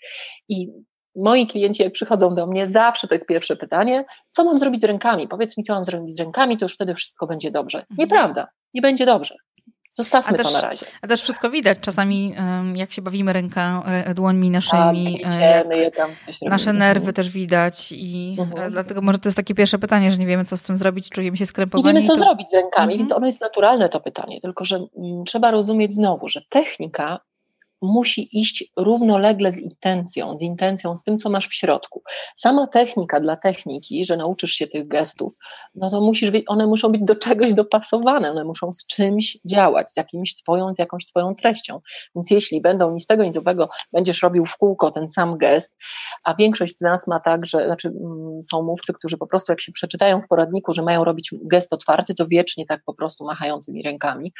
I 0.48 0.68
moi 1.16 1.46
klienci, 1.46 1.82
jak 1.82 1.92
przychodzą 1.92 2.34
do 2.34 2.46
mnie, 2.46 2.68
zawsze 2.68 3.08
to 3.08 3.14
jest 3.14 3.26
pierwsze 3.26 3.56
pytanie: 3.56 4.04
co 4.30 4.44
mam 4.44 4.58
zrobić 4.58 4.80
z 4.80 4.84
rękami? 4.84 5.28
Powiedz 5.28 5.56
mi, 5.56 5.64
co 5.64 5.74
mam 5.74 5.84
zrobić 5.84 6.16
z 6.16 6.20
rękami, 6.20 6.56
to 6.56 6.64
już 6.64 6.74
wtedy 6.74 6.94
wszystko 6.94 7.26
będzie 7.26 7.50
dobrze. 7.50 7.78
Mhm. 7.78 7.96
Nieprawda, 7.98 8.48
nie 8.74 8.82
będzie 8.82 9.06
dobrze. 9.06 9.34
Zostawmy 9.96 10.36
też, 10.36 10.46
to 10.46 10.52
na 10.52 10.60
razie. 10.60 10.86
A 11.02 11.06
też 11.06 11.22
wszystko 11.22 11.50
widać. 11.50 11.78
Czasami, 11.80 12.34
jak 12.74 12.92
się 12.92 13.02
bawimy 13.02 13.32
ręka, 13.32 13.82
dłońmi 14.14 14.50
naszymi, 14.50 15.20
tak, 15.22 15.76
je 15.76 15.90
tam, 15.90 16.10
nasze 16.42 16.72
nerwy 16.72 17.12
też 17.12 17.30
widać. 17.30 17.92
I 17.92 18.36
mhm. 18.38 18.72
dlatego 18.72 19.02
może 19.02 19.18
to 19.18 19.28
jest 19.28 19.36
takie 19.36 19.54
pierwsze 19.54 19.78
pytanie, 19.78 20.10
że 20.10 20.18
nie 20.18 20.26
wiemy, 20.26 20.44
co 20.44 20.56
z 20.56 20.62
tym 20.62 20.76
zrobić, 20.76 21.10
czujemy 21.10 21.36
się 21.36 21.46
skrępowani. 21.46 21.94
Nie 21.94 22.00
wiemy, 22.00 22.06
co 22.06 22.14
to... 22.14 22.24
zrobić 22.24 22.50
z 22.50 22.54
rękami, 22.54 22.92
mhm. 22.92 22.98
więc 22.98 23.12
ono 23.12 23.26
jest 23.26 23.40
naturalne, 23.40 23.88
to 23.88 24.00
pytanie. 24.00 24.40
Tylko, 24.40 24.64
że 24.64 24.76
m, 24.76 25.24
trzeba 25.26 25.50
rozumieć 25.50 25.94
znowu, 25.94 26.28
że 26.28 26.40
technika 26.48 27.20
musi 27.84 28.38
iść 28.38 28.64
równolegle 28.76 29.52
z 29.52 29.58
intencją, 29.58 30.38
z 30.38 30.42
intencją, 30.42 30.96
z 30.96 31.04
tym, 31.04 31.18
co 31.18 31.30
masz 31.30 31.48
w 31.48 31.54
środku. 31.54 32.02
Sama 32.36 32.66
technika 32.66 33.20
dla 33.20 33.36
techniki, 33.36 34.04
że 34.04 34.16
nauczysz 34.16 34.50
się 34.50 34.66
tych 34.66 34.88
gestów, 34.88 35.32
no 35.74 35.90
to 35.90 36.00
musisz, 36.00 36.30
one 36.46 36.66
muszą 36.66 36.88
być 36.88 37.02
do 37.02 37.16
czegoś 37.16 37.54
dopasowane, 37.54 38.30
one 38.30 38.44
muszą 38.44 38.72
z 38.72 38.86
czymś 38.86 39.38
działać, 39.44 39.90
z 39.90 39.96
jakimś 39.96 40.34
twoją, 40.34 40.74
z 40.74 40.78
jakąś 40.78 41.06
twoją 41.06 41.34
treścią. 41.34 41.80
Więc 42.16 42.30
jeśli 42.30 42.62
będą 42.62 42.92
nic 42.92 43.06
tego, 43.06 43.24
nic 43.24 43.36
owego, 43.36 43.68
będziesz 43.92 44.22
robił 44.22 44.44
w 44.44 44.56
kółko 44.56 44.90
ten 44.90 45.08
sam 45.08 45.38
gest, 45.38 45.76
a 46.24 46.34
większość 46.34 46.76
z 46.76 46.80
nas 46.80 47.06
ma 47.06 47.20
tak, 47.20 47.46
że, 47.46 47.66
znaczy 47.66 47.88
mm, 47.88 48.44
są 48.50 48.62
mówcy, 48.62 48.92
którzy 48.92 49.18
po 49.18 49.26
prostu 49.26 49.52
jak 49.52 49.60
się 49.60 49.72
przeczytają 49.72 50.22
w 50.22 50.28
poradniku, 50.28 50.72
że 50.72 50.82
mają 50.82 51.04
robić 51.04 51.34
gest 51.44 51.72
otwarty, 51.72 52.14
to 52.14 52.26
wiecznie 52.26 52.66
tak 52.66 52.80
po 52.86 52.94
prostu 52.94 53.24
machają 53.24 53.60
tymi 53.60 53.82
rękami. 53.82 54.32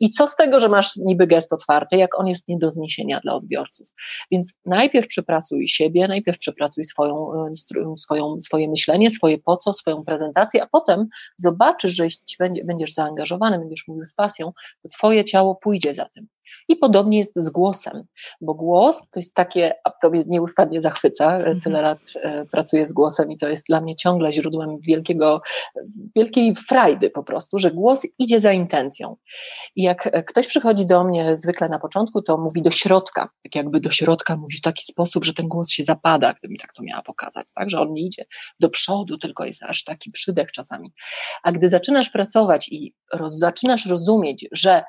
I 0.00 0.10
co 0.10 0.28
z 0.28 0.36
tego, 0.36 0.60
że 0.60 0.68
masz 0.68 0.96
niby 0.96 1.26
gest 1.26 1.52
otwarty, 1.52 1.96
jak 1.96 2.20
on 2.20 2.26
jest 2.26 2.48
nie 2.48 2.58
do? 2.58 2.70
Podniesienia 2.86 3.20
dla 3.20 3.34
odbiorców. 3.34 3.88
Więc 4.30 4.54
najpierw 4.64 5.06
przepracuj 5.06 5.68
siebie, 5.68 6.08
najpierw 6.08 6.38
przepracuj 6.38 6.84
swoją, 6.84 7.32
e, 7.32 7.50
swoją, 7.98 8.40
swoje 8.40 8.68
myślenie, 8.68 9.10
swoje 9.10 9.38
po 9.38 9.56
co, 9.56 9.72
swoją 9.72 10.04
prezentację, 10.04 10.62
a 10.62 10.66
potem 10.66 11.08
zobaczysz, 11.38 11.92
że 11.92 12.04
jeśli 12.04 12.48
będziesz 12.64 12.92
zaangażowany, 12.92 13.58
będziesz 13.58 13.88
mówił 13.88 14.04
z 14.04 14.14
pasją, 14.14 14.52
to 14.82 14.88
twoje 14.88 15.24
ciało 15.24 15.54
pójdzie 15.54 15.94
za 15.94 16.04
tym. 16.04 16.28
I 16.68 16.76
podobnie 16.76 17.18
jest 17.18 17.32
z 17.36 17.50
głosem, 17.50 18.04
bo 18.40 18.54
głos 18.54 19.00
to 19.10 19.20
jest 19.20 19.34
takie, 19.34 19.74
a 19.84 19.90
to 19.90 20.10
mnie 20.10 20.24
nieustannie 20.26 20.82
zachwyca, 20.82 21.36
mhm. 21.36 21.60
tyle 21.60 21.82
lat 21.82 21.98
e, 22.22 22.44
pracuję 22.44 22.88
z 22.88 22.92
głosem 22.92 23.32
i 23.32 23.36
to 23.36 23.48
jest 23.48 23.66
dla 23.66 23.80
mnie 23.80 23.96
ciągle 23.96 24.32
źródłem 24.32 24.78
wielkiego, 24.80 25.40
wielkiej 26.16 26.54
frajdy 26.68 27.10
po 27.10 27.22
prostu, 27.22 27.58
że 27.58 27.70
głos 27.70 28.06
idzie 28.18 28.40
za 28.40 28.52
intencją. 28.52 29.16
I 29.76 29.82
jak 29.82 30.24
ktoś 30.26 30.46
przychodzi 30.46 30.86
do 30.86 31.04
mnie 31.04 31.36
zwykle 31.36 31.68
na 31.68 31.78
początku, 31.78 32.22
to 32.22 32.38
mówi 32.38 32.62
do 32.62 32.70
środka, 32.70 33.28
tak 33.42 33.54
jakby 33.54 33.80
do 33.80 33.90
środka 33.90 34.36
mówi 34.36 34.56
w 34.56 34.60
taki 34.60 34.84
sposób, 34.84 35.24
że 35.24 35.34
ten 35.34 35.48
głos 35.48 35.70
się 35.70 35.84
zapada, 35.84 36.32
gdybym 36.32 36.52
mi 36.52 36.58
tak 36.58 36.72
to 36.72 36.82
miała 36.82 37.02
pokazać, 37.02 37.46
tak, 37.54 37.70
że 37.70 37.80
on 37.80 37.92
nie 37.92 38.06
idzie 38.06 38.24
do 38.60 38.70
przodu, 38.70 39.18
tylko 39.18 39.44
jest 39.44 39.62
aż 39.62 39.84
taki 39.84 40.10
przydech 40.10 40.52
czasami. 40.52 40.92
A 41.42 41.52
gdy 41.52 41.68
zaczynasz 41.68 42.10
pracować 42.10 42.68
i 42.68 42.94
roz, 43.12 43.38
zaczynasz 43.38 43.86
rozumieć, 43.86 44.48
że 44.52 44.84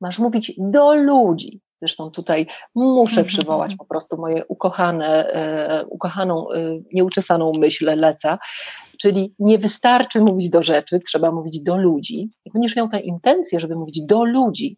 masz 0.00 0.18
mówić 0.18 0.52
do 0.58 0.94
ludzi. 0.94 1.60
Zresztą 1.82 2.10
tutaj 2.10 2.46
muszę 2.74 3.20
mhm, 3.20 3.26
przywołać 3.26 3.72
mhm. 3.72 3.78
po 3.78 3.84
prostu 3.84 4.16
moje 4.16 4.46
ukochane, 4.46 5.32
e, 5.32 5.84
ukochaną, 5.86 6.50
e, 6.50 6.80
nieuczesaną 6.92 7.52
myśl 7.58 7.96
Leca, 7.96 8.38
czyli 8.98 9.34
nie 9.38 9.58
wystarczy 9.58 10.20
mówić 10.20 10.50
do 10.50 10.62
rzeczy, 10.62 11.00
trzeba 11.00 11.30
mówić 11.32 11.62
do 11.62 11.76
ludzi. 11.78 12.30
Jak 12.44 12.52
będziesz 12.52 12.76
miał 12.76 12.88
tę 12.88 13.00
intencję, 13.00 13.60
żeby 13.60 13.76
mówić 13.76 14.06
do 14.06 14.24
ludzi, 14.24 14.76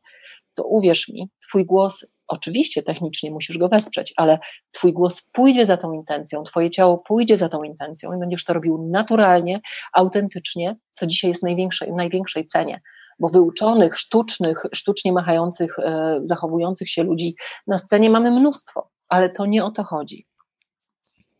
to 0.54 0.64
uwierz 0.64 1.08
mi, 1.08 1.30
twój 1.48 1.66
głos, 1.66 2.06
oczywiście 2.28 2.82
technicznie 2.82 3.30
musisz 3.30 3.58
go 3.58 3.68
wesprzeć, 3.68 4.12
ale 4.16 4.38
twój 4.72 4.92
głos 4.92 5.22
pójdzie 5.32 5.66
za 5.66 5.76
tą 5.76 5.92
intencją, 5.92 6.42
twoje 6.42 6.70
ciało 6.70 6.98
pójdzie 6.98 7.36
za 7.36 7.48
tą 7.48 7.62
intencją 7.62 8.12
i 8.12 8.18
będziesz 8.20 8.44
to 8.44 8.52
robił 8.52 8.88
naturalnie, 8.90 9.60
autentycznie, 9.92 10.76
co 10.92 11.06
dzisiaj 11.06 11.30
jest 11.30 11.42
największej, 11.42 11.92
największej 11.92 12.46
cenie 12.46 12.80
bo 13.22 13.28
wyuczonych, 13.28 13.98
sztucznych, 13.98 14.62
sztucznie 14.72 15.12
machających, 15.12 15.78
e, 15.78 16.20
zachowujących 16.24 16.90
się 16.90 17.02
ludzi 17.02 17.36
na 17.66 17.78
scenie 17.78 18.10
mamy 18.10 18.30
mnóstwo, 18.30 18.90
ale 19.08 19.30
to 19.30 19.46
nie 19.46 19.64
o 19.64 19.70
to 19.70 19.84
chodzi. 19.84 20.26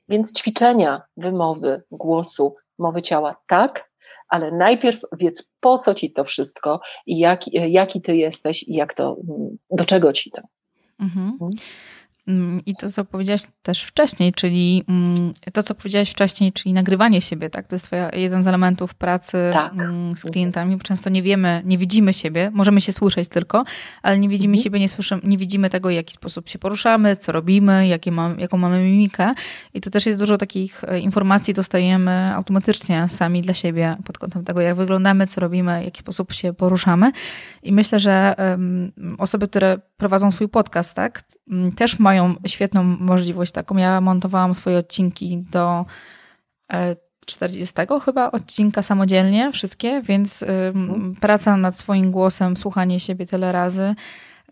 Więc 0.08 0.32
ćwiczenia 0.38 1.02
wymowy, 1.16 1.82
głosu, 1.90 2.54
mowy 2.78 3.02
ciała 3.02 3.36
tak, 3.46 3.90
ale 4.28 4.52
najpierw 4.52 5.00
wiedz 5.18 5.50
po 5.60 5.78
co 5.78 5.94
ci 5.94 6.12
to 6.12 6.24
wszystko 6.24 6.80
i 7.06 7.18
jak, 7.18 7.48
jaki 7.52 8.00
ty 8.02 8.16
jesteś 8.16 8.62
i 8.62 8.74
jak 8.74 8.94
to, 8.94 9.16
do 9.70 9.84
czego 9.84 10.12
ci 10.12 10.30
to. 10.30 10.42
Mhm. 11.00 11.38
Mm, 12.26 12.60
I 12.66 12.76
to, 12.76 12.90
co 12.90 13.04
powiedziałaś 13.04 13.42
też 13.62 13.82
wcześniej, 13.82 14.32
czyli 14.32 14.84
mm, 14.88 15.32
to, 15.52 15.62
co 15.62 15.74
powiedziałaś 15.74 16.10
wcześniej, 16.10 16.52
czyli 16.52 16.72
nagrywanie 16.72 17.20
siebie, 17.20 17.50
tak? 17.50 17.66
To 17.66 17.74
jest 17.74 17.86
twoja, 17.86 18.10
jeden 18.10 18.42
z 18.42 18.46
elementów 18.46 18.94
pracy 18.94 19.50
tak. 19.52 19.72
Mm, 19.72 20.16
z 20.16 20.22
klientami, 20.22 20.76
bo 20.76 20.82
często 20.82 21.10
nie 21.10 21.22
wiemy, 21.22 21.62
nie 21.64 21.78
widzimy 21.78 22.12
siebie, 22.12 22.50
możemy 22.54 22.80
się 22.80 22.92
słyszeć 22.92 23.28
tylko, 23.28 23.64
ale 24.02 24.18
nie 24.18 24.28
widzimy 24.28 24.52
mhm. 24.52 24.62
siebie, 24.62 24.80
nie 24.80 24.88
słyszymy, 24.88 25.22
nie 25.24 25.38
widzimy 25.38 25.70
tego, 25.70 25.88
w 25.88 25.92
jaki 25.92 26.14
sposób 26.14 26.48
się 26.48 26.58
poruszamy, 26.58 27.16
co 27.16 27.32
robimy, 27.32 27.86
jakie 27.86 28.12
mam, 28.12 28.38
jaką 28.38 28.56
mamy 28.56 28.84
mimikę. 28.84 29.34
I 29.74 29.80
to 29.80 29.90
też 29.90 30.06
jest 30.06 30.18
dużo 30.18 30.38
takich 30.38 30.84
e, 30.84 31.00
informacji 31.00 31.54
dostajemy 31.54 32.34
automatycznie 32.34 33.06
sami 33.08 33.42
dla 33.42 33.54
siebie 33.54 33.96
pod 34.04 34.18
kątem 34.18 34.44
tego, 34.44 34.60
jak 34.60 34.76
wyglądamy, 34.76 35.26
co 35.26 35.40
robimy, 35.40 35.80
w 35.80 35.84
jaki 35.84 36.00
sposób 36.00 36.32
się 36.32 36.52
poruszamy. 36.52 37.12
I 37.62 37.72
myślę, 37.72 38.00
że 38.00 38.34
um, 38.38 38.92
osoby, 39.18 39.48
które 39.48 39.78
prowadzą 39.96 40.32
swój 40.32 40.48
podcast, 40.48 40.94
tak, 40.94 41.22
też 41.76 41.98
mają 41.98 42.34
świetną 42.46 42.82
możliwość 42.84 43.52
taką. 43.52 43.76
Ja 43.76 44.00
montowałam 44.00 44.54
swoje 44.54 44.78
odcinki 44.78 45.38
do 45.50 45.84
40 47.26 47.74
e, 47.80 48.00
chyba 48.04 48.30
odcinka 48.30 48.82
samodzielnie, 48.82 49.52
wszystkie, 49.52 50.02
więc 50.02 50.42
mhm. 50.42 51.16
praca 51.20 51.56
nad 51.56 51.78
swoim 51.78 52.10
głosem, 52.10 52.56
słuchanie 52.56 53.00
siebie 53.00 53.26
tyle 53.26 53.52
razy 53.52 53.94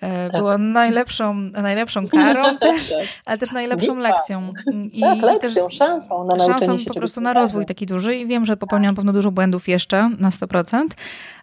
tak. 0.00 0.32
było 0.32 0.58
najlepszą, 0.58 1.34
najlepszą 1.34 2.08
karą 2.18 2.58
też, 2.58 2.90
tak. 2.90 3.00
ale 3.24 3.38
też 3.38 3.52
najlepszą 3.52 3.96
lekcją. 3.96 4.52
I 4.92 5.00
tak, 5.00 5.18
lekcją, 5.22 5.66
też 5.66 5.76
szansą 5.78 6.24
na 6.24 6.38
szansą 6.38 6.76
po 6.88 6.94
prostu 6.94 7.20
na 7.20 7.32
rozwój 7.32 7.66
taki 7.66 7.86
duży 7.86 8.16
i 8.16 8.26
wiem, 8.26 8.46
że 8.46 8.56
popełniam 8.56 8.94
pewno 8.94 9.12
dużo 9.12 9.30
błędów 9.30 9.68
jeszcze 9.68 10.10
na 10.18 10.30
100%, 10.30 10.84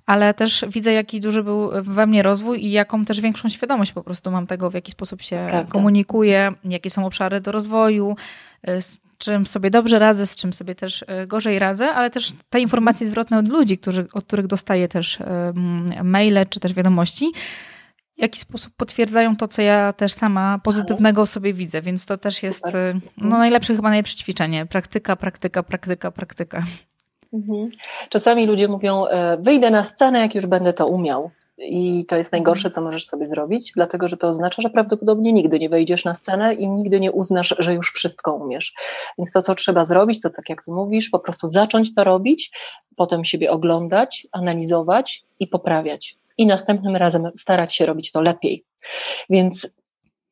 ale 0.05 0.33
też 0.33 0.65
widzę, 0.67 0.93
jaki 0.93 1.19
duży 1.19 1.43
był 1.43 1.69
we 1.81 2.07
mnie 2.07 2.23
rozwój 2.23 2.65
i 2.65 2.71
jaką 2.71 3.05
też 3.05 3.21
większą 3.21 3.49
świadomość 3.49 3.91
po 3.91 4.03
prostu 4.03 4.31
mam 4.31 4.47
tego, 4.47 4.69
w 4.71 4.73
jaki 4.73 4.91
sposób 4.91 5.21
się 5.21 5.47
Prawda. 5.49 5.71
komunikuję, 5.71 6.53
jakie 6.63 6.89
są 6.89 7.05
obszary 7.05 7.41
do 7.41 7.51
rozwoju, 7.51 8.15
y, 8.69 8.81
z 8.81 8.99
czym 9.17 9.45
sobie 9.45 9.69
dobrze 9.69 9.99
radzę, 9.99 10.25
z 10.25 10.35
czym 10.35 10.53
sobie 10.53 10.75
też 10.75 11.01
y, 11.01 11.27
gorzej 11.27 11.59
radzę, 11.59 11.89
ale 11.89 12.09
też 12.09 12.33
te 12.49 12.59
informacje 12.59 13.07
zwrotne 13.07 13.39
od 13.39 13.47
ludzi, 13.47 13.77
którzy, 13.77 14.07
od 14.13 14.25
których 14.25 14.47
dostaję 14.47 14.87
też 14.87 15.19
maile 16.03 16.45
czy 16.49 16.59
też 16.59 16.73
wiadomości, 16.73 17.31
w 18.17 18.21
jaki 18.21 18.39
sposób 18.39 18.73
potwierdzają 18.77 19.35
to, 19.35 19.47
co 19.47 19.61
ja 19.61 19.93
też 19.93 20.13
sama 20.13 20.59
pozytywnego 20.63 21.25
sobie 21.25 21.53
widzę, 21.53 21.81
więc 21.81 22.05
to 22.05 22.17
też 22.17 22.43
jest 22.43 22.67
y, 22.67 22.99
no, 23.17 23.37
najlepsze, 23.37 23.75
chyba 23.75 23.89
najlepsze 23.89 24.15
ćwiczenie. 24.15 24.65
Praktyka, 24.65 25.15
praktyka, 25.15 25.63
praktyka, 25.63 26.11
praktyka. 26.11 26.63
Mhm. 27.33 27.69
Czasami 28.09 28.45
ludzie 28.45 28.67
mówią, 28.67 29.05
e, 29.05 29.37
wyjdę 29.37 29.71
na 29.71 29.83
scenę, 29.83 30.19
jak 30.19 30.35
już 30.35 30.45
będę 30.45 30.73
to 30.73 30.87
umiał. 30.87 31.31
I 31.57 32.05
to 32.05 32.15
jest 32.15 32.31
najgorsze, 32.31 32.69
co 32.69 32.81
możesz 32.81 33.05
sobie 33.05 33.27
zrobić, 33.27 33.71
dlatego 33.75 34.07
że 34.07 34.17
to 34.17 34.27
oznacza, 34.27 34.61
że 34.61 34.69
prawdopodobnie 34.69 35.33
nigdy 35.33 35.59
nie 35.59 35.69
wejdziesz 35.69 36.05
na 36.05 36.15
scenę 36.15 36.53
i 36.53 36.69
nigdy 36.69 36.99
nie 36.99 37.11
uznasz, 37.11 37.55
że 37.59 37.73
już 37.73 37.91
wszystko 37.91 38.33
umiesz. 38.33 38.73
Więc 39.17 39.31
to, 39.31 39.41
co 39.41 39.55
trzeba 39.55 39.85
zrobić, 39.85 40.21
to 40.21 40.29
tak 40.29 40.49
jak 40.49 40.65
ty 40.65 40.71
mówisz, 40.71 41.09
po 41.09 41.19
prostu 41.19 41.47
zacząć 41.47 41.95
to 41.95 42.03
robić, 42.03 42.51
potem 42.95 43.25
siebie 43.25 43.51
oglądać, 43.51 44.27
analizować 44.31 45.23
i 45.39 45.47
poprawiać. 45.47 46.17
I 46.37 46.45
następnym 46.45 46.95
razem 46.95 47.31
starać 47.37 47.75
się 47.75 47.85
robić 47.85 48.11
to 48.11 48.21
lepiej. 48.21 48.65
Więc 49.29 49.67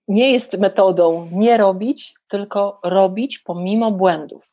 nie 0.08 0.32
jest 0.32 0.58
metodą 0.58 1.30
nie 1.32 1.58
robić, 1.58 2.14
tylko 2.28 2.80
robić 2.84 3.40
pomimo 3.40 3.92
błędów 3.92 4.46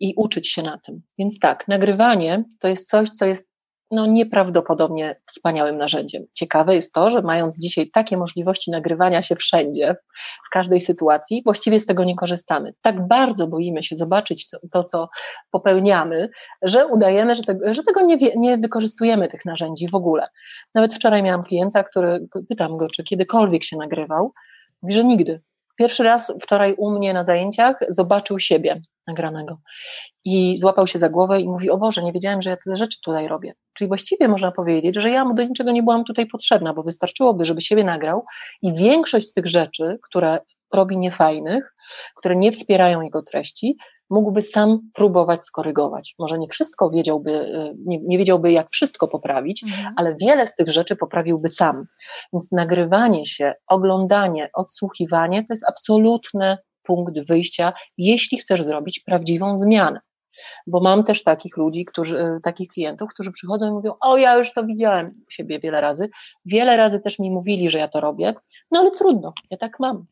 i 0.00 0.14
uczyć 0.16 0.48
się 0.48 0.62
na 0.62 0.78
tym. 0.78 1.02
Więc 1.18 1.38
tak, 1.38 1.68
nagrywanie 1.68 2.44
to 2.58 2.68
jest 2.68 2.88
coś, 2.88 3.10
co 3.10 3.26
jest 3.26 3.51
no, 3.92 4.06
nieprawdopodobnie 4.06 5.16
wspaniałym 5.26 5.78
narzędziem. 5.78 6.24
Ciekawe 6.32 6.74
jest 6.74 6.92
to, 6.92 7.10
że 7.10 7.22
mając 7.22 7.58
dzisiaj 7.58 7.90
takie 7.90 8.16
możliwości 8.16 8.70
nagrywania 8.70 9.22
się 9.22 9.36
wszędzie, 9.36 9.96
w 10.46 10.50
każdej 10.50 10.80
sytuacji, 10.80 11.42
właściwie 11.44 11.80
z 11.80 11.86
tego 11.86 12.04
nie 12.04 12.16
korzystamy. 12.16 12.74
Tak 12.82 13.06
bardzo 13.08 13.46
boimy 13.46 13.82
się 13.82 13.96
zobaczyć 13.96 14.48
to, 14.48 14.58
to 14.70 14.84
co 14.84 15.08
popełniamy, 15.50 16.28
że 16.62 16.86
udajemy, 16.86 17.34
że, 17.36 17.42
tego, 17.42 17.74
że 17.74 17.82
tego 17.82 18.00
nie, 18.00 18.16
nie 18.36 18.58
wykorzystujemy, 18.58 19.28
tych 19.28 19.44
narzędzi 19.44 19.88
w 19.88 19.94
ogóle. 19.94 20.26
Nawet 20.74 20.94
wczoraj 20.94 21.22
miałam 21.22 21.42
klienta, 21.42 21.84
który, 21.84 22.28
pytam 22.48 22.76
go, 22.76 22.88
czy 22.88 23.04
kiedykolwiek 23.04 23.64
się 23.64 23.76
nagrywał, 23.76 24.32
Mówi, 24.82 24.94
że 24.94 25.04
nigdy. 25.04 25.40
Pierwszy 25.76 26.02
raz 26.02 26.32
wczoraj 26.42 26.74
u 26.78 26.90
mnie 26.90 27.12
na 27.12 27.24
zajęciach 27.24 27.80
zobaczył 27.88 28.38
siebie 28.38 28.82
nagranego 29.06 29.58
i 30.24 30.58
złapał 30.58 30.86
się 30.86 30.98
za 30.98 31.08
głowę 31.08 31.40
i 31.40 31.48
mówi: 31.48 31.70
O 31.70 31.78
Boże, 31.78 32.02
nie 32.02 32.12
wiedziałem, 32.12 32.42
że 32.42 32.50
ja 32.50 32.56
tyle 32.56 32.76
rzeczy 32.76 32.98
tutaj 33.04 33.28
robię. 33.28 33.52
Czyli 33.72 33.88
właściwie 33.88 34.28
można 34.28 34.52
powiedzieć, 34.52 34.96
że 34.96 35.10
ja 35.10 35.24
mu 35.24 35.34
do 35.34 35.44
niczego 35.44 35.70
nie 35.70 35.82
byłam 35.82 36.04
tutaj 36.04 36.26
potrzebna, 36.26 36.74
bo 36.74 36.82
wystarczyłoby, 36.82 37.44
żeby 37.44 37.60
siebie 37.60 37.84
nagrał 37.84 38.24
i 38.62 38.74
większość 38.74 39.28
z 39.28 39.32
tych 39.32 39.46
rzeczy, 39.46 39.98
które 40.02 40.38
robi 40.72 40.96
niefajnych, 40.96 41.74
które 42.16 42.36
nie 42.36 42.52
wspierają 42.52 43.00
jego 43.00 43.22
treści, 43.22 43.76
mógłby 44.12 44.42
sam 44.42 44.90
próbować 44.94 45.44
skorygować. 45.44 46.14
Może 46.18 46.38
nie 46.38 46.48
wszystko 46.48 46.90
wiedziałby, 46.90 47.30
y, 47.30 47.74
nie, 47.86 47.98
nie 47.98 48.18
wiedziałby, 48.18 48.52
jak 48.52 48.70
wszystko 48.70 49.08
poprawić, 49.08 49.64
mhm. 49.64 49.94
ale 49.96 50.16
wiele 50.20 50.46
z 50.46 50.54
tych 50.54 50.68
rzeczy 50.68 50.96
poprawiłby 50.96 51.48
sam. 51.48 51.86
Więc 52.32 52.52
nagrywanie 52.52 53.26
się, 53.26 53.54
oglądanie, 53.66 54.50
odsłuchiwanie 54.54 55.44
to 55.44 55.52
jest 55.52 55.68
absolutny 55.68 56.58
punkt 56.82 57.26
wyjścia, 57.28 57.72
jeśli 57.98 58.38
chcesz 58.38 58.62
zrobić 58.64 59.00
prawdziwą 59.00 59.58
zmianę. 59.58 60.00
Bo 60.66 60.80
mam 60.80 61.04
też 61.04 61.22
takich 61.22 61.56
ludzi, 61.56 61.84
którzy, 61.84 62.18
y, 62.18 62.40
takich 62.42 62.68
klientów, 62.68 63.10
którzy 63.14 63.32
przychodzą 63.32 63.68
i 63.68 63.72
mówią: 63.72 63.92
O, 64.00 64.16
ja 64.16 64.36
już 64.36 64.52
to 64.52 64.64
widziałem 64.64 65.06
u 65.06 65.30
siebie 65.30 65.60
wiele 65.60 65.80
razy. 65.80 66.10
Wiele 66.44 66.76
razy 66.76 67.00
też 67.00 67.18
mi 67.18 67.30
mówili, 67.30 67.70
że 67.70 67.78
ja 67.78 67.88
to 67.88 68.00
robię, 68.00 68.34
no 68.70 68.80
ale 68.80 68.90
trudno, 68.90 69.32
ja 69.50 69.56
tak 69.56 69.80
mam. 69.80 70.06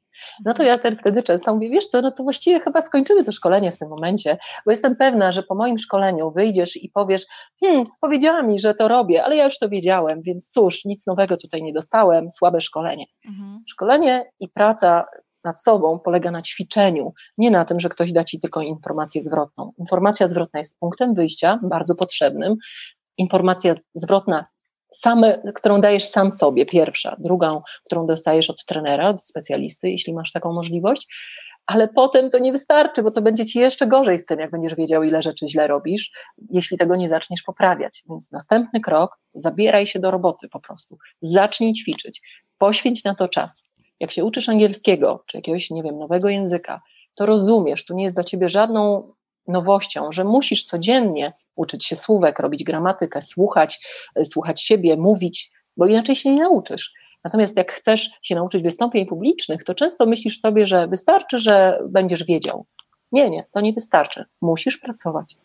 No 0.45 0.55
to 0.55 0.63
ja 0.63 0.75
wtedy 0.99 1.23
często 1.23 1.55
mówię, 1.55 1.71
wiesz 1.71 1.87
co, 1.87 2.03
no 2.03 2.11
to 2.11 2.23
właściwie 2.23 2.61
chyba 2.61 2.83
skończymy 2.83 3.25
to 3.25 3.33
szkolenie 3.33 3.73
w 3.73 3.79
tym 3.79 3.89
momencie, 3.89 4.39
bo 4.67 4.71
jestem 4.71 4.97
pewna, 4.97 5.33
że 5.33 5.43
po 5.43 5.55
moim 5.55 5.79
szkoleniu 5.79 6.31
wyjdziesz 6.31 6.77
i 6.77 6.91
powiesz, 6.95 7.27
hmm, 7.61 7.87
powiedziała 8.01 8.43
mi, 8.43 8.59
że 8.59 8.75
to 8.75 8.89
robię, 8.89 9.25
ale 9.25 9.37
ja 9.37 9.45
już 9.45 9.59
to 9.59 9.69
wiedziałem, 9.69 10.23
więc 10.23 10.49
cóż, 10.49 10.85
nic 10.85 11.07
nowego 11.07 11.37
tutaj 11.37 11.63
nie 11.63 11.73
dostałem, 11.73 12.31
słabe 12.31 12.61
szkolenie. 12.61 13.07
Mhm. 13.29 13.63
Szkolenie 13.69 14.31
i 14.41 14.49
praca 14.49 15.05
nad 15.45 15.63
sobą 15.63 15.99
polega 15.99 16.31
na 16.31 16.43
ćwiczeniu, 16.43 17.13
nie 17.39 17.51
na 17.51 17.65
tym, 17.65 17.81
że 17.81 17.89
ktoś 17.89 18.13
da 18.13 18.25
ci 18.25 18.41
tylko 18.41 18.61
informację 18.61 19.23
zwrotną. 19.23 19.73
Informacja 19.79 20.29
zwrotna 20.29 20.59
jest 20.59 20.79
punktem 20.79 21.15
wyjścia, 21.15 21.61
bardzo 21.63 21.95
potrzebnym. 21.95 22.57
Informacja 23.17 23.75
zwrotna 23.95 24.47
same, 24.95 25.43
którą 25.55 25.81
dajesz 25.81 26.05
sam 26.05 26.31
sobie, 26.31 26.67
pierwsza, 26.67 27.17
drugą, 27.19 27.63
którą 27.85 28.07
dostajesz 28.07 28.51
od 28.51 28.65
trenera, 28.65 29.09
od 29.09 29.25
specjalisty, 29.25 29.91
jeśli 29.91 30.15
masz 30.15 30.33
taką 30.33 30.53
możliwość, 30.53 31.07
ale 31.67 31.89
potem 31.89 32.31
to 32.31 32.39
nie 32.39 32.53
wystarczy, 32.53 33.03
bo 33.03 33.11
to 33.11 33.23
będzie 33.23 33.47
ci 33.47 33.59
jeszcze 33.59 33.87
gorzej 33.87 34.19
z 34.19 34.27
tym, 34.27 34.41
jak 34.41 34.51
będziesz 34.51 34.75
wiedział, 34.75 35.03
ile 35.03 35.23
rzeczy 35.23 35.49
źle 35.49 35.67
robisz, 35.67 36.13
jeśli 36.51 36.79
tego 36.79 36.97
nie 36.97 37.09
zaczniesz 37.09 37.43
poprawiać. 37.43 38.03
Więc 38.11 38.31
następny 38.33 38.81
krok, 38.81 39.19
zabieraj 39.35 39.87
się 39.87 39.99
do 39.99 40.11
roboty 40.11 40.49
po 40.49 40.61
prostu. 40.61 40.99
Zacznij 41.23 41.73
ćwiczyć, 41.73 42.23
poświęć 42.59 43.05
na 43.05 43.15
to 43.15 43.29
czas. 43.29 43.63
Jak 44.01 44.13
się 44.13 44.25
uczysz 44.25 44.49
angielskiego, 44.49 45.25
czy 45.27 45.37
jakiegoś, 45.37 45.71
nie 45.71 45.83
wiem, 45.83 45.99
nowego 45.99 46.29
języka, 46.29 46.81
to 47.15 47.27
rozumiesz, 47.27 47.85
tu 47.85 47.95
nie 47.95 48.05
jest 48.05 48.17
dla 48.17 48.25
ciebie 48.25 48.49
żadną 48.49 49.13
nowością, 49.49 50.13
że 50.13 50.25
musisz 50.25 50.65
codziennie 50.65 51.33
uczyć 51.57 51.87
się 51.87 51.97
słówek, 51.97 52.39
robić 52.39 52.65
gramatykę, 52.65 53.23
słuchać, 53.23 53.87
e, 54.17 54.25
słuchać 54.25 54.63
siebie, 54.63 54.97
mówić, 54.97 55.53
bo 55.77 55.87
inaczej 55.87 56.17
się 56.17 56.35
nie 56.35 56.43
nauczysz. 56.43 56.93
Natomiast 57.25 57.57
jak 57.57 57.73
chcesz 57.73 58.11
się 58.23 58.35
nauczyć 58.35 58.63
wystąpień 58.63 59.07
publicznych, 59.07 59.65
to 59.65 59.75
często 59.75 60.07
myślisz 60.07 60.41
sobie, 60.41 60.67
że 60.67 60.89
wystarczy, 60.89 61.39
że 61.39 61.79
będziesz 61.89 62.25
wiedział. 62.25 62.67
Nie, 63.13 63.31
nie, 63.31 63.45
to 63.53 63.61
nie 63.61 63.73
wystarczy. 63.73 64.25
Musisz 64.41 64.79
pracować. 64.79 65.37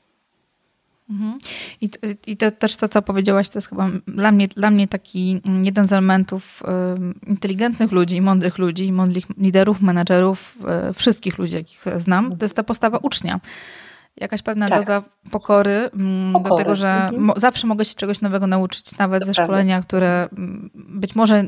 Mhm. 1.10 1.38
I, 1.82 1.90
I 2.28 2.38
to 2.38 2.52
też 2.52 2.78
to, 2.78 2.88
co 2.88 3.02
powiedziałaś, 3.02 3.50
to 3.50 3.58
jest 3.58 3.70
chyba 3.70 3.90
dla 4.08 4.32
mnie, 4.32 4.48
dla 4.48 4.72
mnie 4.72 4.88
taki 4.88 5.42
jeden 5.64 5.88
z 5.88 5.94
elementów 5.94 6.64
inteligentnych 7.28 7.92
ludzi, 7.92 8.22
mądrych 8.22 8.58
ludzi, 8.58 8.92
mądrych 8.92 9.26
liderów, 9.38 9.82
menedżerów, 9.82 10.58
y, 10.90 10.94
wszystkich 10.94 11.38
ludzi, 11.38 11.56
jakich 11.56 11.86
znam, 11.98 12.38
to 12.38 12.46
jest 12.46 12.56
ta 12.56 12.64
postawa 12.64 12.98
ucznia. 12.98 13.40
Jakaś 14.18 14.42
pewna 14.42 14.68
tak. 14.68 14.80
doza 14.80 15.04
pokory, 15.32 15.90
pokory, 16.34 16.50
do 16.50 16.58
tego, 16.58 16.76
że 16.76 16.94
mhm. 16.94 17.24
mo 17.24 17.34
zawsze 17.38 17.68
mogę 17.68 17.86
się 17.86 17.96
czegoś 17.96 18.22
nowego 18.22 18.48
nauczyć, 18.48 18.98
nawet 18.98 19.20
to 19.20 19.26
ze 19.26 19.34
szkolenia, 19.34 19.82
które 19.82 20.30
być 20.76 21.16
może 21.16 21.46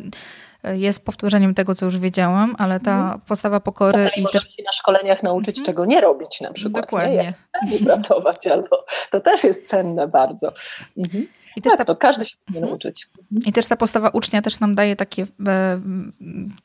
jest 0.74 1.06
powtórzeniem 1.06 1.54
tego, 1.54 1.76
co 1.76 1.86
już 1.86 1.98
wiedziałam, 1.98 2.56
ale 2.58 2.80
ta 2.80 3.02
mhm. 3.02 3.22
postawa 3.22 3.60
pokory 3.60 4.04
Potem 4.04 4.24
i 4.24 4.28
też 4.32 4.44
się 4.44 4.64
na 4.64 4.72
szkoleniach 4.72 5.24
nauczyć, 5.24 5.58
mhm. 5.58 5.66
czego 5.66 5.86
nie 5.86 6.02
robić 6.02 6.42
na 6.42 6.54
przykład. 6.54 6.86
Dokładnie. 6.86 7.34
Nie, 7.66 7.72
nie 7.72 7.86
pracować 7.86 8.48
albo 8.48 8.86
to 9.12 9.20
też 9.20 9.44
jest 9.44 9.68
cenne 9.68 10.08
bardzo. 10.08 10.54
Mhm. 10.98 11.28
I 11.58 11.62
też 11.62 11.72
tak, 11.72 11.78
ta... 11.78 11.86
to 11.86 11.96
każdy 11.96 12.26
się 12.26 12.36
powinien 12.46 12.64
mhm. 12.64 12.72
nauczyć. 12.72 13.08
I 13.46 13.52
też 13.52 13.68
ta 13.68 13.76
postawa 13.76 14.10
ucznia 14.10 14.42
też 14.42 14.60
nam 14.60 14.76
daje 14.76 14.96
takie, 14.96 15.28
e, 15.48 15.80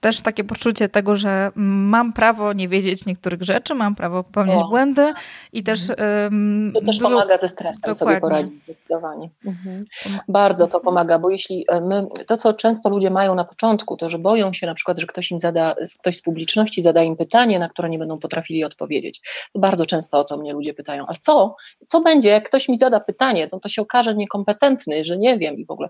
też 0.01 0.21
takie 0.21 0.45
poczucie 0.45 0.89
tego, 0.89 1.17
że 1.17 1.51
mam 1.57 2.13
prawo 2.13 2.53
nie 2.53 2.69
wiedzieć 2.69 3.07
niektórych 3.07 3.43
rzeczy, 3.43 3.75
mam 3.75 3.95
prawo 3.95 4.25
popełniać 4.25 4.61
o. 4.63 4.69
błędy 4.69 5.13
i 5.53 5.63
też... 5.63 5.81
Um, 5.89 6.71
to 6.75 6.81
też 6.81 6.99
dużo... 6.99 7.11
pomaga 7.11 7.39
ze 7.39 7.49
stresem 7.49 7.81
Dokładnie. 7.81 7.97
sobie 7.97 8.21
poradzić 8.21 8.63
zdecydowanie. 8.63 9.31
Mhm. 9.47 9.85
Bardzo 10.29 10.69
to 10.69 10.81
pomaga, 10.81 11.19
bo 11.19 11.31
jeśli 11.31 11.65
e, 11.69 11.81
my, 11.81 12.07
to, 12.27 12.37
co 12.37 12.55
często 12.55 12.89
ludzie 12.89 13.11
mają 13.11 13.35
na 13.35 13.45
początku, 13.45 13.97
to, 13.97 14.11
że 14.11 14.19
boją 14.19 14.53
się 14.53 14.67
na 14.67 14.75
przykład, 14.75 14.99
że 14.99 15.07
ktoś 15.07 15.31
im 15.31 15.41
zada, 15.41 15.75
ktoś 16.01 16.17
z 16.17 16.23
publiczności 16.23 16.83
zada 16.83 17.03
im 17.03 17.17
pytanie, 17.17 17.59
na 17.59 17.69
które 17.69 17.91
nie 17.91 17.99
będą 17.99 18.19
potrafili 18.19 18.65
odpowiedzieć. 18.65 19.21
To 19.53 19.59
bardzo 19.59 19.87
często 19.87 20.19
o 20.19 20.25
to 20.25 20.37
mnie 20.37 20.53
ludzie 20.53 20.75
pytają, 20.75 21.07
ale 21.07 21.17
co? 21.21 21.57
Co 21.87 22.01
będzie, 22.01 22.29
jak 22.29 22.49
ktoś 22.49 22.69
mi 22.69 22.79
zada 22.79 23.01
pytanie, 23.01 23.49
to 23.49 23.61
to 23.61 23.69
się 23.69 23.83
okaże 23.83 24.15
niekompetentny, 24.15 24.82
że 25.03 25.19
nie 25.19 25.39
wiem 25.39 25.57
i 25.57 25.67
w 25.67 25.71
ogóle. 25.71 25.89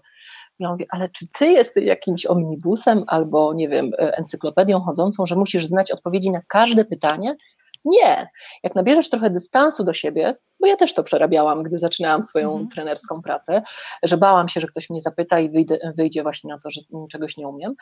Ja 0.58 0.70
mówię, 0.70 0.86
ale 0.90 1.08
czy 1.08 1.26
ty 1.28 1.46
jesteś 1.46 1.86
jakimś 1.86 2.26
omnibusem 2.26 3.04
albo, 3.06 3.54
nie 3.54 3.68
wiem, 3.68 3.90
e, 3.98 4.16
encyklopedią 4.16 4.80
chodzącą, 4.80 5.26
że 5.26 5.36
musisz 5.36 5.66
znać 5.66 5.90
odpowiedzi 5.90 6.30
na 6.30 6.40
każde 6.48 6.84
pytanie? 6.84 7.36
Nie. 7.84 8.28
Jak 8.62 8.74
nabierzesz 8.74 9.10
trochę 9.10 9.30
dystansu 9.30 9.84
do 9.84 9.92
siebie, 9.92 10.34
bo 10.60 10.66
ja 10.66 10.76
też 10.76 10.94
to 10.94 11.02
przerabiałam, 11.02 11.62
gdy 11.62 11.78
zaczynałam 11.78 12.22
swoją 12.22 12.50
mhm. 12.50 12.68
trenerską 12.68 13.22
pracę, 13.22 13.62
że 14.02 14.16
bałam 14.16 14.48
się, 14.48 14.60
że 14.60 14.66
ktoś 14.66 14.90
mnie 14.90 15.02
zapyta 15.02 15.40
i 15.40 15.50
wyjdzie, 15.50 15.78
wyjdzie 15.96 16.22
właśnie 16.22 16.52
na 16.52 16.58
to, 16.58 16.70
że 16.70 16.80
czegoś 17.10 17.36
nie 17.36 17.48
umiem. 17.48 17.74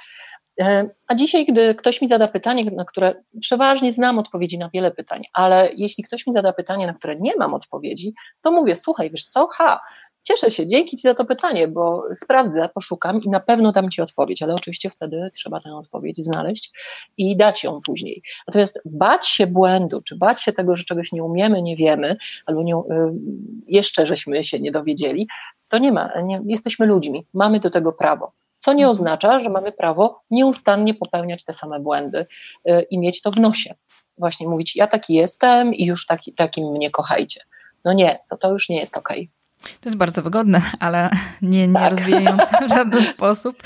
E, 0.61 0.88
a 1.06 1.14
dzisiaj, 1.14 1.46
gdy 1.46 1.74
ktoś 1.74 2.02
mi 2.02 2.08
zada 2.08 2.26
pytanie, 2.26 2.64
na 2.64 2.84
które 2.84 3.14
przeważnie 3.40 3.92
znam 3.92 4.18
odpowiedzi 4.18 4.58
na 4.58 4.70
wiele 4.74 4.90
pytań, 4.90 5.22
ale 5.32 5.70
jeśli 5.76 6.04
ktoś 6.04 6.26
mi 6.26 6.32
zada 6.32 6.52
pytanie, 6.52 6.86
na 6.86 6.94
które 6.94 7.16
nie 7.16 7.32
mam 7.38 7.54
odpowiedzi, 7.54 8.14
to 8.40 8.52
mówię, 8.52 8.76
słuchaj, 8.76 9.11
wiesz 9.11 9.24
co, 9.24 9.46
ha, 9.46 9.80
Cieszę 10.23 10.51
się, 10.51 10.66
dzięki 10.66 10.97
Ci 10.97 11.03
za 11.03 11.14
to 11.14 11.25
pytanie, 11.25 11.68
bo 11.68 12.03
sprawdzę, 12.14 12.68
poszukam 12.75 13.23
i 13.23 13.29
na 13.29 13.41
pewno 13.41 13.73
dam 13.73 13.91
Ci 13.91 14.03
odpowiedź, 14.03 14.43
ale 14.43 14.55
oczywiście 14.55 14.91
wtedy 14.91 15.31
trzeba 15.35 15.61
tę 15.61 15.75
odpowiedź 15.75 16.25
znaleźć 16.25 16.73
i 17.16 17.37
dać 17.37 17.64
ją 17.64 17.81
później. 17.87 18.23
Natomiast 18.49 18.81
bać 18.85 19.29
się 19.29 19.47
błędu, 19.47 20.03
czy 20.03 20.16
bać 20.16 20.43
się 20.43 20.53
tego, 20.53 20.77
że 20.77 20.85
czegoś 20.85 21.12
nie 21.12 21.25
umiemy, 21.25 21.62
nie 21.62 21.77
wiemy, 21.77 22.16
albo 22.47 22.62
nie, 22.62 22.75
y, 22.75 22.81
jeszcze 23.66 24.07
żeśmy 24.07 24.45
się 24.45 24.61
nie 24.61 24.73
dowiedzieli, 24.73 25.29
to 25.68 25.79
nie 25.79 25.93
ma, 25.93 26.11
nie, 26.23 26.41
jesteśmy 26.47 26.87
ludźmi, 26.87 27.27
mamy 27.35 27.61
do 27.61 27.71
tego 27.71 27.93
prawo. 27.93 28.33
Co 28.59 28.73
nie 28.73 28.89
oznacza, 28.89 29.39
że 29.39 29.51
mamy 29.51 29.73
prawo 29.73 30.21
nieustannie 30.31 30.95
popełniać 30.95 31.45
te 31.45 31.53
same 31.53 31.81
błędy 31.81 32.27
y, 32.68 32.87
i 32.91 32.99
mieć 32.99 33.23
to 33.23 33.31
w 33.31 33.41
nosie. 33.41 33.75
Właśnie 34.18 34.49
mówić, 34.49 34.77
ja 34.77 34.87
taki 34.87 35.14
jestem 35.14 35.75
i 35.75 35.87
już 35.87 36.07
taki, 36.07 36.35
takim 36.35 36.73
mnie 36.73 36.91
kochajcie. 36.91 37.41
No 37.85 37.93
nie, 37.93 38.18
to, 38.31 38.37
to 38.37 38.53
już 38.53 38.68
nie 38.68 38.81
jest 38.81 38.97
okej. 38.97 39.21
Okay. 39.21 39.39
To 39.61 39.88
jest 39.88 39.96
bardzo 39.96 40.22
wygodne, 40.22 40.62
ale 40.80 41.11
nie, 41.42 41.68
nie 41.68 41.74
tak. 41.74 41.90
rozwijające 41.90 42.66
w 42.66 42.70
żaden 42.70 43.02
sposób. 43.14 43.62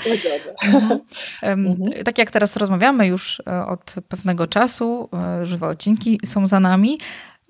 Mhm. 0.63 0.99
mhm. 1.41 2.03
Tak 2.03 2.17
jak 2.17 2.31
teraz 2.31 2.57
rozmawiamy 2.57 3.07
już 3.07 3.41
e, 3.47 3.65
od 3.65 3.95
pewnego 4.09 4.47
czasu, 4.47 5.09
e, 5.41 5.45
żywe 5.45 5.67
odcinki 5.67 6.19
są 6.25 6.47
za 6.47 6.59
nami. 6.59 6.97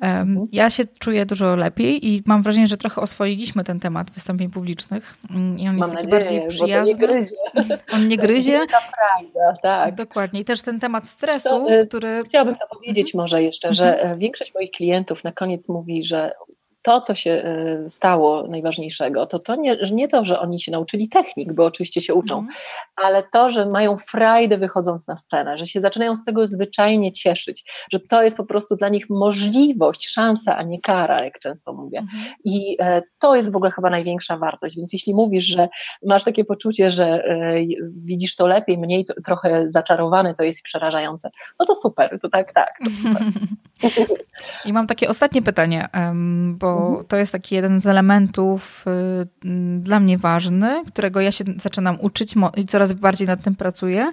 Mhm. 0.02 0.48
Ja 0.52 0.70
się 0.70 0.84
czuję 1.00 1.26
dużo 1.26 1.56
lepiej 1.56 2.08
i 2.08 2.22
mam 2.26 2.44
wrażenie, 2.44 2.68
że 2.68 2.78
trochę 2.78 3.02
oswoiliśmy 3.02 3.64
ten 3.64 3.80
temat 3.80 4.12
wystąpień 4.12 4.50
publicznych. 4.50 5.18
Mm, 5.30 5.60
I 5.60 5.70
on 5.70 5.78
jest 5.78 5.92
taki 5.92 6.08
nadzieję, 6.08 6.42
bardziej 6.42 6.48
przyjazny. 6.48 6.94
Nie 6.94 7.08
gryzie. 7.08 7.36
On 7.94 8.08
nie 8.08 8.18
gryzie. 8.18 8.60
To 8.60 8.78
prawda, 8.78 9.62
tak. 9.62 9.96
Dokładnie. 9.96 10.40
I 10.40 10.46
też 10.46 10.62
ten 10.62 10.80
temat 10.80 11.08
stresu, 11.08 11.50
to, 11.50 11.70
e, 11.70 11.86
który. 11.86 12.24
Chciałabym 12.26 12.56
to 12.56 12.76
powiedzieć 12.76 13.08
mhm. 13.08 13.24
może 13.24 13.44
jeszcze, 13.44 13.74
że 13.74 14.16
większość 14.18 14.54
moich 14.54 14.72
klientów 14.72 15.24
na 15.24 15.32
koniec 15.32 15.70
mówi, 15.70 16.04
że 16.04 16.32
to, 16.86 17.02
co 17.02 17.16
się 17.16 17.32
e, 17.32 17.90
stało 17.90 18.48
najważniejszego, 18.48 19.26
to, 19.26 19.40
to 19.40 19.56
nie, 19.56 19.78
nie 19.92 20.08
to, 20.08 20.26
że 20.26 20.40
oni 20.40 20.60
się 20.60 20.72
nauczyli 20.72 21.10
technik, 21.10 21.54
bo 21.54 21.66
oczywiście 21.66 22.02
się 22.02 22.14
uczą, 22.14 22.38
mm. 22.38 22.50
ale 22.96 23.24
to, 23.24 23.50
że 23.50 23.66
mają 23.66 23.98
frajdę 23.98 24.58
wychodząc 24.58 25.08
na 25.08 25.18
scenę, 25.18 25.58
że 25.58 25.68
się 25.68 25.82
zaczynają 25.82 26.16
z 26.16 26.26
tego 26.26 26.48
zwyczajnie 26.48 27.12
cieszyć, 27.12 27.72
że 27.92 28.00
to 28.00 28.24
jest 28.24 28.38
po 28.38 28.46
prostu 28.46 28.76
dla 28.76 28.90
nich 28.90 29.10
możliwość, 29.10 30.08
szansa, 30.08 30.58
a 30.58 30.64
nie 30.64 30.82
kara, 30.82 31.24
jak 31.24 31.40
często 31.40 31.74
mówię. 31.74 31.98
Mm. 31.98 32.10
I 32.44 32.78
e, 32.80 33.02
to 33.20 33.36
jest 33.36 33.52
w 33.52 33.56
ogóle 33.56 33.72
chyba 33.72 33.90
największa 33.90 34.38
wartość. 34.38 34.78
Więc 34.78 34.94
jeśli 34.94 35.14
mówisz, 35.14 35.44
że 35.44 35.68
masz 36.04 36.24
takie 36.24 36.46
poczucie, 36.46 36.90
że 36.90 37.06
e, 37.06 37.56
widzisz 37.96 38.36
to 38.36 38.48
lepiej, 38.48 38.78
mniej 38.78 39.06
to, 39.06 39.14
trochę 39.26 39.66
zaczarowany, 39.68 40.34
to 40.34 40.44
jest 40.44 40.62
przerażające, 40.62 41.30
no 41.60 41.66
to 41.66 41.76
super, 41.76 42.20
to 42.22 42.30
tak, 42.30 42.54
tak. 42.54 42.80
To 42.86 42.92
super. 42.92 43.24
I 44.66 44.74
mam 44.74 44.88
takie 44.88 45.10
ostatnie 45.10 45.42
pytanie, 45.42 45.90
bo 46.48 46.75
Mhm. 46.78 47.06
to 47.08 47.18
jest 47.18 47.32
taki 47.32 47.56
jeden 47.56 47.80
z 47.80 47.88
elementów 47.88 48.86
y, 48.88 49.50
dla 49.80 50.00
mnie 50.00 50.18
ważny, 50.18 50.84
którego 50.88 51.22
ja 51.22 51.32
się 51.32 51.44
zaczynam 51.58 51.98
uczyć 52.02 52.34
i 52.58 52.66
coraz 52.66 52.94
bardziej 52.94 53.28
nad 53.28 53.44
tym 53.44 53.56
pracuję. 53.56 54.12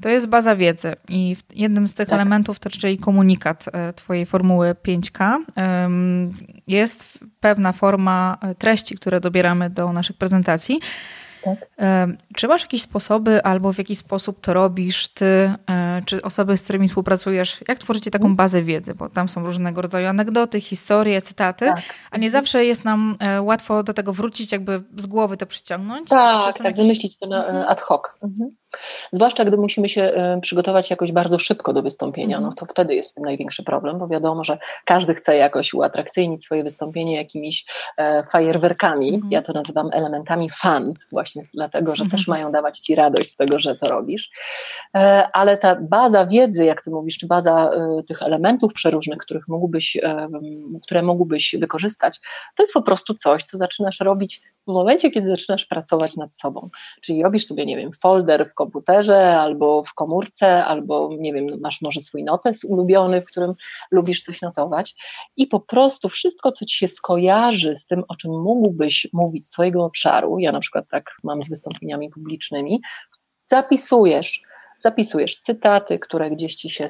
To 0.00 0.08
jest 0.08 0.28
baza 0.28 0.56
wiedzy. 0.56 0.96
I 1.08 1.36
jednym 1.54 1.86
z 1.86 1.94
tych 1.94 2.08
tak. 2.08 2.14
elementów, 2.14 2.58
to 2.58 2.70
czyli 2.70 2.98
komunikat 2.98 3.66
y, 3.68 3.92
Twojej 3.92 4.26
formuły 4.26 4.74
5K, 4.88 5.38
jest 6.66 7.18
pewna 7.40 7.72
forma 7.72 8.38
y, 8.50 8.54
treści, 8.54 8.94
które 8.94 9.20
dobieramy 9.20 9.70
do 9.70 9.92
naszych 9.92 10.16
prezentacji. 10.16 10.80
Tak. 11.44 11.68
Czy 12.36 12.48
masz 12.48 12.62
jakieś 12.62 12.82
sposoby, 12.82 13.42
albo 13.42 13.72
w 13.72 13.78
jaki 13.78 13.96
sposób 13.96 14.40
to 14.40 14.54
robisz 14.54 15.08
ty, 15.08 15.52
e, 15.70 16.02
czy 16.04 16.22
osoby, 16.22 16.56
z 16.56 16.64
którymi 16.64 16.88
współpracujesz? 16.88 17.64
Jak 17.68 17.78
tworzycie 17.78 18.10
taką 18.10 18.24
mhm. 18.24 18.36
bazę 18.36 18.62
wiedzy? 18.62 18.94
Bo 18.94 19.08
tam 19.08 19.28
są 19.28 19.46
różnego 19.46 19.82
rodzaju 19.82 20.08
anegdoty, 20.08 20.60
historie, 20.60 21.20
cytaty, 21.22 21.66
tak. 21.66 21.82
a 22.10 22.18
nie 22.18 22.30
zawsze 22.30 22.64
jest 22.64 22.84
nam 22.84 23.16
e, 23.20 23.42
łatwo 23.42 23.82
do 23.82 23.94
tego 23.94 24.12
wrócić, 24.12 24.52
jakby 24.52 24.82
z 24.96 25.06
głowy 25.06 25.36
to 25.36 25.46
przyciągnąć. 25.46 26.08
Tak, 26.08 26.54
tak, 26.54 26.64
jakieś... 26.64 26.82
wymyślić 26.82 27.18
to 27.18 27.26
na, 27.26 27.46
mhm. 27.46 27.68
ad 27.68 27.80
hoc. 27.80 28.02
Mhm. 28.22 28.56
Zwłaszcza 29.12 29.44
gdy 29.44 29.56
musimy 29.56 29.88
się 29.88 30.02
e, 30.02 30.40
przygotować 30.40 30.90
jakoś 30.90 31.12
bardzo 31.12 31.38
szybko 31.38 31.72
do 31.72 31.82
wystąpienia, 31.82 32.40
no 32.40 32.48
mhm. 32.48 32.56
to 32.56 32.66
wtedy 32.66 32.94
jest 32.94 33.14
tym 33.14 33.24
największy 33.24 33.64
problem, 33.64 33.98
bo 33.98 34.08
wiadomo, 34.08 34.44
że 34.44 34.58
każdy 34.84 35.14
chce 35.14 35.36
jakoś 35.36 35.74
uatrakcyjnić 35.74 36.44
swoje 36.44 36.64
wystąpienie 36.64 37.16
jakimiś 37.16 37.64
e, 37.96 38.24
fajerwerkami. 38.24 39.14
Mhm. 39.14 39.32
Ja 39.32 39.42
to 39.42 39.52
nazywam 39.52 39.90
elementami 39.92 40.50
fan, 40.50 40.92
właśnie 41.12 41.42
dlatego, 41.54 41.96
że 41.96 42.04
też 42.04 42.20
mhm. 42.20 42.24
mają 42.28 42.52
dawać 42.52 42.78
ci 42.78 42.94
radość 42.94 43.30
z 43.30 43.36
tego, 43.36 43.58
że 43.58 43.76
to 43.76 43.88
robisz. 43.88 44.30
E, 44.96 45.28
ale 45.32 45.56
ta 45.56 45.76
baza 45.80 46.26
wiedzy, 46.26 46.64
jak 46.64 46.82
ty 46.82 46.90
mówisz, 46.90 47.18
czy 47.18 47.26
baza 47.26 47.70
tych 48.08 48.22
elementów 48.22 48.72
przeróżnych, 48.72 49.18
których 49.18 49.48
mógłbyś, 49.48 49.98
które 50.82 51.02
mógłbyś 51.02 51.56
wykorzystać, 51.58 52.20
to 52.56 52.62
jest 52.62 52.72
po 52.72 52.82
prostu 52.82 53.14
coś, 53.14 53.44
co 53.44 53.58
zaczynasz 53.58 54.00
robić 54.00 54.42
w 54.68 54.72
momencie, 54.72 55.10
kiedy 55.10 55.28
zaczynasz 55.28 55.66
pracować 55.66 56.16
nad 56.16 56.36
sobą, 56.36 56.70
czyli 57.02 57.22
robisz 57.22 57.46
sobie, 57.46 57.66
nie 57.66 57.76
wiem, 57.76 57.92
folder 57.92 58.50
w 58.50 58.54
komputerze 58.54 59.40
albo 59.40 59.82
w 59.82 59.94
komórce, 59.94 60.64
albo, 60.64 61.10
nie 61.18 61.32
wiem, 61.32 61.46
masz 61.60 61.82
może 61.82 62.00
swój 62.00 62.24
notes 62.24 62.64
ulubiony, 62.64 63.20
w 63.20 63.24
którym 63.24 63.54
lubisz 63.90 64.22
coś 64.22 64.42
notować. 64.42 64.94
I 65.36 65.46
po 65.46 65.60
prostu 65.60 66.08
wszystko, 66.08 66.52
co 66.52 66.64
ci 66.64 66.76
się 66.76 66.88
skojarzy 66.88 67.76
z 67.76 67.86
tym, 67.86 68.04
o 68.08 68.14
czym 68.14 68.30
mógłbyś 68.30 69.06
mówić 69.12 69.46
z 69.46 69.50
twojego 69.50 69.84
obszaru, 69.84 70.38
ja 70.38 70.52
na 70.52 70.60
przykład 70.60 70.84
tak 70.90 71.16
mam 71.24 71.42
z 71.42 71.48
wystąpieniami 71.48 72.10
publicznymi, 72.10 72.80
zapisujesz 73.46 74.42
zapisujesz 74.84 75.38
cytaty, 75.38 75.98
które 75.98 76.30
gdzieś 76.30 76.54
ci 76.54 76.70
się 76.70 76.86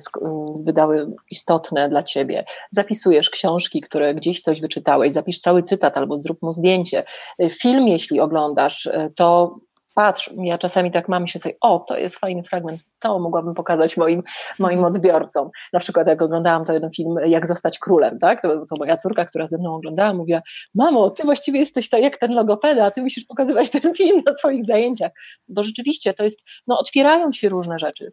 wydały 0.64 1.07
istotne 1.30 1.88
dla 1.88 2.03
ciebie, 2.03 2.45
zapisujesz 2.70 3.30
książki, 3.30 3.80
które 3.80 4.14
gdzieś 4.14 4.40
coś 4.40 4.61
wyczytałeś, 4.61 5.12
zapisz 5.12 5.38
cały 5.38 5.62
cytat 5.62 5.97
albo 5.97 6.18
zrób 6.18 6.42
mu 6.42 6.53
zdjęcie. 6.53 7.05
Film, 7.51 7.88
jeśli 7.88 8.20
oglądasz, 8.20 8.88
to 9.16 9.59
patrz, 9.95 10.30
ja 10.36 10.59
czasami 10.59 10.90
tak 10.90 11.09
mam 11.09 11.26
się 11.26 11.38
sobie, 11.38 11.55
o, 11.61 11.78
to 11.88 11.97
jest 11.97 12.18
fajny 12.18 12.42
fragment, 12.42 12.84
to 13.01 13.18
mogłabym 13.18 13.55
pokazać 13.55 13.97
moim, 13.97 14.22
moim 14.59 14.78
mhm. 14.78 14.95
odbiorcom. 14.95 15.51
Na 15.72 15.80
przykład 15.80 16.07
jak 16.07 16.22
oglądałam 16.22 16.64
to 16.64 16.72
jeden 16.72 16.90
film, 16.90 17.14
Jak 17.26 17.47
zostać 17.47 17.78
królem, 17.78 18.18
tak? 18.18 18.42
To 18.42 18.76
moja 18.78 18.97
córka, 18.97 19.24
która 19.24 19.47
ze 19.47 19.59
mną 19.59 19.74
oglądała, 19.74 20.14
mówiła, 20.14 20.40
mamo, 20.74 21.11
ty 21.11 21.24
właściwie 21.24 21.59
jesteś 21.59 21.90
to 21.90 21.99
jak 21.99 22.16
ten 22.16 22.34
logopeda, 22.34 22.90
ty 22.90 23.03
musisz 23.03 23.24
pokazywać 23.24 23.70
ten 23.70 23.95
film 23.95 24.22
na 24.26 24.34
swoich 24.34 24.64
zajęciach, 24.64 25.12
bo 25.49 25.62
rzeczywiście 25.62 26.14
to 26.14 26.24
jest, 26.24 26.40
no 26.66 26.78
otwierają 26.78 27.32
się 27.32 27.49
różne 27.49 27.78
rzeczy 27.78 28.12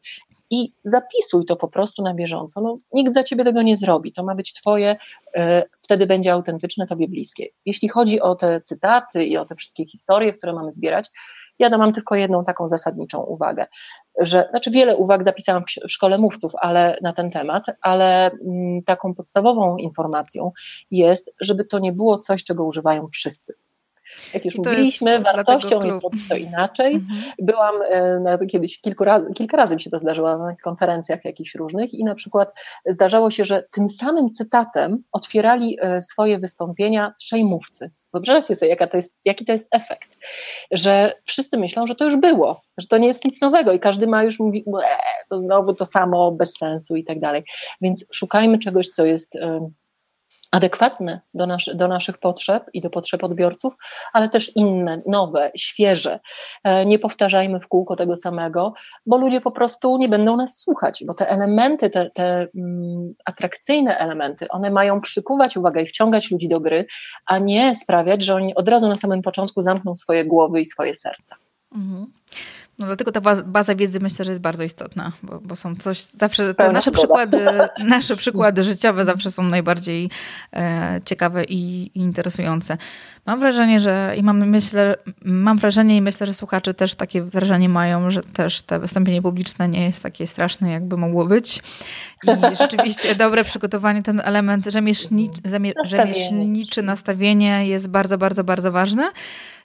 i 0.51 0.73
zapisuj 0.83 1.45
to 1.45 1.55
po 1.55 1.67
prostu 1.67 2.03
na 2.03 2.13
bieżąco. 2.13 2.61
No, 2.61 2.79
nikt 2.93 3.13
za 3.13 3.23
ciebie 3.23 3.43
tego 3.43 3.61
nie 3.61 3.77
zrobi. 3.77 4.11
To 4.11 4.23
ma 4.23 4.35
być 4.35 4.53
twoje, 4.53 4.95
e, 5.35 5.63
wtedy 5.81 6.07
będzie 6.07 6.33
autentyczne, 6.33 6.87
tobie 6.87 7.07
bliskie. 7.07 7.47
Jeśli 7.65 7.89
chodzi 7.89 8.21
o 8.21 8.35
te 8.35 8.61
cytaty 8.61 9.25
i 9.25 9.37
o 9.37 9.45
te 9.45 9.55
wszystkie 9.55 9.85
historie, 9.85 10.33
które 10.33 10.53
mamy 10.53 10.73
zbierać, 10.73 11.09
ja 11.69 11.77
mam 11.77 11.93
tylko 11.93 12.15
jedną 12.15 12.43
taką 12.43 12.67
zasadniczą 12.67 13.21
uwagę, 13.21 13.65
że, 14.19 14.47
znaczy 14.49 14.71
wiele 14.71 14.97
uwag 14.97 15.23
zapisałam 15.23 15.63
w 15.87 15.91
szkole 15.91 16.17
mówców 16.17 16.51
ale, 16.61 16.97
na 17.01 17.13
ten 17.13 17.31
temat, 17.31 17.65
ale 17.81 18.31
mm, 18.31 18.83
taką 18.83 19.15
podstawową 19.15 19.77
informacją 19.77 20.51
jest, 20.91 21.33
żeby 21.41 21.65
to 21.65 21.79
nie 21.79 21.91
było 21.91 22.19
coś, 22.19 22.43
czego 22.43 22.65
używają 22.65 23.07
wszyscy. 23.07 23.53
Jak 24.33 24.45
już 24.45 24.55
mówiliśmy, 24.55 25.19
wartością 25.19 25.83
jest 25.83 26.03
robić 26.03 26.27
to 26.29 26.35
inaczej. 26.35 26.93
Mhm. 26.93 27.21
Byłam 27.39 27.75
e, 27.89 28.19
na, 28.19 28.37
kiedyś 28.37 28.81
kilku 28.81 29.03
razy, 29.03 29.25
kilka 29.35 29.57
razy 29.57 29.75
mi 29.75 29.81
się 29.81 29.89
to 29.89 29.99
zdarzyło 29.99 30.37
na 30.37 30.55
konferencjach 30.63 31.25
jakichś 31.25 31.55
różnych 31.55 31.93
i 31.93 32.03
na 32.03 32.15
przykład 32.15 32.53
zdarzało 32.85 33.31
się, 33.31 33.45
że 33.45 33.63
tym 33.71 33.89
samym 33.89 34.31
cytatem 34.31 35.03
otwierali 35.11 35.77
e, 35.81 36.01
swoje 36.01 36.39
wystąpienia 36.39 37.13
trzej 37.19 37.45
mówcy. 37.45 37.91
Wyobraźcie 38.13 38.55
sobie, 38.55 38.69
jaka 38.69 38.87
to 38.87 38.97
jest, 38.97 39.15
jaki 39.25 39.45
to 39.45 39.51
jest 39.51 39.67
efekt, 39.71 40.17
że 40.71 41.13
wszyscy 41.25 41.57
myślą, 41.57 41.87
że 41.87 41.95
to 41.95 42.05
już 42.05 42.17
było, 42.17 42.61
że 42.77 42.87
to 42.87 42.97
nie 42.97 43.07
jest 43.07 43.25
nic 43.25 43.41
nowego 43.41 43.71
i 43.73 43.79
każdy 43.79 44.07
ma 44.07 44.23
już 44.23 44.39
mówi, 44.39 44.65
to 45.29 45.37
znowu 45.37 45.73
to 45.73 45.85
samo, 45.85 46.31
bez 46.31 46.57
sensu 46.57 46.95
i 46.95 47.03
tak 47.03 47.19
dalej. 47.19 47.43
Więc 47.81 48.05
szukajmy 48.13 48.59
czegoś, 48.59 48.89
co 48.89 49.05
jest 49.05 49.37
adekwatne 50.51 51.21
do, 51.33 51.47
nasz, 51.47 51.69
do 51.75 51.87
naszych 51.87 52.17
potrzeb 52.17 52.63
i 52.73 52.81
do 52.81 52.89
potrzeb 52.89 53.23
odbiorców, 53.23 53.77
ale 54.13 54.29
też 54.29 54.55
inne, 54.55 55.01
nowe, 55.07 55.51
świeże. 55.55 56.19
E, 56.63 56.85
nie 56.85 56.99
powtarzajmy 56.99 57.59
w 57.59 57.67
kółko 57.67 57.95
tego 57.95 58.17
samego, 58.17 58.73
bo 59.05 59.17
ludzie 59.17 59.41
po 59.41 59.51
prostu 59.51 59.97
nie 59.97 60.09
będą 60.09 60.37
nas 60.37 60.59
słuchać, 60.59 61.03
bo 61.07 61.13
te 61.13 61.29
elementy, 61.29 61.89
te, 61.89 62.09
te 62.09 62.47
mm, 62.55 63.13
atrakcyjne 63.25 63.97
elementy, 63.97 64.47
one 64.47 64.71
mają 64.71 65.01
przykuwać 65.01 65.57
uwagę 65.57 65.81
i 65.81 65.87
wciągać 65.87 66.31
ludzi 66.31 66.49
do 66.49 66.59
gry, 66.59 66.85
a 67.25 67.37
nie 67.37 67.75
sprawiać, 67.75 68.23
że 68.23 68.35
oni 68.35 68.55
od 68.55 68.69
razu 68.69 68.87
na 68.87 68.95
samym 68.95 69.21
początku 69.21 69.61
zamkną 69.61 69.95
swoje 69.95 70.25
głowy 70.25 70.61
i 70.61 70.65
swoje 70.65 70.95
serca. 70.95 71.35
Mhm. 71.75 72.11
No 72.81 72.87
dlatego 72.87 73.11
ta 73.11 73.21
baza, 73.45 73.75
wiedzy 73.75 73.99
myślę, 73.99 74.25
że 74.25 74.31
jest 74.31 74.41
bardzo 74.41 74.63
istotna, 74.63 75.11
bo, 75.23 75.39
bo 75.39 75.55
są 75.55 75.75
coś 75.75 76.01
zawsze, 76.01 76.53
te 76.53 76.71
nasze 76.71 76.91
przykłady, 76.91 77.45
nasze 77.87 78.15
przykłady 78.15 78.63
życiowe 78.63 79.03
zawsze 79.03 79.31
są 79.31 79.43
najbardziej 79.43 80.09
e, 80.53 81.01
ciekawe 81.05 81.43
i, 81.43 81.91
i, 81.95 81.99
interesujące. 81.99 82.77
Mam 83.25 83.39
wrażenie, 83.39 83.79
że 83.79 84.13
i 84.17 84.23
mam, 84.23 84.49
myślę, 84.49 84.95
mam 85.25 85.57
wrażenie 85.57 85.97
i 85.97 86.01
myślę, 86.01 86.27
że 86.27 86.33
słuchacze 86.33 86.73
też 86.73 86.95
takie 86.95 87.23
wrażenie 87.23 87.69
mają, 87.69 88.11
że 88.11 88.23
też 88.23 88.61
te 88.61 88.79
wystąpienie 88.79 89.21
publiczne 89.21 89.67
nie 89.67 89.83
jest 89.85 90.03
takie 90.03 90.27
straszne, 90.27 90.71
jakby 90.71 90.97
mogło 90.97 91.25
być. 91.25 91.61
I 92.23 92.55
rzeczywiście 92.61 93.15
dobre 93.15 93.43
przygotowanie, 93.43 94.03
ten 94.03 94.21
element 94.25 94.65
rzemieślniczy, 94.65 95.41
rzemieślniczy 95.85 96.81
nastawienie 96.83 97.67
jest 97.67 97.89
bardzo, 97.89 98.17
bardzo, 98.17 98.43
bardzo 98.43 98.71
ważne. 98.71 99.11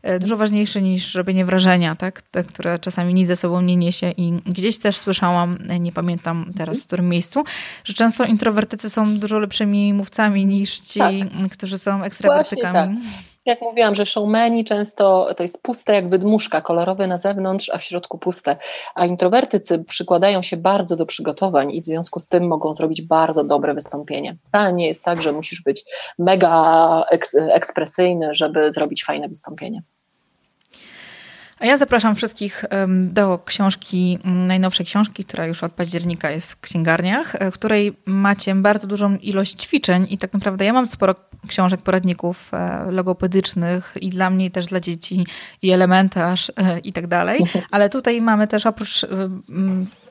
E, 0.07 0.19
dużo 0.19 0.37
ważniejsze 0.37 0.83
niż 0.83 1.15
robienie 1.15 1.45
wrażenia, 1.45 1.95
tak? 1.95 2.23
Te, 2.23 2.45
które 2.45 2.79
czasami 2.79 3.15
nic 3.15 3.29
ze 3.29 3.37
sobą 3.37 3.61
nie 3.61 3.77
niesie. 3.77 4.11
I 4.17 4.33
gdzieś 4.47 4.79
też 4.79 4.97
słyszałam, 4.97 5.59
e, 5.69 5.81
nie 5.81 5.93
pamiętam 5.93 6.51
teraz 6.59 6.83
w 6.83 6.87
którym 6.87 7.09
miejscu, 7.09 7.45
że 7.85 7.95
często 7.95 8.25
introwertycy 8.25 8.91
są 8.91 9.19
dużo 9.19 9.39
lepszymi 9.39 9.95
mówcami 9.95 10.47
niż 10.47 10.79
ci, 10.79 10.99
tak. 10.99 11.13
którzy 11.53 11.79
są 11.79 12.03
ekstrawertykami. 12.03 12.97
Tak. 12.97 13.05
Jak 13.47 13.61
mówiłam, 13.61 13.95
że 13.95 14.07
showmeni 14.07 14.65
często 14.65 15.35
to 15.37 15.43
jest 15.43 15.63
puste 15.63 15.95
jak 15.95 16.11
wydmuszka, 16.11 16.61
kolorowe 16.61 17.07
na 17.07 17.19
zewnątrz, 17.19 17.71
a 17.71 17.79
w 17.79 17.85
środku 17.85 18.19
puste. 18.19 18.57
A 18.95 19.07
introwertycy 19.07 19.85
przykładają 19.85 20.43
się 20.43 20.57
bardzo 20.57 20.97
do 20.97 21.07
przygotowań 21.07 21.73
i 21.73 21.83
w 21.83 21.87
związku 21.87 22.21
z 22.21 22.29
tym 22.29 22.49
mogą 22.49 22.75
zrobić 22.75 23.03
bardzo 23.03 23.45
dobre 23.45 23.75
wystąpienie. 23.75 24.37
Wcale 24.49 24.73
nie 24.73 24.87
jest 24.87 25.05
tak, 25.05 25.23
że 25.23 25.33
musisz 25.33 25.63
być 25.63 25.85
mega 26.19 27.05
ekspresyjny, 27.35 28.35
żeby 28.35 28.73
zrobić 28.73 29.05
fajne 29.05 29.29
wystąpienie. 29.29 29.83
A 31.59 31.67
ja 31.67 31.77
zapraszam 31.77 32.15
wszystkich 32.15 32.65
do 32.89 33.39
książki, 33.45 34.19
mm, 34.25 34.47
najnowszej 34.47 34.87
książki, 34.87 35.25
która 35.25 35.47
już 35.47 35.63
od 35.63 35.73
października 35.73 36.31
jest 36.31 36.53
w 36.53 36.61
księgarniach, 36.61 37.35
e, 37.35 37.51
w 37.51 37.55
której 37.55 37.97
macie 38.07 38.55
bardzo 38.55 38.87
dużą 38.87 39.17
ilość 39.17 39.63
ćwiczeń 39.63 40.07
i 40.11 40.19
tak 40.19 40.33
naprawdę 40.33 40.65
ja 40.65 40.73
mam 40.73 40.87
sporo 40.87 41.15
książek, 41.49 41.81
poradników 41.81 42.55
e, 42.55 42.91
logopedycznych 42.91 43.95
i 44.01 44.11
dla 44.11 44.31
mnie, 44.31 44.47
i 44.47 44.51
też 44.51 44.67
dla 44.67 44.81
dzieci, 44.81 45.27
i 45.63 45.73
elementarz 45.73 46.53
e, 46.57 46.79
i 46.79 46.93
tak 46.93 47.07
dalej, 47.07 47.41
mhm. 47.41 47.65
ale 47.71 47.89
tutaj 47.91 48.21
mamy 48.21 48.49
też 48.49 48.67
oprócz 48.67 49.07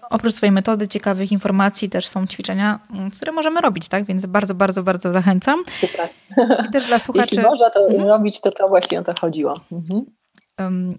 oprócz 0.10 0.34
swojej 0.34 0.52
metody, 0.52 0.88
ciekawych 0.88 1.32
informacji, 1.32 1.90
też 1.90 2.08
są 2.08 2.28
ćwiczenia, 2.28 2.80
które 3.16 3.32
możemy 3.32 3.62
robić, 3.62 3.88
tak? 3.88 4.06
Więc 4.06 4.26
bardzo, 4.26 4.56
bardzo, 4.56 4.84
bardzo 4.84 5.12
zachęcam. 5.12 5.64
Super. 5.82 6.10
I 6.70 6.72
też 6.72 6.86
dla 6.86 7.00
słuchaczy. 7.06 7.30
Jeśli 7.32 7.50
można 7.50 7.70
to 7.70 7.88
mhm. 7.88 8.08
robić, 8.08 8.42
to 8.42 8.52
to 8.52 8.68
właśnie 8.68 9.00
o 9.00 9.04
to 9.04 9.14
chodziło. 9.22 9.60
Mhm. 9.72 10.06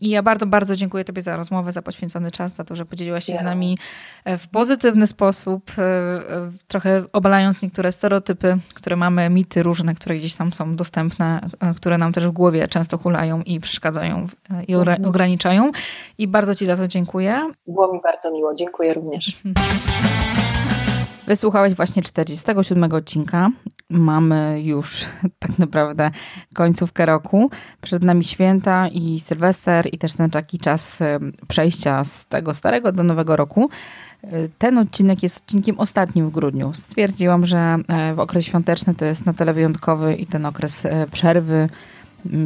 I 0.01 0.09
ja 0.11 0.23
bardzo, 0.23 0.47
bardzo 0.47 0.77
dziękuję 0.77 1.05
Tobie 1.05 1.23
za 1.23 1.37
rozmowę, 1.37 1.73
za 1.73 1.83
poświęcony 1.83 2.31
czas, 2.31 2.55
za 2.55 2.65
to, 2.65 2.77
że 2.77 2.87
podzieliłaś 2.87 3.25
się 3.25 3.37
z 3.37 3.43
nami 3.43 3.79
e, 4.25 4.39
w 4.39 4.49
pozytywny 4.49 5.07
sposób, 5.07 5.71
e, 5.79 5.83
e, 5.83 6.53
trochę 6.69 7.05
obalając 7.13 7.63
niektóre 7.63 7.93
stereotypy, 7.93 8.59
które 8.75 8.97
mamy, 8.97 9.31
mity 9.31 9.63
różne, 9.63 9.95
które 9.95 10.17
gdzieś 10.17 10.37
tam 10.37 10.53
są 10.53 10.77
dostępne, 10.77 11.41
które 11.77 11.99
nam 11.99 12.13
też 12.13 12.27
w 12.27 12.31
głowie 12.31 12.69
często 12.69 12.99
hulają 12.99 13.43
i 13.43 13.61
przeszkadzają 13.61 14.27
i 14.69 14.75
mhm. 14.75 15.05
ograniczają. 15.05 15.71
I 16.19 16.29
bardzo 16.29 16.55
Ci 16.55 16.67
za 16.67 16.77
to 16.77 16.89
dziękuję. 16.89 17.51
Było 17.67 17.93
mi 17.93 18.01
bardzo 18.03 18.33
miło, 18.33 18.55
dziękuję 18.55 18.95
również. 18.95 19.33
Wysłuchałeś 21.27 21.75
właśnie 21.75 22.03
47 22.03 22.93
odcinka. 22.93 23.51
Mamy 23.91 24.63
już 24.63 25.05
tak 25.39 25.59
naprawdę 25.59 26.11
końcówkę 26.55 27.07
roku. 27.07 27.51
Przed 27.83 28.03
nami 28.03 28.25
święta 28.25 28.89
i 28.89 29.21
Sylwester 29.21 29.89
i 29.93 29.99
też 29.99 30.13
ten 30.13 30.31
taki 30.31 30.59
czas 30.59 30.99
przejścia 31.49 32.05
z 32.05 32.27
tego 32.27 32.55
starego 32.55 32.93
do 32.93 33.03
nowego 33.03 33.37
roku. 33.37 33.71
Ten 34.59 34.79
odcinek 34.79 35.23
jest 35.23 35.37
odcinkiem 35.39 35.79
ostatnim 35.79 36.29
w 36.29 36.33
grudniu. 36.33 36.73
Stwierdziłam, 36.75 37.47
że 37.47 37.77
e, 37.89 38.15
w 38.15 38.21
okres 38.21 38.45
świąteczny 38.45 38.95
to 38.95 39.05
jest 39.05 39.27
na 39.27 39.33
tyle 39.33 39.55
wyjątkowy 39.55 40.15
i 40.15 40.27
ten 40.27 40.47
okres 40.47 40.87
e, 40.87 41.07
przerwy 41.13 41.69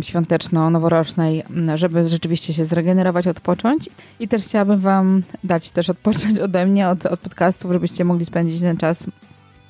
świąteczno-noworocznej, 0.03 1.43
żeby 1.75 2.09
rzeczywiście 2.09 2.55
się 2.55 2.65
zregenerować, 2.65 3.27
odpocząć. 3.27 3.89
I 4.21 4.29
też 4.29 4.45
chciałabym 4.45 4.79
Wam 4.79 5.23
dać 5.45 5.71
też 5.71 5.91
odpocząć 5.91 6.39
ode 6.49 6.67
mnie, 6.67 6.89
od, 6.89 7.07
od 7.07 7.21
podcastów, 7.21 7.73
żebyście 7.73 8.05
mogli 8.05 8.27
spędzić 8.27 8.61
ten 8.61 8.77
czas 8.77 9.07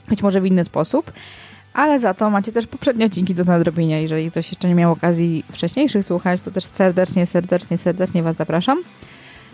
być 0.08 0.22
może 0.22 0.40
w 0.40 0.46
inny 0.46 0.64
sposób. 0.64 1.12
Ale 1.74 2.00
za 2.00 2.14
to 2.14 2.30
macie 2.30 2.52
też 2.52 2.66
poprzednie 2.66 3.06
odcinki 3.06 3.34
do 3.34 3.44
nadrobienia. 3.44 3.98
Jeżeli 3.98 4.30
ktoś 4.30 4.48
jeszcze 4.48 4.68
nie 4.68 4.74
miał 4.74 4.92
okazji 4.92 5.44
wcześniejszych 5.52 6.04
słuchać, 6.04 6.40
to 6.40 6.50
też 6.50 6.64
serdecznie, 6.64 7.26
serdecznie, 7.26 7.78
serdecznie 7.78 8.22
Was 8.22 8.36
zapraszam. 8.36 8.78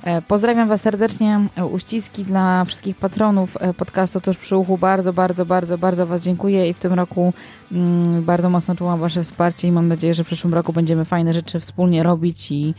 E, 0.07 0.23
pozdrawiam 0.23 0.69
Was 0.69 0.81
serdecznie. 0.81 1.41
Uściski 1.73 2.25
dla 2.25 2.65
wszystkich 2.65 2.97
patronów 2.97 3.57
e, 3.61 3.75
podcastu 3.75 4.21
Tuż 4.21 4.37
przy 4.37 4.57
uchu. 4.57 4.79
Bardzo, 4.79 5.13
bardzo, 5.13 5.47
bardzo, 5.47 5.79
bardzo 5.79 6.07
Was 6.07 6.23
dziękuję 6.23 6.69
i 6.69 6.75
w 6.75 6.79
tym 6.79 6.93
roku 6.93 7.33
mm, 7.73 8.25
bardzo 8.25 8.51
mocno 8.51 8.75
czułam 8.75 9.01
Wasze 9.01 9.25
wsparcie 9.25 9.69
i 9.69 9.73
mam 9.73 9.89
nadzieję, 9.89 10.15
że 10.15 10.25
w 10.25 10.27
przyszłym 10.27 10.55
roku 10.55 10.73
będziemy 10.73 11.05
fajne 11.05 11.35
rzeczy 11.35 11.61
wspólnie 11.61 12.03
robić 12.03 12.53
i 12.53 12.75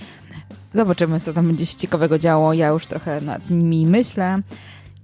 zobaczymy, 0.73 1.19
co 1.19 1.33
tam 1.33 1.47
będzie 1.47 1.65
się 1.65 1.77
ciekawego 1.77 2.19
działo. 2.19 2.53
Ja 2.53 2.67
już 2.67 2.87
trochę 2.87 3.21
nad 3.21 3.49
nimi 3.49 3.85
myślę. 3.85 4.37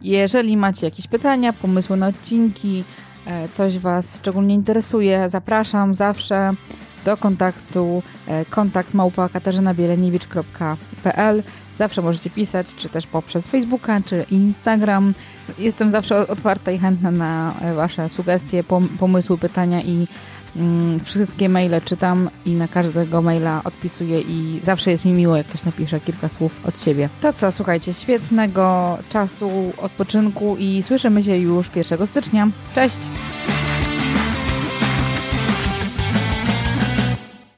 Jeżeli 0.02 0.58
macie 0.58 0.86
jakieś 0.86 1.08
pytania, 1.08 1.54
pomysły 1.54 1.98
na 1.98 2.08
odcinki, 2.08 2.84
e, 3.26 3.50
coś 3.50 3.78
Was 3.78 4.18
szczególnie 4.18 4.56
interesuje, 4.56 5.30
zapraszam 5.30 5.94
zawsze. 5.94 6.54
Do 7.06 7.18
kontaktu 7.18 8.04
e, 8.28 8.46
kontakt 8.46 8.94
małpa 8.94 9.30
katarzynabiereniewicz.pl 9.30 11.44
Zawsze 11.74 12.02
możecie 12.02 12.30
pisać, 12.30 12.76
czy 12.76 12.90
też 12.90 13.08
poprzez 13.08 13.48
Facebooka, 13.48 14.02
czy 14.06 14.26
Instagram. 14.32 15.14
Jestem 15.60 15.92
zawsze 15.92 16.28
otwarta 16.28 16.72
i 16.72 16.80
chętna 16.80 17.12
na 17.12 17.54
Wasze 17.76 18.10
sugestie, 18.10 18.64
pomysły, 19.00 19.38
pytania 19.38 19.82
i 19.82 20.08
mm, 20.56 21.00
wszystkie 21.00 21.50
maile 21.50 21.82
czytam 21.86 22.30
i 22.46 22.52
na 22.52 22.68
każdego 22.68 23.22
maila 23.22 23.62
odpisuję 23.64 24.22
i 24.22 24.60
zawsze 24.62 24.92
jest 24.92 25.06
mi 25.06 25.14
miło, 25.14 25.38
jak 25.38 25.48
ktoś 25.48 25.64
napisze 25.64 26.00
kilka 26.00 26.30
słów 26.30 26.66
od 26.66 26.82
siebie. 26.82 27.10
To 27.22 27.34
co, 27.34 27.52
słuchajcie, 27.52 27.94
świetnego 27.94 28.98
czasu, 29.10 29.74
odpoczynku 29.78 30.56
i 30.60 30.84
słyszymy 30.84 31.24
się 31.24 31.38
już 31.38 31.76
1 31.76 32.08
stycznia. 32.08 32.48
Cześć! 32.76 32.98